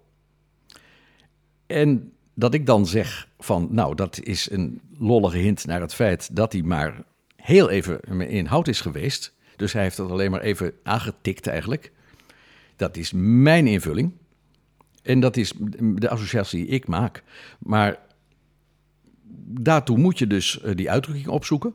En 1.66 2.12
dat 2.34 2.54
ik 2.54 2.66
dan 2.66 2.86
zeg 2.86 3.28
van, 3.38 3.68
nou, 3.70 3.94
dat 3.94 4.20
is 4.22 4.50
een 4.50 4.80
lollige 4.98 5.36
hint 5.36 5.66
naar 5.66 5.80
het 5.80 5.94
feit 5.94 6.36
dat 6.36 6.52
hij 6.52 6.62
maar 6.62 7.04
heel 7.36 7.70
even 7.70 8.20
in 8.28 8.46
hout 8.46 8.68
is 8.68 8.80
geweest. 8.80 9.34
Dus 9.56 9.72
hij 9.72 9.82
heeft 9.82 9.96
het 9.96 10.10
alleen 10.10 10.30
maar 10.30 10.40
even 10.40 10.72
aangetikt 10.82 11.46
eigenlijk. 11.46 11.92
Dat 12.76 12.96
is 12.96 13.12
mijn 13.14 13.66
invulling. 13.66 14.12
En 15.02 15.20
dat 15.20 15.36
is 15.36 15.52
de 15.78 16.08
associatie 16.08 16.64
die 16.64 16.74
ik 16.74 16.86
maak. 16.86 17.22
Maar 17.58 17.98
daartoe 19.48 19.98
moet 19.98 20.18
je 20.18 20.26
dus 20.26 20.60
eh, 20.60 20.74
die 20.74 20.90
uitdrukking 20.90 21.28
opzoeken. 21.28 21.74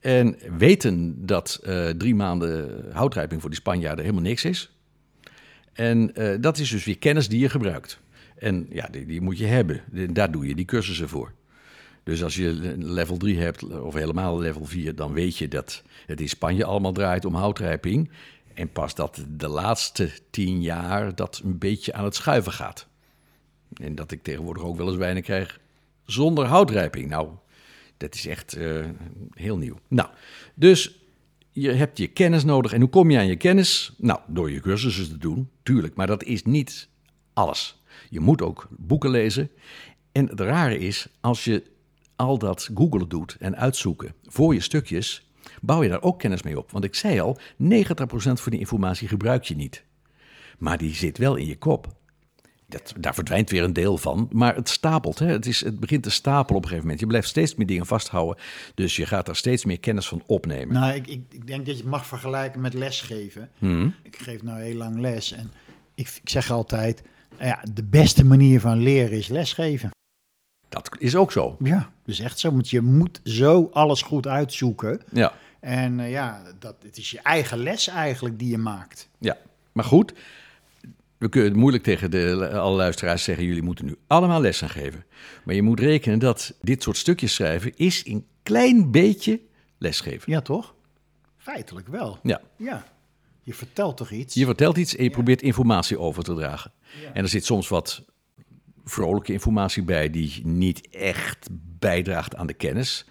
En 0.00 0.36
weten 0.58 1.26
dat 1.26 1.60
uh, 1.64 1.88
drie 1.88 2.14
maanden 2.14 2.84
houtrijping 2.92 3.40
voor 3.40 3.50
die 3.50 3.58
Spanjaarden 3.58 4.04
helemaal 4.04 4.24
niks 4.24 4.44
is. 4.44 4.70
En 5.72 6.10
uh, 6.14 6.34
dat 6.40 6.58
is 6.58 6.70
dus 6.70 6.84
weer 6.84 6.98
kennis 6.98 7.28
die 7.28 7.40
je 7.40 7.48
gebruikt. 7.48 8.00
En 8.38 8.66
ja, 8.70 8.88
die, 8.90 9.06
die 9.06 9.20
moet 9.20 9.38
je 9.38 9.46
hebben. 9.46 9.82
Daar 10.12 10.30
doe 10.30 10.46
je 10.46 10.54
die 10.54 10.64
cursussen 10.64 11.08
voor. 11.08 11.32
Dus 12.02 12.22
als 12.22 12.36
je 12.36 12.74
level 12.78 13.16
3 13.16 13.38
hebt, 13.38 13.80
of 13.80 13.94
helemaal 13.94 14.38
level 14.38 14.64
4, 14.64 14.94
dan 14.94 15.12
weet 15.12 15.36
je 15.36 15.48
dat 15.48 15.82
het 16.06 16.20
in 16.20 16.28
Spanje 16.28 16.64
allemaal 16.64 16.92
draait 16.92 17.24
om 17.24 17.34
houtrijping. 17.34 18.10
En 18.54 18.68
pas 18.68 18.94
dat 18.94 19.24
de 19.28 19.48
laatste 19.48 20.10
tien 20.30 20.62
jaar 20.62 21.14
dat 21.14 21.40
een 21.44 21.58
beetje 21.58 21.92
aan 21.92 22.04
het 22.04 22.14
schuiven 22.14 22.52
gaat. 22.52 22.86
En 23.74 23.94
dat 23.94 24.12
ik 24.12 24.22
tegenwoordig 24.22 24.62
ook 24.62 24.76
wel 24.76 24.86
eens 24.86 24.96
wijnen 24.96 25.22
krijg 25.22 25.60
zonder 26.04 26.46
houtrijping. 26.46 27.08
Nou, 27.08 27.28
dat 27.96 28.14
is 28.14 28.26
echt 28.26 28.56
uh, 28.56 28.84
heel 29.34 29.56
nieuw. 29.56 29.78
Nou, 29.88 30.08
dus 30.54 30.98
je 31.52 31.72
hebt 31.72 31.98
je 31.98 32.06
kennis 32.06 32.44
nodig. 32.44 32.72
En 32.72 32.80
hoe 32.80 32.90
kom 32.90 33.10
je 33.10 33.18
aan 33.18 33.26
je 33.26 33.36
kennis? 33.36 33.92
Nou, 33.98 34.20
door 34.26 34.50
je 34.50 34.60
cursussen 34.60 35.08
te 35.08 35.18
doen, 35.18 35.50
tuurlijk. 35.62 35.94
Maar 35.94 36.06
dat 36.06 36.22
is 36.22 36.42
niet 36.42 36.88
alles. 37.32 37.75
Je 38.08 38.20
moet 38.20 38.42
ook 38.42 38.68
boeken 38.70 39.10
lezen. 39.10 39.50
En 40.12 40.28
het 40.28 40.40
rare 40.40 40.78
is, 40.78 41.08
als 41.20 41.44
je 41.44 41.62
al 42.16 42.38
dat 42.38 42.70
googelen 42.74 43.08
doet 43.08 43.36
en 43.40 43.56
uitzoeken 43.56 44.14
voor 44.24 44.54
je 44.54 44.60
stukjes, 44.60 45.30
bouw 45.60 45.82
je 45.82 45.88
daar 45.88 46.02
ook 46.02 46.18
kennis 46.18 46.42
mee 46.42 46.58
op. 46.58 46.70
Want 46.70 46.84
ik 46.84 46.94
zei 46.94 47.20
al, 47.20 47.38
90% 47.62 47.66
van 48.16 48.50
die 48.50 48.60
informatie 48.60 49.08
gebruik 49.08 49.44
je 49.44 49.56
niet. 49.56 49.84
Maar 50.58 50.78
die 50.78 50.94
zit 50.94 51.18
wel 51.18 51.34
in 51.34 51.46
je 51.46 51.58
kop. 51.58 51.94
Dat, 52.68 52.94
daar 52.98 53.14
verdwijnt 53.14 53.50
weer 53.50 53.62
een 53.62 53.72
deel 53.72 53.98
van, 53.98 54.28
maar 54.32 54.54
het 54.54 54.68
stapelt. 54.68 55.18
Hè? 55.18 55.26
Het, 55.26 55.46
is, 55.46 55.64
het 55.64 55.80
begint 55.80 56.02
te 56.02 56.10
stapelen 56.10 56.56
op 56.56 56.62
een 56.62 56.68
gegeven 56.68 56.82
moment. 56.82 57.00
Je 57.00 57.06
blijft 57.06 57.28
steeds 57.28 57.54
meer 57.54 57.66
dingen 57.66 57.86
vasthouden, 57.86 58.42
dus 58.74 58.96
je 58.96 59.06
gaat 59.06 59.26
daar 59.26 59.36
steeds 59.36 59.64
meer 59.64 59.80
kennis 59.80 60.08
van 60.08 60.22
opnemen. 60.26 60.74
Nou, 60.74 60.94
ik, 60.94 61.06
ik, 61.06 61.22
ik 61.30 61.46
denk 61.46 61.66
dat 61.66 61.76
je 61.76 61.82
het 61.82 61.90
mag 61.90 62.06
vergelijken 62.06 62.60
met 62.60 62.74
lesgeven. 62.74 63.50
Hmm. 63.58 63.94
Ik 64.02 64.16
geef 64.16 64.42
nou 64.42 64.60
heel 64.60 64.76
lang 64.76 64.98
les 64.98 65.32
en 65.32 65.50
ik, 65.94 66.18
ik 66.22 66.28
zeg 66.28 66.50
altijd, 66.50 67.02
ja, 67.40 67.62
de 67.72 67.84
beste 67.84 68.24
manier 68.24 68.60
van 68.60 68.78
leren 68.78 69.18
is 69.18 69.28
lesgeven. 69.28 69.90
Dat 70.68 70.90
is 70.98 71.16
ook 71.16 71.32
zo. 71.32 71.56
Ja, 71.58 71.92
dus 72.04 72.20
echt 72.20 72.38
zo. 72.38 72.50
Want 72.50 72.70
je 72.70 72.80
moet 72.80 73.20
zo 73.24 73.70
alles 73.72 74.02
goed 74.02 74.26
uitzoeken. 74.26 75.00
Ja. 75.12 75.32
En 75.60 75.98
uh, 75.98 76.10
ja, 76.10 76.42
dat, 76.58 76.76
het 76.82 76.96
is 76.96 77.10
je 77.10 77.20
eigen 77.20 77.58
les 77.58 77.88
eigenlijk 77.88 78.38
die 78.38 78.50
je 78.50 78.58
maakt. 78.58 79.08
Ja, 79.18 79.36
maar 79.72 79.84
goed. 79.84 80.14
We 81.18 81.28
kunnen 81.28 81.58
moeilijk 81.58 81.82
tegen 81.82 82.10
de, 82.10 82.50
alle 82.58 82.76
luisteraars 82.76 83.24
zeggen... 83.24 83.44
jullie 83.44 83.62
moeten 83.62 83.84
nu 83.84 83.96
allemaal 84.06 84.40
les 84.40 84.58
gaan 84.58 84.68
geven. 84.68 85.04
Maar 85.44 85.54
je 85.54 85.62
moet 85.62 85.80
rekenen 85.80 86.18
dat 86.18 86.54
dit 86.60 86.82
soort 86.82 86.96
stukjes 86.96 87.34
schrijven... 87.34 87.72
is 87.76 88.06
een 88.06 88.26
klein 88.42 88.90
beetje 88.90 89.40
lesgeven. 89.78 90.32
Ja, 90.32 90.40
toch? 90.40 90.74
Feitelijk 91.36 91.88
wel. 91.88 92.18
Ja. 92.22 92.40
Ja. 92.56 92.84
Je 93.46 93.54
vertelt 93.54 93.96
toch 93.96 94.10
iets? 94.10 94.34
Je 94.34 94.44
vertelt 94.44 94.76
iets 94.76 94.96
en 94.96 95.04
je 95.04 95.10
probeert 95.10 95.42
informatie 95.42 95.98
over 95.98 96.24
te 96.24 96.34
dragen. 96.34 96.72
Ja. 97.02 97.12
En 97.12 97.22
er 97.22 97.28
zit 97.28 97.44
soms 97.44 97.68
wat 97.68 98.04
vrolijke 98.84 99.32
informatie 99.32 99.82
bij 99.82 100.10
die 100.10 100.40
niet 100.44 100.88
echt 100.90 101.48
bijdraagt 101.78 102.36
aan 102.36 102.46
de 102.46 102.54
kennis. 102.54 103.06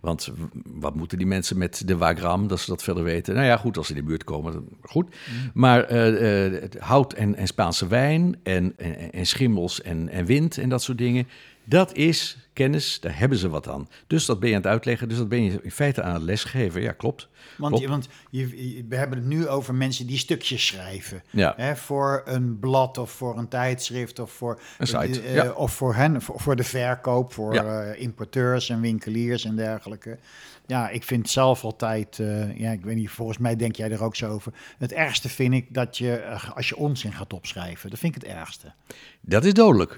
Want 0.00 0.32
wat 0.64 0.94
moeten 0.94 1.18
die 1.18 1.26
mensen 1.26 1.58
met 1.58 1.82
de 1.86 1.96
Wagram, 1.96 2.48
dat 2.48 2.60
ze 2.60 2.70
dat 2.70 2.82
verder 2.82 3.04
weten? 3.04 3.34
Nou 3.34 3.46
ja, 3.46 3.56
goed, 3.56 3.76
als 3.76 3.86
ze 3.86 3.94
in 3.94 4.00
de 4.00 4.06
buurt 4.06 4.24
komen, 4.24 4.52
dan 4.52 4.68
goed. 4.82 5.08
Mm. 5.08 5.50
Maar 5.54 5.92
uh, 5.92 6.62
hout 6.78 7.12
en, 7.12 7.34
en, 7.34 7.46
Spaanse 7.46 7.86
wijn 7.86 8.36
en, 8.42 8.72
en, 8.76 9.12
en 9.12 9.26
schimmels 9.26 9.82
en, 9.82 10.08
en 10.08 10.24
wind 10.24 10.58
en 10.58 10.68
dat 10.68 10.82
soort 10.82 10.98
dingen, 10.98 11.28
dat 11.68 11.94
is 11.94 12.36
kennis, 12.52 13.00
daar 13.00 13.18
hebben 13.18 13.38
ze 13.38 13.48
wat 13.48 13.68
aan. 13.68 13.88
Dus 14.06 14.26
dat 14.26 14.40
ben 14.40 14.48
je 14.48 14.54
aan 14.54 14.60
het 14.60 14.70
uitleggen, 14.70 15.08
dus 15.08 15.18
dat 15.18 15.28
ben 15.28 15.42
je 15.42 15.58
in 15.62 15.70
feite 15.70 16.02
aan 16.02 16.14
het 16.14 16.22
lesgeven. 16.22 16.82
Ja, 16.82 16.92
klopt. 16.92 17.28
Want, 17.58 17.78
Je, 17.78 17.88
want 17.88 18.08
je, 18.30 18.46
we 18.88 18.96
hebben 18.96 19.18
het 19.18 19.26
nu 19.26 19.48
over 19.48 19.74
mensen 19.74 20.06
die 20.06 20.18
stukjes 20.18 20.66
schrijven. 20.66 21.22
Ja. 21.30 21.54
Hè, 21.56 21.76
voor 21.76 22.22
een 22.24 22.58
blad 22.58 22.98
of 22.98 23.10
voor 23.10 23.38
een 23.38 23.48
tijdschrift 23.48 24.18
of 24.18 24.32
voor, 24.32 24.60
een 24.78 24.86
site, 24.86 25.22
uh, 25.22 25.34
ja. 25.34 25.50
of 25.50 25.72
voor, 25.72 25.94
hen, 25.94 26.22
voor, 26.22 26.40
voor, 26.40 26.56
de 26.56 26.64
verkoop, 26.64 27.32
voor 27.32 27.54
ja. 27.54 27.84
uh, 27.84 28.00
importeurs 28.00 28.68
en 28.68 28.80
winkeliers 28.80 29.44
en 29.44 29.56
dergelijke. 29.56 30.18
Ja, 30.66 30.88
ik 30.88 31.04
vind 31.04 31.30
zelf 31.30 31.64
altijd, 31.64 32.18
uh, 32.18 32.58
ja, 32.58 32.70
ik 32.70 32.84
weet 32.84 32.96
niet, 32.96 33.10
volgens 33.10 33.38
mij 33.38 33.56
denk 33.56 33.76
jij 33.76 33.90
er 33.90 34.04
ook 34.04 34.16
zo 34.16 34.30
over. 34.30 34.52
Het 34.78 34.92
ergste 34.92 35.28
vind 35.28 35.54
ik 35.54 35.74
dat 35.74 35.98
je, 35.98 36.38
als 36.54 36.68
je 36.68 36.76
onzin 36.76 37.12
gaat 37.12 37.32
opschrijven, 37.32 37.90
dat 37.90 37.98
vind 37.98 38.16
ik 38.16 38.22
het 38.22 38.30
ergste. 38.30 38.72
Dat 39.20 39.44
is 39.44 39.52
dodelijk. 39.52 39.96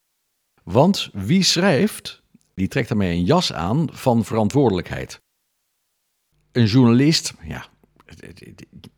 Want 0.70 1.10
wie 1.12 1.42
schrijft, 1.42 2.22
die 2.54 2.68
trekt 2.68 2.88
daarmee 2.88 3.16
een 3.16 3.24
jas 3.24 3.52
aan 3.52 3.88
van 3.92 4.24
verantwoordelijkheid. 4.24 5.20
Een 6.52 6.66
journalist, 6.66 7.34
ja, 7.42 7.66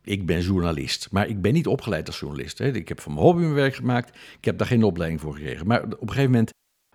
ik 0.03 0.25
ben 0.25 0.41
journalist, 0.41 1.07
maar 1.11 1.27
ik 1.27 1.41
ben 1.41 1.53
niet 1.53 1.67
opgeleid 1.67 2.07
als 2.07 2.19
journalist. 2.19 2.57
Hè. 2.57 2.73
Ik 2.73 2.87
heb 2.87 3.01
van 3.01 3.13
mijn 3.13 3.25
hobby 3.25 3.41
mijn 3.41 3.53
werk 3.53 3.75
gemaakt, 3.75 4.17
ik 4.37 4.45
heb 4.45 4.57
daar 4.57 4.67
geen 4.67 4.83
opleiding 4.83 5.21
voor 5.21 5.33
gekregen. 5.33 5.67
Maar 5.67 5.83
op 5.83 6.01
een 6.01 6.07
gegeven 6.07 6.31
moment 6.31 6.51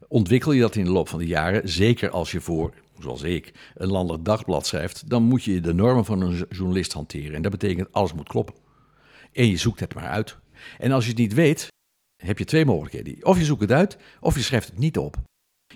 ontwikkel 0.09 0.53
je 0.53 0.61
dat 0.61 0.77
in 0.77 0.85
de 0.85 0.91
loop 0.91 1.09
van 1.09 1.19
de 1.19 1.27
jaren. 1.27 1.69
Zeker 1.69 2.11
als 2.11 2.33
je 2.33 2.41
voor, 2.41 2.75
zoals 2.99 3.23
ik, 3.23 3.53
een 3.75 3.89
landelijk 3.89 4.25
dagblad 4.25 4.67
schrijft, 4.67 5.11
dan 5.11 5.23
moet 5.23 5.45
je 5.45 5.61
de 5.61 5.75
normen 5.75 6.05
van 6.05 6.21
een 6.21 6.47
journalist 6.51 6.93
hanteren. 6.93 7.35
En 7.35 7.43
dat 7.43 7.53
betekent 7.53 7.93
alles 7.93 8.13
moet 8.13 8.29
kloppen. 8.29 8.55
En 9.33 9.47
je 9.47 9.57
zoekt 9.57 9.81
het 9.81 9.95
maar 9.95 10.09
uit. 10.09 10.37
En 10.79 10.93
als 10.93 11.05
je 11.05 11.11
het 11.11 11.19
niet 11.19 11.35
weet, 11.35 11.69
heb 12.25 12.39
je 12.39 12.45
twee 12.45 12.65
mogelijkheden. 12.65 13.25
Of 13.25 13.39
je 13.39 13.45
zoekt 13.45 13.61
het 13.61 13.73
uit, 13.73 13.97
of 14.21 14.35
je 14.35 14.43
schrijft 14.43 14.69
het 14.69 14.79
niet 14.79 14.99
op. 14.99 15.17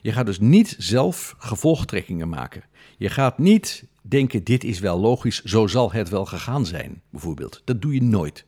Je 0.03 0.13
gaat 0.13 0.27
dus 0.27 0.39
niet 0.39 0.75
zelf 0.79 1.35
gevolgtrekkingen 1.39 2.29
maken. 2.29 2.65
Je 2.99 3.09
gaat 3.09 3.39
niet 3.39 3.85
denken, 4.03 4.45
dit 4.45 4.65
is 4.65 4.79
wel 4.79 4.99
logisch, 5.01 5.43
zo 5.43 5.67
zal 5.67 5.93
het 5.93 6.09
wel 6.09 6.25
gegaan 6.25 6.67
zijn, 6.67 7.03
bijvoorbeeld. 7.11 7.63
Dat 7.65 7.83
doe 7.83 7.95
je 7.95 8.03
nooit. 8.03 8.45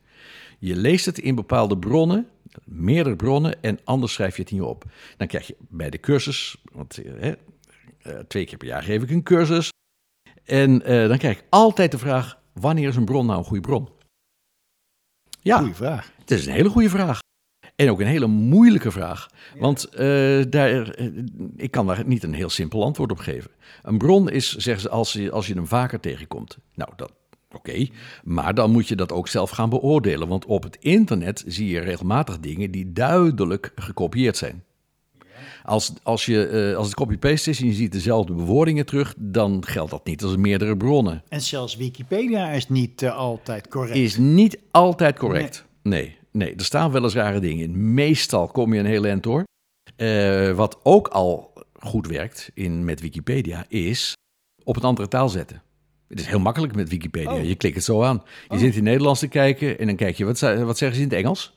Je 0.58 0.76
leest 0.76 1.06
het 1.06 1.18
in 1.18 1.34
bepaalde 1.34 1.78
bronnen, 1.78 2.28
meerdere 2.64 3.16
bronnen, 3.16 3.62
en 3.62 3.78
anders 3.84 4.12
schrijf 4.12 4.36
je 4.36 4.42
het 4.42 4.50
niet 4.50 4.60
op. 4.60 4.84
Dan 5.16 5.26
krijg 5.26 5.46
je 5.46 5.56
bij 5.58 5.90
de 5.90 6.00
cursus, 6.00 6.56
want 6.72 7.02
eh, 7.02 7.32
twee 8.28 8.44
keer 8.44 8.58
per 8.58 8.66
jaar 8.66 8.82
geef 8.82 9.02
ik 9.02 9.10
een 9.10 9.22
cursus, 9.22 9.68
en 10.44 10.82
eh, 10.82 11.08
dan 11.08 11.18
krijg 11.18 11.38
ik 11.38 11.44
altijd 11.48 11.90
de 11.90 11.98
vraag, 11.98 12.38
wanneer 12.52 12.88
is 12.88 12.96
een 12.96 13.04
bron 13.04 13.26
nou 13.26 13.38
een 13.38 13.44
goede 13.44 13.62
bron? 13.62 13.88
Ja, 15.40 15.58
goeie 15.58 15.74
vraag. 15.74 16.12
Het 16.18 16.30
is 16.30 16.46
een 16.46 16.52
hele 16.52 16.68
goede 16.68 16.88
vraag. 16.88 17.18
En 17.76 17.90
ook 17.90 18.00
een 18.00 18.06
hele 18.06 18.26
moeilijke 18.26 18.90
vraag. 18.90 19.30
Want 19.58 19.88
uh, 19.92 19.98
daar, 20.48 20.90
eh, 20.90 21.06
ik 21.56 21.70
kan 21.70 21.86
daar 21.86 22.02
niet 22.06 22.22
een 22.22 22.34
heel 22.34 22.50
simpel 22.50 22.84
antwoord 22.84 23.10
op 23.10 23.18
geven. 23.18 23.50
Een 23.82 23.98
bron 23.98 24.30
is, 24.30 24.56
zeggen 24.56 24.82
ze, 24.82 24.88
als 24.88 25.12
je, 25.12 25.30
als 25.30 25.46
je 25.46 25.54
hem 25.54 25.66
vaker 25.66 26.00
tegenkomt. 26.00 26.58
Nou, 26.74 26.90
dat, 26.96 27.12
Oké, 27.54 27.86
maar 28.24 28.54
dan 28.54 28.70
moet 28.70 28.88
je 28.88 28.96
dat 28.96 29.12
ook 29.12 29.28
zelf 29.28 29.50
gaan 29.50 29.68
beoordelen. 29.70 30.28
Want 30.28 30.44
op 30.44 30.62
het 30.62 30.76
internet 30.80 31.44
zie 31.46 31.68
je 31.68 31.80
regelmatig 31.80 32.40
dingen 32.40 32.70
die 32.70 32.92
duidelijk 32.92 33.72
gekopieerd 33.76 34.36
zijn. 34.36 34.64
Als, 35.64 35.92
als, 36.02 36.26
je, 36.26 36.68
uh, 36.70 36.76
als 36.76 36.86
het 36.86 36.96
copy-paste 36.96 37.50
is 37.50 37.60
en 37.60 37.66
je 37.66 37.72
ziet 37.72 37.92
dezelfde 37.92 38.32
bewoordingen 38.32 38.86
terug, 38.86 39.14
dan 39.18 39.64
geldt 39.66 39.90
dat 39.90 40.06
niet 40.06 40.22
als 40.22 40.36
meerdere 40.36 40.76
bronnen. 40.76 41.22
En 41.28 41.40
zelfs 41.40 41.76
Wikipedia 41.76 42.50
is 42.50 42.68
niet 42.68 43.02
uh, 43.02 43.16
altijd 43.16 43.68
correct. 43.68 43.96
Is 43.96 44.16
niet 44.16 44.58
altijd 44.70 45.18
correct. 45.18 45.64
Nee. 45.82 46.02
nee. 46.02 46.16
Nee, 46.38 46.54
er 46.54 46.64
staan 46.64 46.90
wel 46.90 47.02
eens 47.02 47.14
rare 47.14 47.40
dingen 47.40 47.64
in. 47.64 47.94
Meestal 47.94 48.46
kom 48.46 48.74
je 48.74 48.80
een 48.80 48.86
heel 48.86 49.04
eind 49.04 49.22
door. 49.22 49.44
Uh, 49.96 50.52
wat 50.52 50.78
ook 50.82 51.08
al 51.08 51.52
goed 51.72 52.06
werkt 52.06 52.50
in, 52.54 52.84
met 52.84 53.00
Wikipedia 53.00 53.64
is 53.68 54.12
op 54.64 54.76
een 54.76 54.82
andere 54.82 55.08
taal 55.08 55.28
zetten. 55.28 55.62
Het 56.08 56.20
is 56.20 56.26
heel 56.26 56.38
makkelijk 56.38 56.74
met 56.74 56.88
Wikipedia. 56.88 57.34
Oh. 57.34 57.44
Je 57.44 57.54
klikt 57.54 57.74
het 57.74 57.84
zo 57.84 58.02
aan. 58.02 58.22
Je 58.48 58.54
oh. 58.54 58.58
zit 58.58 58.76
in 58.76 58.82
Nederlands 58.82 59.20
te 59.20 59.28
kijken 59.28 59.78
en 59.78 59.86
dan 59.86 59.96
kijk 59.96 60.16
je, 60.16 60.24
wat, 60.24 60.40
wat 60.40 60.78
zeggen 60.78 60.96
ze 60.96 61.02
in 61.02 61.08
het 61.08 61.18
Engels? 61.18 61.54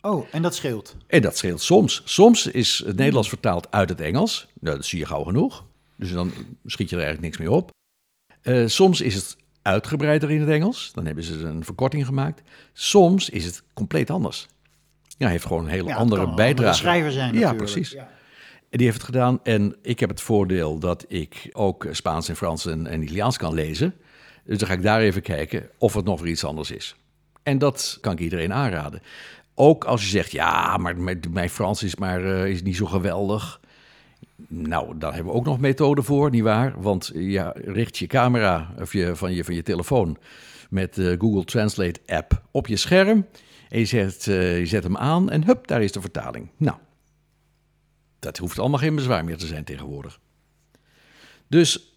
Oh, 0.00 0.26
en 0.30 0.42
dat 0.42 0.54
scheelt? 0.54 0.96
En 1.06 1.22
dat 1.22 1.36
scheelt 1.36 1.60
soms. 1.60 2.02
Soms 2.04 2.46
is 2.46 2.82
het 2.86 2.96
Nederlands 2.96 3.28
vertaald 3.28 3.70
uit 3.70 3.88
het 3.88 4.00
Engels. 4.00 4.48
Nou, 4.60 4.76
dat 4.76 4.86
zie 4.86 4.98
je 4.98 5.06
gauw 5.06 5.24
genoeg. 5.24 5.64
Dus 5.96 6.12
dan 6.12 6.32
schiet 6.64 6.90
je 6.90 6.96
er 6.96 7.02
eigenlijk 7.02 7.36
niks 7.36 7.48
meer 7.48 7.56
op. 7.56 7.70
Uh, 8.42 8.66
soms 8.66 9.00
is 9.00 9.14
het 9.14 9.36
uitgebreider 9.62 10.30
in 10.30 10.40
het 10.40 10.48
Engels. 10.48 10.90
Dan 10.94 11.06
hebben 11.06 11.24
ze 11.24 11.38
een 11.38 11.64
verkorting 11.64 12.06
gemaakt. 12.06 12.42
Soms 12.72 13.30
is 13.30 13.44
het 13.44 13.62
compleet 13.74 14.10
anders. 14.10 14.46
Ja, 15.02 15.14
hij 15.18 15.30
heeft 15.30 15.46
gewoon 15.46 15.64
een 15.64 15.70
hele 15.70 15.94
andere 15.94 16.34
bijdrage. 16.34 16.76
schrijver 16.76 17.12
zijn 17.12 17.34
Ja, 17.34 17.52
precies. 17.52 17.94
En 17.94 18.78
die 18.78 18.86
heeft 18.86 18.96
het 18.96 19.06
gedaan. 19.06 19.40
En 19.42 19.76
ik 19.82 20.00
heb 20.00 20.08
het 20.08 20.20
voordeel 20.20 20.78
dat 20.78 21.04
ik 21.08 21.48
ook 21.52 21.86
Spaans 21.90 22.28
en 22.28 22.36
Frans 22.36 22.66
en, 22.66 22.86
en 22.86 23.02
Italiaans 23.02 23.36
kan 23.36 23.54
lezen. 23.54 23.94
Dus 24.44 24.58
dan 24.58 24.68
ga 24.68 24.74
ik 24.74 24.82
daar 24.82 25.00
even 25.00 25.22
kijken 25.22 25.70
of 25.78 25.94
het 25.94 26.04
nog 26.04 26.20
weer 26.20 26.30
iets 26.30 26.44
anders 26.44 26.70
is. 26.70 26.96
En 27.42 27.58
dat 27.58 27.98
kan 28.00 28.12
ik 28.12 28.18
iedereen 28.18 28.52
aanraden. 28.52 29.02
Ook 29.54 29.84
als 29.84 30.02
je 30.02 30.08
zegt, 30.08 30.32
ja, 30.32 30.76
maar 30.76 30.96
mijn 31.30 31.50
Frans 31.50 31.82
is, 31.82 31.96
maar, 31.96 32.20
uh, 32.20 32.46
is 32.46 32.62
niet 32.62 32.76
zo 32.76 32.86
geweldig. 32.86 33.59
Nou, 34.48 34.98
daar 34.98 35.14
hebben 35.14 35.32
we 35.32 35.38
ook 35.38 35.44
nog 35.44 35.60
methoden 35.60 36.04
voor, 36.04 36.30
nietwaar? 36.30 36.80
Want 36.80 37.10
je 37.14 37.52
richt 37.54 37.98
je 37.98 38.06
camera 38.06 38.74
of 38.78 38.92
je, 38.92 39.16
van, 39.16 39.32
je, 39.32 39.44
van 39.44 39.54
je 39.54 39.62
telefoon 39.62 40.18
met 40.70 40.94
de 40.94 41.16
Google 41.18 41.44
Translate 41.44 42.00
app 42.06 42.42
op 42.50 42.66
je 42.66 42.76
scherm. 42.76 43.26
En 43.68 43.78
je 43.78 43.84
zet, 43.84 44.26
uh, 44.26 44.58
je 44.58 44.66
zet 44.66 44.82
hem 44.82 44.96
aan 44.96 45.30
en 45.30 45.44
hup, 45.44 45.66
daar 45.66 45.82
is 45.82 45.92
de 45.92 46.00
vertaling. 46.00 46.50
Nou, 46.56 46.76
dat 48.18 48.38
hoeft 48.38 48.58
allemaal 48.58 48.78
geen 48.78 48.94
bezwaar 48.94 49.24
meer 49.24 49.36
te 49.36 49.46
zijn 49.46 49.64
tegenwoordig. 49.64 50.20
Dus 51.48 51.94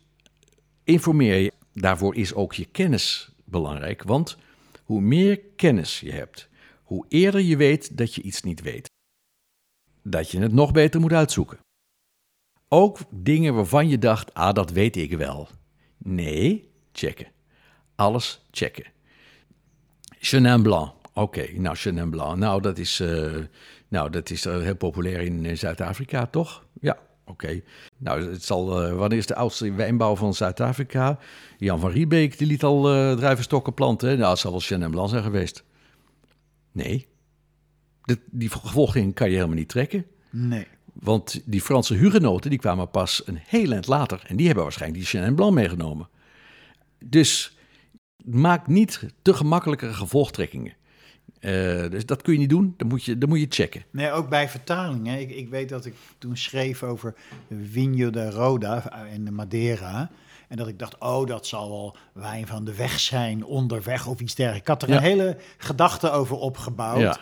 informeer 0.84 1.38
je. 1.38 1.52
Daarvoor 1.74 2.16
is 2.16 2.34
ook 2.34 2.54
je 2.54 2.66
kennis 2.66 3.32
belangrijk. 3.44 4.04
Want 4.04 4.38
hoe 4.84 5.02
meer 5.02 5.39
kennis 5.56 6.00
je 6.00 6.12
hebt, 6.12 6.50
hoe 6.84 7.06
eerder 7.10 7.41
je 7.41 7.58
weet 7.58 7.98
dat 7.98 8.16
je 8.16 8.22
iets 8.22 8.41
niet 8.41 8.62
weet. 8.62 8.89
Dat 10.04 10.32
je 10.32 10.39
het 10.39 10.54
nog 10.54 10.72
beter 10.72 11.00
moet 11.00 11.14
uitzoeken. 11.14 11.58
Ook 12.74 12.99
dingen 13.09 13.53
waarvan 13.53 13.89
je 13.89 13.97
dacht, 13.97 14.34
ah, 14.34 14.53
dat 14.53 14.71
weet 14.71 14.95
ik 14.95 15.17
wel. 15.17 15.47
Nee, 15.97 16.69
checken. 16.91 17.28
Alles 17.95 18.45
checken. 18.51 18.86
Chenin 20.19 20.61
Blanc. 20.61 20.93
Oké, 21.13 21.59
nou 21.59 21.76
Chenin 21.76 22.09
Blanc. 22.09 22.38
Nou, 22.38 22.61
dat 22.61 22.78
is, 22.78 22.99
uh, 22.99 23.36
nou, 23.88 24.09
dat 24.09 24.30
is 24.30 24.45
uh, 24.45 24.57
heel 24.57 24.76
populair 24.76 25.21
in 25.21 25.57
Zuid-Afrika, 25.57 26.26
toch? 26.26 26.65
Ja, 26.82 26.97
oké. 27.26 27.61
Nou, 27.97 28.32
het 28.32 28.43
zal, 28.43 28.95
wanneer 28.95 29.17
is 29.17 29.26
de 29.26 29.36
oudste 29.36 29.74
wijnbouw 29.74 30.15
van 30.15 30.34
Zuid-Afrika? 30.34 31.19
Jan 31.57 31.80
van 31.80 31.91
Riebeek, 31.91 32.38
die 32.38 32.47
liet 32.47 32.63
al 32.63 32.82
druivenstokken 33.15 33.74
planten. 33.74 34.17
Nou, 34.17 34.30
het 34.30 34.39
zal 34.39 34.51
wel 34.51 34.59
Chenin 34.59 34.91
Blanc 34.91 35.09
zijn 35.09 35.24
geweest. 35.24 35.63
Nee. 36.71 37.07
Die 38.32 38.49
gevolging 38.49 39.13
kan 39.13 39.30
je 39.30 39.36
helemaal 39.36 39.57
niet 39.57 39.69
trekken. 39.69 40.05
Nee. 40.30 40.67
Want 40.94 41.41
die 41.46 41.62
Franse 41.62 41.94
hugenoten 41.94 42.50
die 42.50 42.60
kwamen 42.60 42.89
pas 42.89 43.22
een 43.26 43.39
heel 43.46 43.72
eind 43.72 43.88
later. 43.88 44.24
En 44.28 44.36
die 44.36 44.46
hebben 44.46 44.64
waarschijnlijk 44.64 45.02
die 45.02 45.10
Chenin 45.10 45.36
Blanc 45.36 45.54
meegenomen. 45.54 46.10
Dus 47.06 47.58
maak 48.26 48.68
niet 48.68 49.06
te 49.22 49.34
gemakkelijke 49.34 49.94
gevolgtrekkingen. 49.94 50.74
Uh, 51.39 51.89
dus 51.89 52.06
dat 52.06 52.22
kun 52.22 52.34
je 52.34 52.39
niet 52.39 52.50
doen, 52.50 52.74
dan 52.78 52.88
moet 52.88 53.04
je, 53.04 53.18
dan 53.18 53.30
moet 53.30 53.39
je 53.39 53.46
checken. 53.50 53.84
Nee, 53.91 54.12
ook 54.12 54.30
bij 54.30 54.50
vertalingen. 54.50 55.20
Ik, 55.20 55.30
ik 55.30 55.50
weet 55.50 55.70
dat 55.70 55.86
ik 55.86 55.94
toen 56.18 56.38
schreef 56.38 56.84
over 56.84 57.16
Vinho 57.70 58.10
de 58.10 58.30
Roda 58.30 59.06
in 59.06 59.26
de 59.26 59.32
Madeira. 59.32 60.10
En 60.48 60.58
dat 60.58 60.68
ik 60.68 60.80
dacht, 60.80 60.98
oh, 60.98 61.28
dat 61.28 61.48
zal 61.48 61.70
wel 61.70 61.98
wijn 62.14 62.48
van 62.48 62.66
de 62.66 62.76
weg 62.76 63.00
zijn, 63.00 63.46
onderweg 63.46 64.08
of 64.08 64.20
iets 64.20 64.36
dergelijks. 64.36 64.70
Ik 64.70 64.74
had 64.74 64.89
er 64.89 64.96
een 64.96 65.02
hele 65.02 65.38
gedachte 65.58 66.12
over 66.12 66.36
opgebouwd. 66.36 67.00
Ja. 67.00 67.18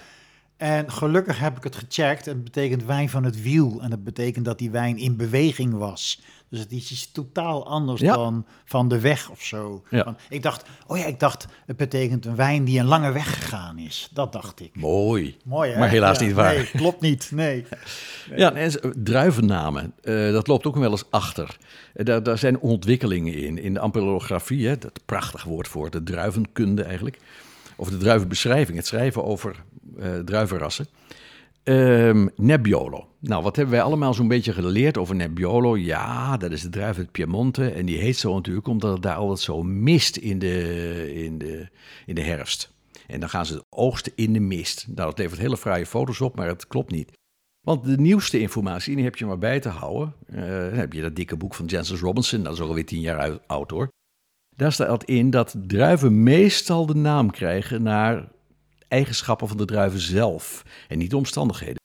En 0.61 0.91
gelukkig 0.91 1.39
heb 1.39 1.57
ik 1.57 1.63
het 1.63 1.75
gecheckt. 1.75 2.25
Het 2.25 2.43
betekent 2.43 2.85
wijn 2.85 3.09
van 3.09 3.23
het 3.23 3.41
wiel. 3.41 3.81
En 3.81 3.89
dat 3.89 4.03
betekent 4.03 4.45
dat 4.45 4.57
die 4.57 4.71
wijn 4.71 4.97
in 4.97 5.17
beweging 5.17 5.73
was. 5.73 6.21
Dus 6.49 6.59
het 6.59 6.71
is 6.71 6.91
iets 6.91 7.11
totaal 7.11 7.67
anders 7.67 8.01
dan 8.01 8.45
van 8.65 8.87
de 8.87 8.99
weg 8.99 9.29
of 9.29 9.41
zo. 9.41 9.83
Ja. 9.89 10.15
Ik 10.29 10.43
dacht, 10.43 10.65
oh 10.87 10.97
ja, 10.97 11.05
ik 11.05 11.19
dacht, 11.19 11.47
het 11.65 11.77
betekent 11.77 12.25
een 12.25 12.35
wijn 12.35 12.63
die 12.63 12.79
een 12.79 12.85
lange 12.85 13.11
weg 13.11 13.33
gegaan 13.33 13.77
is. 13.77 14.09
Dat 14.13 14.31
dacht 14.31 14.59
ik. 14.59 14.75
Mooi. 14.75 15.37
Mooi, 15.45 15.71
hè? 15.71 15.79
Maar 15.79 15.89
helaas 15.89 16.19
niet 16.19 16.33
waar. 16.33 16.53
Nee, 16.53 16.71
klopt 16.71 17.01
niet, 17.01 17.31
nee. 17.33 17.65
Ja, 18.35 18.53
en 18.53 18.71
druivennamen, 19.03 19.93
uh, 20.03 20.31
dat 20.31 20.47
loopt 20.47 20.65
ook 20.65 20.75
wel 20.75 20.91
eens 20.91 21.05
achter. 21.09 21.57
Uh, 21.93 22.05
daar, 22.05 22.23
daar 22.23 22.37
zijn 22.37 22.59
ontwikkelingen 22.59 23.33
in. 23.33 23.57
In 23.57 23.73
de 23.73 23.79
ampelografie, 23.79 24.67
hè, 24.67 24.77
dat 24.77 24.99
prachtig 25.05 25.43
woord 25.43 25.67
voor 25.67 25.89
de 25.89 26.03
druivenkunde 26.03 26.83
eigenlijk. 26.83 27.17
Of 27.81 27.89
de 27.89 27.97
druivenbeschrijving, 27.97 28.77
het 28.77 28.87
schrijven 28.87 29.23
over 29.23 29.63
uh, 29.97 30.19
druivenrassen. 30.19 30.87
Um, 31.63 32.29
Nebbiolo. 32.35 33.07
Nou, 33.19 33.43
wat 33.43 33.55
hebben 33.55 33.73
wij 33.73 33.83
allemaal 33.83 34.13
zo'n 34.13 34.27
beetje 34.27 34.53
geleerd 34.53 34.97
over 34.97 35.15
Nebbiolo? 35.15 35.77
Ja, 35.77 36.37
dat 36.37 36.51
is 36.51 36.61
de 36.61 36.69
druif 36.69 36.97
uit 36.97 37.11
Piemonte. 37.11 37.69
En 37.69 37.85
die 37.85 37.97
heet 37.97 38.17
zo 38.17 38.33
natuurlijk 38.33 38.67
omdat 38.67 38.93
het 38.93 39.01
daar 39.01 39.15
altijd 39.15 39.39
zo 39.39 39.63
mist 39.63 40.17
in 40.17 40.39
de, 40.39 41.13
in 41.13 41.37
de, 41.37 41.67
in 42.05 42.15
de 42.15 42.21
herfst. 42.21 42.73
En 43.07 43.19
dan 43.19 43.29
gaan 43.29 43.45
ze 43.45 43.63
oogsten 43.69 44.11
in 44.15 44.33
de 44.33 44.39
mist. 44.39 44.85
Nou, 44.87 45.09
dat 45.09 45.17
levert 45.17 45.39
hele 45.39 45.57
fraaie 45.57 45.85
foto's 45.85 46.21
op, 46.21 46.35
maar 46.35 46.47
het 46.47 46.67
klopt 46.67 46.91
niet. 46.91 47.11
Want 47.61 47.85
de 47.85 47.97
nieuwste 47.97 48.39
informatie, 48.39 48.95
die 48.95 49.03
heb 49.03 49.15
je 49.15 49.25
maar 49.25 49.37
bij 49.37 49.59
te 49.59 49.69
houden. 49.69 50.13
Uh, 50.29 50.41
dan 50.41 50.73
heb 50.73 50.93
je 50.93 51.01
dat 51.01 51.15
dikke 51.15 51.37
boek 51.37 51.55
van 51.55 51.65
Jancis 51.65 51.99
Robinson, 51.99 52.43
dat 52.43 52.53
is 52.53 52.61
alweer 52.61 52.85
tien 52.85 53.01
jaar 53.01 53.39
oud 53.45 53.71
hoor. 53.71 53.89
Daar 54.61 54.71
staat 54.71 55.03
in 55.03 55.29
dat 55.29 55.55
druiven 55.67 56.23
meestal 56.23 56.85
de 56.85 56.95
naam 56.95 57.31
krijgen 57.31 57.83
naar 57.83 58.27
eigenschappen 58.87 59.47
van 59.47 59.57
de 59.57 59.65
druiven 59.65 59.99
zelf 59.99 60.63
en 60.87 60.97
niet 60.97 61.09
de 61.09 61.17
omstandigheden. 61.17 61.81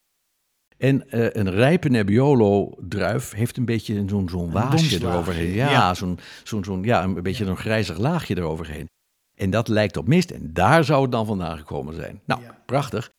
En 0.77 1.05
uh, 1.11 1.29
een 1.33 1.51
rijpe 1.51 1.89
Nebbiolo-druif 1.89 3.33
heeft 3.33 3.57
een 3.57 3.65
beetje 3.65 4.05
zo'n 4.07 4.29
zo'n 4.29 4.51
waasje 4.51 5.01
eroverheen. 5.01 5.53
Ja, 5.53 5.71
ja. 5.71 5.95
zo'n 5.95 6.19
zo'n 6.45 6.65
zo'n 6.65 6.83
ja, 6.83 7.03
een 7.03 7.23
beetje 7.23 7.45
ja. 7.45 7.51
een 7.51 7.57
grijzig 7.57 7.99
laagje 7.99 8.37
eroverheen. 8.37 8.87
En 9.35 9.51
dat 9.51 9.69
lijkt 9.69 9.97
op 9.97 10.09
mist 10.09 10.31
en 10.31 10.53
daar 10.53 10.85
zou 10.85 11.03
het 11.03 11.13
dan 11.13 11.27
vandaan 11.27 11.59
gekomen 11.59 11.95
zijn. 11.95 12.21
Nou, 12.25 12.43
ja. 12.43 12.63
prachtig. 12.67 13.11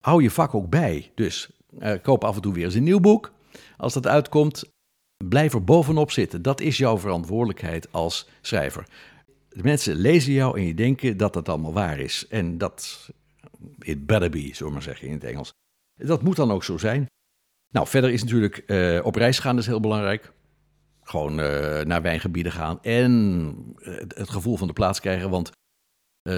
Hou 0.00 0.22
je 0.22 0.30
vak 0.30 0.54
ook 0.54 0.70
bij. 0.70 1.10
Dus 1.14 1.50
uh, 1.78 1.92
koop 2.02 2.24
af 2.24 2.36
en 2.36 2.42
toe 2.42 2.52
weer 2.52 2.64
eens 2.64 2.74
een 2.74 2.82
nieuw 2.82 3.00
boek. 3.00 3.32
Als 3.76 3.92
dat 3.92 4.06
uitkomt, 4.06 4.73
blijf 5.28 5.54
er 5.54 5.64
bovenop 5.64 6.10
zitten. 6.10 6.42
Dat 6.42 6.60
is 6.60 6.76
jouw 6.76 6.98
verantwoordelijkheid 6.98 7.92
als 7.92 8.28
schrijver. 8.40 8.86
De 9.48 9.62
mensen 9.62 9.94
lezen 9.94 10.32
jou 10.32 10.58
en 10.58 10.66
je 10.66 10.74
denken 10.74 11.16
dat 11.16 11.34
het 11.34 11.48
allemaal 11.48 11.72
waar 11.72 11.98
is. 11.98 12.26
En 12.28 12.58
dat 12.58 13.10
it 13.78 14.06
better 14.06 14.30
be, 14.30 14.48
zullen 14.52 14.66
we 14.66 14.72
maar 14.72 14.82
zeggen 14.82 15.08
in 15.08 15.14
het 15.14 15.24
Engels. 15.24 15.52
Dat 15.94 16.22
moet 16.22 16.36
dan 16.36 16.50
ook 16.50 16.64
zo 16.64 16.78
zijn. 16.78 17.06
Nou, 17.72 17.86
verder 17.86 18.10
is 18.10 18.22
natuurlijk 18.22 18.62
uh, 18.66 19.04
op 19.04 19.14
reis 19.14 19.38
gaan 19.38 19.58
is 19.58 19.66
heel 19.66 19.80
belangrijk. 19.80 20.32
Gewoon 21.02 21.40
uh, 21.40 21.80
naar 21.80 22.02
wijngebieden 22.02 22.52
gaan 22.52 22.82
en 22.82 23.74
uh, 23.78 23.96
het 24.08 24.30
gevoel 24.30 24.56
van 24.56 24.66
de 24.66 24.72
plaats 24.72 25.00
krijgen. 25.00 25.30
Want 25.30 25.50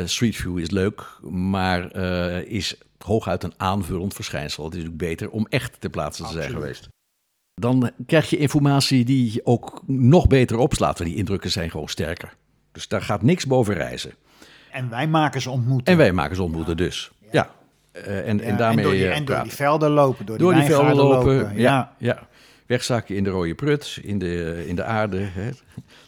Street 0.05 0.37
View 0.37 0.59
is 0.59 0.71
leuk, 0.71 1.19
maar 1.31 1.97
is 2.47 2.79
hooguit 2.99 3.43
een 3.43 3.55
aanvullend 3.57 4.15
verschijnsel. 4.15 4.65
Het 4.65 4.75
is 4.75 4.83
natuurlijk 4.83 5.09
beter 5.09 5.31
om 5.31 5.47
echt 5.47 5.81
ter 5.81 5.91
plaatse 5.91 6.23
te 6.23 6.33
zijn 6.33 6.51
geweest. 6.51 6.89
Dan 7.61 7.91
krijg 8.07 8.31
je 8.31 8.37
informatie 8.37 9.05
die 9.05 9.33
je 9.33 9.41
ook 9.45 9.83
nog 9.87 10.27
beter 10.27 10.59
opslaat. 10.59 10.99
Want 10.99 11.11
die 11.11 11.19
indrukken 11.19 11.51
zijn 11.51 11.71
gewoon 11.71 11.89
sterker. 11.89 12.35
Dus 12.73 12.89
daar 12.89 13.03
gaat 13.03 13.23
niks 13.23 13.47
boven 13.47 13.75
reizen. 13.75 14.13
En 14.71 14.89
wij 14.89 15.07
maken 15.07 15.41
ze 15.41 15.51
ontmoeten. 15.51 15.93
En 15.93 15.99
wij 15.99 16.13
maken 16.13 16.37
ze 16.37 16.43
ontmoeten 16.43 16.77
ja. 16.77 16.85
dus. 16.85 17.11
Ja. 17.21 17.29
ja. 17.33 17.51
Uh, 18.07 18.29
en, 18.29 18.37
ja, 18.39 18.43
en 18.43 18.57
daarmee 18.57 18.85
en 18.85 18.91
door, 18.91 18.93
die, 18.93 19.09
en 19.09 19.25
door 19.25 19.43
die 19.43 19.53
velden 19.53 19.91
lopen, 19.91 20.27
door, 20.27 20.39
door 20.39 20.53
die, 20.53 20.61
die 20.61 20.71
velden 20.71 20.97
lopen. 20.97 21.37
lopen. 21.37 21.59
Ja, 21.59 21.93
ja. 21.99 22.19
Wegzakken 22.67 23.17
in 23.17 23.25
de 23.25 23.31
rode 23.31 23.55
prut, 23.55 23.99
in 24.03 24.19
de, 24.19 24.65
in 24.67 24.77
de 24.77 24.85
aarde. 24.85 25.19
Hè. 25.19 25.51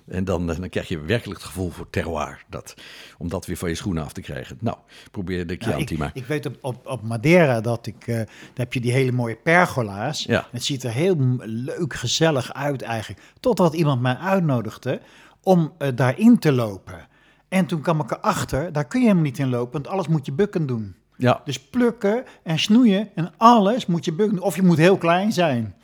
En 0.09 0.25
dan, 0.25 0.47
dan 0.47 0.69
krijg 0.69 0.89
je 0.89 1.01
werkelijk 1.01 1.41
het 1.41 1.49
gevoel 1.49 1.71
voor 1.71 1.91
terroir. 1.91 2.45
Dat, 2.49 2.75
om 3.19 3.29
dat 3.29 3.47
weer 3.47 3.57
van 3.57 3.69
je 3.69 3.75
schoenen 3.75 4.05
af 4.05 4.13
te 4.13 4.21
krijgen. 4.21 4.59
Nou, 4.61 4.77
probeer 5.11 5.47
de 5.47 5.57
Chianti 5.59 5.77
nou, 5.79 5.93
ik, 5.93 5.99
maar. 5.99 6.11
Ik 6.15 6.25
weet 6.25 6.47
op, 6.47 6.57
op, 6.61 6.87
op 6.87 7.03
Madeira 7.03 7.61
dat 7.61 7.87
ik... 7.87 8.07
Uh, 8.07 8.17
daar 8.17 8.27
heb 8.55 8.73
je 8.73 8.81
die 8.81 8.93
hele 8.93 9.13
mooie 9.13 9.37
pergola's. 9.37 10.25
Ja. 10.25 10.49
Het 10.51 10.65
ziet 10.65 10.83
er 10.83 10.93
heel 10.93 11.17
leuk, 11.41 11.95
gezellig 11.95 12.55
uit 12.55 12.83
eigenlijk. 12.83 13.23
Totdat 13.41 13.75
iemand 13.75 14.01
mij 14.01 14.17
uitnodigde 14.17 15.01
om 15.43 15.73
uh, 15.79 15.89
daarin 15.95 16.39
te 16.39 16.53
lopen. 16.53 17.07
En 17.49 17.67
toen 17.67 17.81
kwam 17.81 18.01
ik 18.01 18.11
erachter, 18.11 18.73
daar 18.73 18.87
kun 18.87 19.01
je 19.01 19.07
helemaal 19.07 19.29
niet 19.29 19.39
in 19.39 19.49
lopen, 19.49 19.73
want 19.73 19.89
alles 19.89 20.09
moet 20.09 20.27
je 20.27 20.33
bukken 20.33 20.67
doen. 20.67 20.95
Ja. 21.17 21.41
Dus 21.45 21.61
plukken 21.61 22.25
en 22.43 22.59
snoeien 22.59 23.09
en 23.15 23.33
alles 23.37 23.87
moet 23.87 24.05
je 24.05 24.13
bukken. 24.13 24.41
Of 24.41 24.57
je 24.57 24.63
moet 24.63 24.79
heel 24.79 24.97
klein 24.97 25.33
zijn. 25.33 25.75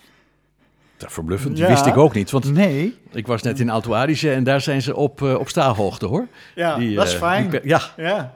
Dat 1.05 1.13
verbluffend, 1.13 1.59
ja. 1.59 1.69
wist 1.69 1.87
ik 1.87 1.97
ook 1.97 2.15
niet. 2.15 2.31
Want 2.31 2.53
nee. 2.53 2.97
ik 3.13 3.27
was 3.27 3.43
net 3.43 3.61
in 3.61 3.71
Alto 3.71 3.95
Adige 3.95 4.33
en 4.33 4.45
daar 4.45 4.61
zijn 4.61 4.83
ze 4.83 4.97
op, 4.97 5.21
uh, 5.21 5.35
op 5.35 5.49
staalhoogte 5.49 6.07
hoor. 6.07 6.27
Ja, 6.55 6.77
die, 6.77 6.95
dat 6.95 7.07
is 7.07 7.13
uh, 7.13 7.19
fijn. 7.19 7.51
Die, 7.51 7.61
ja. 7.65 7.81
ja. 7.97 8.35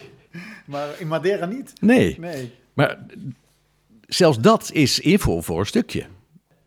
Maar 0.64 0.88
in 0.98 1.08
Madeira 1.08 1.46
niet. 1.46 1.72
Nee. 1.80 2.16
nee. 2.20 2.52
Maar 2.72 2.98
zelfs 4.06 4.38
dat 4.38 4.70
is 4.72 5.00
info 5.00 5.40
voor 5.40 5.58
een 5.60 5.66
stukje. 5.66 6.04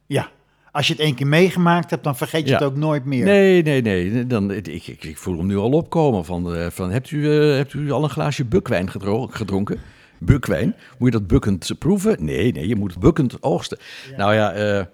Ja. 0.05 0.29
Als 0.71 0.87
je 0.87 0.93
het 0.93 1.01
één 1.01 1.15
keer 1.15 1.27
meegemaakt 1.27 1.89
hebt, 1.89 2.03
dan 2.03 2.17
vergeet 2.17 2.43
je 2.43 2.49
ja. 2.49 2.57
het 2.57 2.63
ook 2.63 2.75
nooit 2.75 3.05
meer. 3.05 3.25
Nee, 3.25 3.63
nee, 3.63 3.81
nee. 3.81 4.27
Dan, 4.27 4.51
ik, 4.51 4.67
ik, 4.67 5.03
ik 5.03 5.17
voel 5.17 5.37
hem 5.37 5.47
nu 5.47 5.57
al 5.57 5.71
opkomen. 5.71 6.25
Van, 6.25 6.55
uh, 6.55 6.67
van, 6.69 6.91
hebt, 6.91 7.11
u, 7.11 7.17
uh, 7.17 7.55
hebt 7.55 7.73
u 7.73 7.91
al 7.91 8.03
een 8.03 8.09
glaasje 8.09 8.45
bukwijn 8.45 8.89
gedronken? 9.29 9.79
Bukwijn? 10.17 10.75
Moet 10.97 11.13
je 11.13 11.19
dat 11.19 11.27
bukkend 11.27 11.71
proeven? 11.79 12.25
Nee, 12.25 12.51
nee, 12.51 12.67
je 12.67 12.75
moet 12.75 12.91
het 12.91 12.99
bukkend 12.99 13.43
oogsten. 13.43 13.77
Ja. 14.09 14.17
Nou 14.17 14.33
ja, 14.33 14.77
uh, 14.77 14.85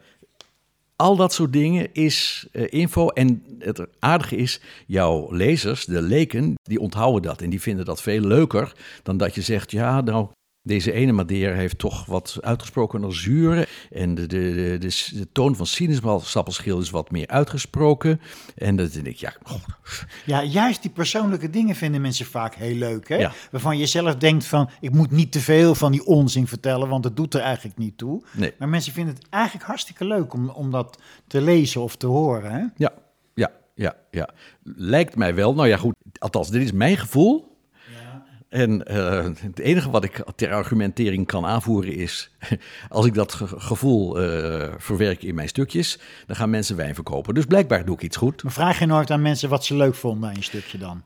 al 1.03 1.15
dat 1.15 1.33
soort 1.33 1.53
dingen 1.53 1.93
is 1.93 2.47
info. 2.51 3.07
En 3.07 3.43
het 3.59 3.87
aardige 3.99 4.35
is, 4.35 4.61
jouw 4.87 5.31
lezers, 5.31 5.85
de 5.85 6.01
leken, 6.01 6.53
die 6.61 6.79
onthouden 6.79 7.21
dat. 7.21 7.41
En 7.41 7.49
die 7.49 7.61
vinden 7.61 7.85
dat 7.85 8.01
veel 8.01 8.21
leuker 8.21 8.73
dan 9.03 9.17
dat 9.17 9.35
je 9.35 9.41
zegt, 9.41 9.71
ja, 9.71 10.01
nou, 10.01 10.27
Deze 10.65 10.91
ene 10.91 11.11
Madeira 11.11 11.55
heeft 11.55 11.77
toch 11.77 12.05
wat 12.05 12.37
uitgesproken 12.41 13.13
zuren. 13.13 13.65
En 13.91 14.15
de, 14.15 14.25
de, 14.25 14.53
de, 14.53 14.77
de, 14.77 15.17
de 15.17 15.31
toon 15.31 15.55
van 15.55 15.65
sinaasappelschil 15.65 16.79
is 16.79 16.89
wat 16.89 17.11
meer 17.11 17.27
uitgesproken. 17.27 18.21
En 18.55 18.75
dat 18.75 18.93
denk 18.93 19.05
ik, 19.05 19.15
ja... 19.15 19.33
Ja, 20.25 20.43
juist 20.43 20.81
die 20.81 20.91
persoonlijke 20.91 21.49
dingen 21.49 21.75
vinden 21.75 22.01
mensen 22.01 22.25
vaak 22.25 22.55
heel 22.55 22.75
leuk. 22.75 23.07
Hè? 23.07 23.15
Ja. 23.15 23.31
Waarvan 23.51 23.77
je 23.77 23.85
zelf 23.85 24.15
denkt 24.15 24.45
van, 24.45 24.69
ik 24.79 24.91
moet 24.91 25.11
niet 25.11 25.31
te 25.31 25.39
veel 25.39 25.75
van 25.75 25.91
die 25.91 26.05
onzin 26.05 26.47
vertellen, 26.47 26.89
want 26.89 27.03
het 27.03 27.15
doet 27.15 27.33
er 27.33 27.41
eigenlijk 27.41 27.77
niet 27.77 27.97
toe. 27.97 28.23
Nee. 28.31 28.53
Maar 28.57 28.69
mensen 28.69 28.93
vinden 28.93 29.15
het 29.15 29.25
eigenlijk 29.29 29.65
hartstikke 29.65 30.05
leuk 30.05 30.33
om, 30.33 30.49
om 30.49 30.71
dat 30.71 30.97
te 31.27 31.41
lezen 31.41 31.81
of 31.81 31.95
te 31.95 32.07
horen. 32.07 32.51
Hè? 32.51 32.65
Ja, 32.75 32.93
ja, 33.33 33.51
ja, 33.75 33.95
ja. 34.11 34.29
Lijkt 34.63 35.15
mij 35.15 35.35
wel. 35.35 35.53
Nou 35.53 35.67
ja, 35.67 35.77
goed. 35.77 35.95
Althans, 36.19 36.49
dit 36.49 36.61
is 36.61 36.71
mijn 36.71 36.97
gevoel. 36.97 37.52
En 38.53 38.85
eh, 38.85 39.23
het 39.39 39.59
enige 39.59 39.89
wat 39.89 40.03
ik 40.03 40.23
ter 40.35 40.51
argumentering 40.53 41.27
kan 41.27 41.45
aanvoeren 41.45 41.93
is, 41.95 42.31
als 42.89 43.05
ik 43.05 43.13
dat 43.13 43.33
ge- 43.33 43.47
gevoel 43.59 44.21
eh, 44.21 44.73
verwerk 44.77 45.23
in 45.23 45.35
mijn 45.35 45.47
stukjes, 45.47 45.99
dan 46.27 46.35
gaan 46.35 46.49
mensen 46.49 46.75
wijn 46.75 46.95
verkopen. 46.95 47.33
Dus 47.33 47.45
blijkbaar 47.45 47.85
doe 47.85 47.95
ik 47.95 48.01
iets 48.01 48.17
goed. 48.17 48.43
Maar 48.43 48.51
vraag 48.51 48.79
je 48.79 48.85
nooit 48.85 49.11
aan 49.11 49.21
mensen 49.21 49.49
wat 49.49 49.65
ze 49.65 49.75
leuk 49.75 49.95
vonden 49.95 50.29
aan 50.29 50.35
je 50.35 50.41
stukje 50.43 50.77
dan? 50.77 51.01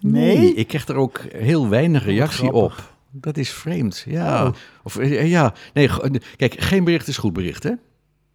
Nee? 0.00 0.54
ik 0.54 0.66
krijg 0.68 0.88
er 0.88 0.96
ook 0.96 1.20
heel 1.32 1.68
weinig 1.68 2.04
reactie 2.04 2.48
grappig. 2.48 2.78
op. 2.78 2.94
Dat 3.12 3.36
is 3.36 3.50
vreemd, 3.52 4.04
ja. 4.06 4.46
Oh. 4.46 4.52
Of, 4.82 4.96
eh, 4.96 5.30
ja, 5.30 5.54
nee, 5.74 5.90
kijk, 6.36 6.60
geen 6.60 6.84
bericht 6.84 7.08
is 7.08 7.16
goed 7.16 7.32
bericht, 7.32 7.62
hè? 7.62 7.72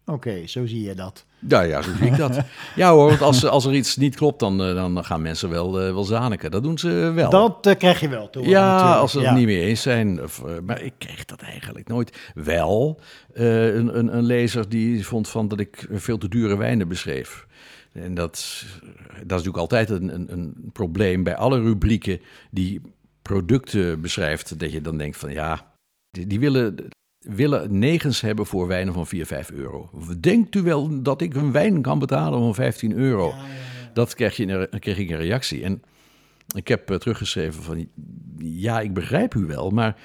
Oké, 0.06 0.46
zo 0.46 0.66
zie 0.66 0.82
je 0.82 0.94
dat. 0.94 1.24
Nou 1.38 1.66
ja, 1.66 1.82
zo 1.82 1.90
zie 1.98 2.06
ik 2.06 2.16
dat. 2.16 2.38
Ja 2.76 2.90
hoor, 2.92 3.08
want 3.08 3.22
als, 3.22 3.44
als 3.46 3.64
er 3.64 3.74
iets 3.74 3.96
niet 3.96 4.16
klopt, 4.16 4.40
dan, 4.40 4.62
eh, 4.64 4.74
dan 4.74 5.04
gaan 5.04 5.22
mensen 5.22 5.50
wel, 5.50 5.80
eh, 5.80 5.92
wel 5.92 6.04
zaniken. 6.04 6.50
Dat 6.50 6.62
doen 6.62 6.78
ze 6.78 6.88
wel. 7.14 7.30
Dat 7.30 7.66
eh, 7.66 7.76
krijg 7.76 8.00
je 8.00 8.08
wel 8.08 8.30
te 8.30 8.38
horen 8.38 8.52
Ja, 8.54 8.72
natuurlijk. 8.72 9.00
als 9.00 9.10
ze 9.12 9.18
het 9.18 9.26
Ja. 9.26 9.34
niet 9.34 9.46
mee 9.46 9.60
eens 9.60 9.82
zijn. 9.82 10.22
Of, 10.22 10.44
eh, 10.44 10.52
maar 10.64 10.80
ik 10.82 10.92
kreeg 10.98 11.24
dat 11.24 11.40
eigenlijk 11.40 11.88
nooit. 11.88 12.30
Wel 12.34 13.00
eh, 13.34 13.74
een, 13.74 13.98
een, 13.98 14.16
een 14.16 14.24
lezer 14.24 14.68
die 14.68 15.06
vond 15.06 15.28
van 15.28 15.48
dat 15.48 15.60
ik 15.60 15.86
veel 15.92 16.18
te 16.18 16.28
dure 16.28 16.56
wijnen 16.56 16.88
beschreef. 16.88 17.46
En 17.92 18.14
dat, 18.14 18.64
dat 19.12 19.20
is 19.20 19.26
natuurlijk 19.28 19.56
altijd 19.56 19.90
een, 19.90 20.14
een, 20.14 20.32
een 20.32 20.70
probleem 20.72 21.22
bij 21.22 21.36
alle 21.36 21.60
rubrieken 21.60 22.20
die 22.50 22.80
producten 23.22 24.00
beschrijft. 24.00 24.58
Dat 24.58 24.72
je 24.72 24.80
dan 24.80 24.98
denkt 24.98 25.16
van 25.16 25.32
ja, 25.32 25.72
die, 26.10 26.26
die 26.26 26.40
willen, 26.40 26.76
willen 27.28 27.78
negens 27.78 28.20
hebben 28.20 28.46
voor 28.46 28.66
wijnen 28.66 28.94
van 28.94 29.06
4, 29.06 29.26
5 29.26 29.50
euro. 29.50 29.90
Denkt 30.20 30.54
u 30.54 30.62
wel 30.62 31.02
dat 31.02 31.20
ik 31.20 31.34
een 31.34 31.52
wijn 31.52 31.82
kan 31.82 31.98
betalen 31.98 32.38
van 32.38 32.54
15 32.54 32.92
euro? 32.92 33.34
Dat 33.94 34.14
krijg, 34.14 34.36
je, 34.36 34.68
kreeg 34.78 34.98
ik 34.98 35.10
een 35.10 35.16
reactie. 35.16 35.62
En 35.62 35.82
ik 36.54 36.68
heb 36.68 36.90
eh, 36.90 36.96
teruggeschreven 36.96 37.62
van, 37.62 37.88
ja, 38.38 38.80
ik 38.80 38.94
begrijp 38.94 39.34
u 39.34 39.44
wel, 39.46 39.70
maar 39.70 39.96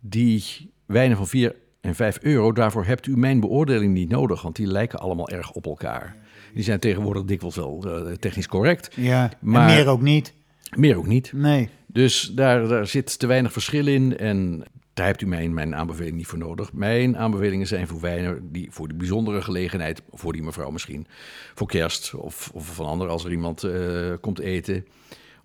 die 0.00 0.44
wijnen 0.86 1.16
van 1.16 1.26
4 1.26 1.54
en 1.80 1.94
5 1.94 2.18
euro, 2.22 2.52
daarvoor 2.52 2.84
hebt 2.84 3.06
u 3.06 3.16
mijn 3.16 3.40
beoordeling 3.40 3.92
niet 3.94 4.08
nodig, 4.08 4.42
want 4.42 4.56
die 4.56 4.66
lijken 4.66 4.98
allemaal 4.98 5.28
erg 5.28 5.52
op 5.52 5.66
elkaar. 5.66 6.16
Die 6.54 6.62
zijn 6.64 6.78
tegenwoordig 6.80 7.24
dikwijls 7.24 7.56
wel 7.56 7.84
eh, 8.06 8.12
technisch 8.12 8.46
correct, 8.48 8.94
Ja, 8.96 9.30
Maar- 9.40 9.66
meer 9.74 9.86
ook 9.88 10.02
niet. 10.02 10.34
meer 10.76 10.96
ook 10.96 11.06
niet. 11.06 11.32
Nee. 11.34 11.68
Dus 11.86 12.32
daar, 12.34 12.68
daar 12.68 12.86
zit 12.86 13.18
te 13.18 13.26
weinig 13.26 13.52
verschil 13.52 13.86
in 13.86 14.18
en 14.18 14.62
daar 14.94 15.06
hebt 15.06 15.20
u 15.20 15.26
mijn, 15.26 15.54
mijn 15.54 15.74
aanbeveling 15.74 16.16
niet 16.16 16.26
voor 16.26 16.38
nodig. 16.38 16.72
Mijn 16.72 17.16
aanbevelingen 17.16 17.66
zijn 17.66 17.86
voor 17.86 18.00
wijnen 18.00 18.52
die 18.52 18.70
voor 18.70 18.88
die 18.88 18.96
bijzondere 18.96 19.42
gelegenheid, 19.42 20.02
voor 20.10 20.32
die 20.32 20.42
mevrouw 20.42 20.70
misschien, 20.70 21.06
voor 21.54 21.66
kerst 21.66 22.14
of, 22.14 22.50
of 22.54 22.74
van 22.74 22.86
ander 22.86 23.08
als 23.08 23.24
er 23.24 23.30
iemand 23.30 23.62
eh, 23.64 24.12
komt 24.20 24.38
eten. 24.38 24.86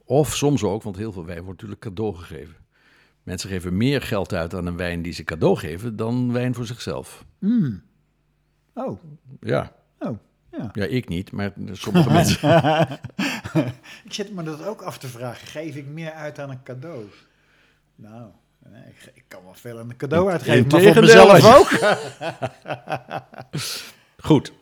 Of 0.03 0.35
soms 0.35 0.63
ook, 0.63 0.83
want 0.83 0.95
heel 0.95 1.11
veel 1.11 1.25
wijn 1.25 1.43
wordt 1.43 1.61
natuurlijk 1.61 1.81
cadeau 1.81 2.15
gegeven. 2.15 2.55
Mensen 3.23 3.49
geven 3.49 3.77
meer 3.77 4.01
geld 4.01 4.33
uit 4.33 4.53
aan 4.53 4.65
een 4.65 4.77
wijn 4.77 5.01
die 5.01 5.13
ze 5.13 5.23
cadeau 5.23 5.57
geven 5.57 5.95
dan 5.95 6.31
wijn 6.31 6.53
voor 6.53 6.65
zichzelf. 6.65 7.25
Oh, 8.73 8.99
Ja, 9.39 9.75
oh, 9.99 10.17
ja. 10.51 10.69
ja 10.73 10.85
ik 10.85 11.07
niet, 11.07 11.31
maar 11.31 11.53
sommige 11.71 12.11
mensen. 12.19 12.49
Ik 14.05 14.13
zit 14.13 14.33
me 14.33 14.43
dat 14.43 14.65
ook 14.65 14.81
af 14.81 14.97
te 14.97 15.07
vragen. 15.07 15.47
Geef 15.47 15.75
ik 15.75 15.87
meer 15.87 16.11
uit 16.11 16.39
aan 16.39 16.49
een 16.49 16.63
cadeau? 16.63 17.05
Nou, 17.95 18.31
nee, 18.71 18.83
ik, 18.87 19.11
ik 19.13 19.23
kan 19.27 19.43
wel 19.43 19.53
veel 19.53 19.79
aan 19.79 19.89
een 19.89 19.97
cadeau 19.97 20.29
uitgeven, 20.31 20.67
maar 20.71 20.93
voor 20.93 21.01
mezelf 21.03 21.55
ook. 21.55 21.69
Goed. 24.27 24.53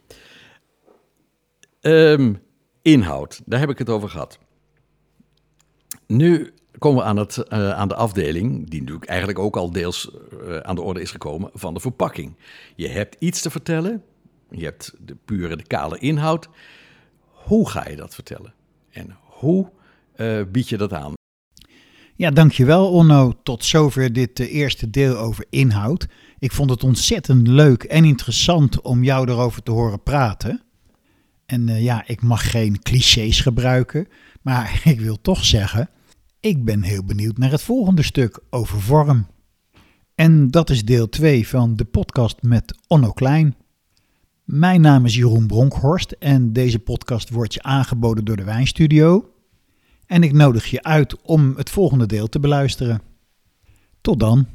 Ehm, 1.81 2.33
inhoud, 2.81 3.41
daar 3.45 3.59
heb 3.59 3.69
ik 3.69 3.77
het 3.77 3.89
over 3.89 4.09
gehad. 4.09 4.39
Nu 6.07 6.53
komen 6.77 7.03
we 7.03 7.09
aan, 7.09 7.17
het, 7.17 7.37
eh, 7.37 7.71
aan 7.71 7.87
de 7.87 7.95
afdeling, 7.95 8.69
die 8.69 8.79
natuurlijk 8.79 9.09
eigenlijk 9.09 9.39
ook 9.39 9.57
al 9.57 9.71
deels 9.71 10.11
eh, 10.47 10.57
aan 10.57 10.75
de 10.75 10.81
orde 10.81 11.01
is 11.01 11.11
gekomen, 11.11 11.49
van 11.53 11.73
de 11.73 11.79
verpakking. 11.79 12.35
Je 12.75 12.87
hebt 12.87 13.15
iets 13.19 13.41
te 13.41 13.49
vertellen, 13.49 14.03
je 14.49 14.63
hebt 14.63 14.93
de 14.99 15.15
pure, 15.25 15.55
de 15.55 15.67
kale 15.67 15.97
inhoud. 15.97 16.49
Hoe 17.29 17.69
ga 17.69 17.87
je 17.89 17.95
dat 17.95 18.13
vertellen? 18.13 18.53
En 18.89 19.17
hoe 19.21 19.71
eh, 20.15 20.41
bied 20.51 20.69
je 20.69 20.77
dat 20.77 20.93
aan? 20.93 21.14
Ja, 22.17 22.31
dankjewel 22.31 22.91
Onno. 22.91 23.33
Tot 23.43 23.65
zover 23.65 24.13
dit 24.13 24.39
eh, 24.39 24.53
eerste 24.53 24.89
deel 24.89 25.17
over 25.17 25.45
inhoud. 25.49 26.07
Ik 26.39 26.51
vond 26.51 26.69
het 26.69 26.83
ontzettend 26.83 27.47
leuk 27.47 27.83
en 27.83 28.05
interessant 28.05 28.81
om 28.81 29.03
jou 29.03 29.29
erover 29.29 29.63
te 29.63 29.71
horen 29.71 30.03
praten. 30.03 30.61
En 31.45 31.69
eh, 31.69 31.83
ja, 31.83 32.07
ik 32.07 32.21
mag 32.21 32.51
geen 32.51 32.81
clichés 32.81 33.39
gebruiken, 33.39 34.07
maar 34.41 34.81
ik 34.93 34.99
wil 34.99 35.21
toch 35.21 35.45
zeggen, 35.45 35.89
ik 36.39 36.65
ben 36.65 36.81
heel 36.81 37.03
benieuwd 37.03 37.37
naar 37.37 37.51
het 37.51 37.61
volgende 37.61 38.03
stuk 38.03 38.39
over 38.49 38.81
vorm. 38.81 39.27
En 40.15 40.51
dat 40.51 40.69
is 40.69 40.85
deel 40.85 41.09
2 41.09 41.47
van 41.47 41.75
de 41.75 41.85
podcast 41.85 42.41
met 42.41 42.77
Onno 42.87 43.11
Klein. 43.11 43.55
Mijn 44.43 44.81
naam 44.81 45.05
is 45.05 45.15
Jeroen 45.15 45.47
Bronkhorst 45.47 46.11
en 46.11 46.53
deze 46.53 46.79
podcast 46.79 47.29
wordt 47.29 47.53
je 47.53 47.63
aangeboden 47.63 48.25
door 48.25 48.37
de 48.37 48.43
Wijnstudio. 48.43 49.34
En 50.07 50.23
ik 50.23 50.33
nodig 50.33 50.65
je 50.65 50.83
uit 50.83 51.21
om 51.21 51.53
het 51.57 51.69
volgende 51.69 52.05
deel 52.05 52.27
te 52.27 52.39
beluisteren. 52.39 53.01
Tot 54.01 54.19
dan. 54.19 54.47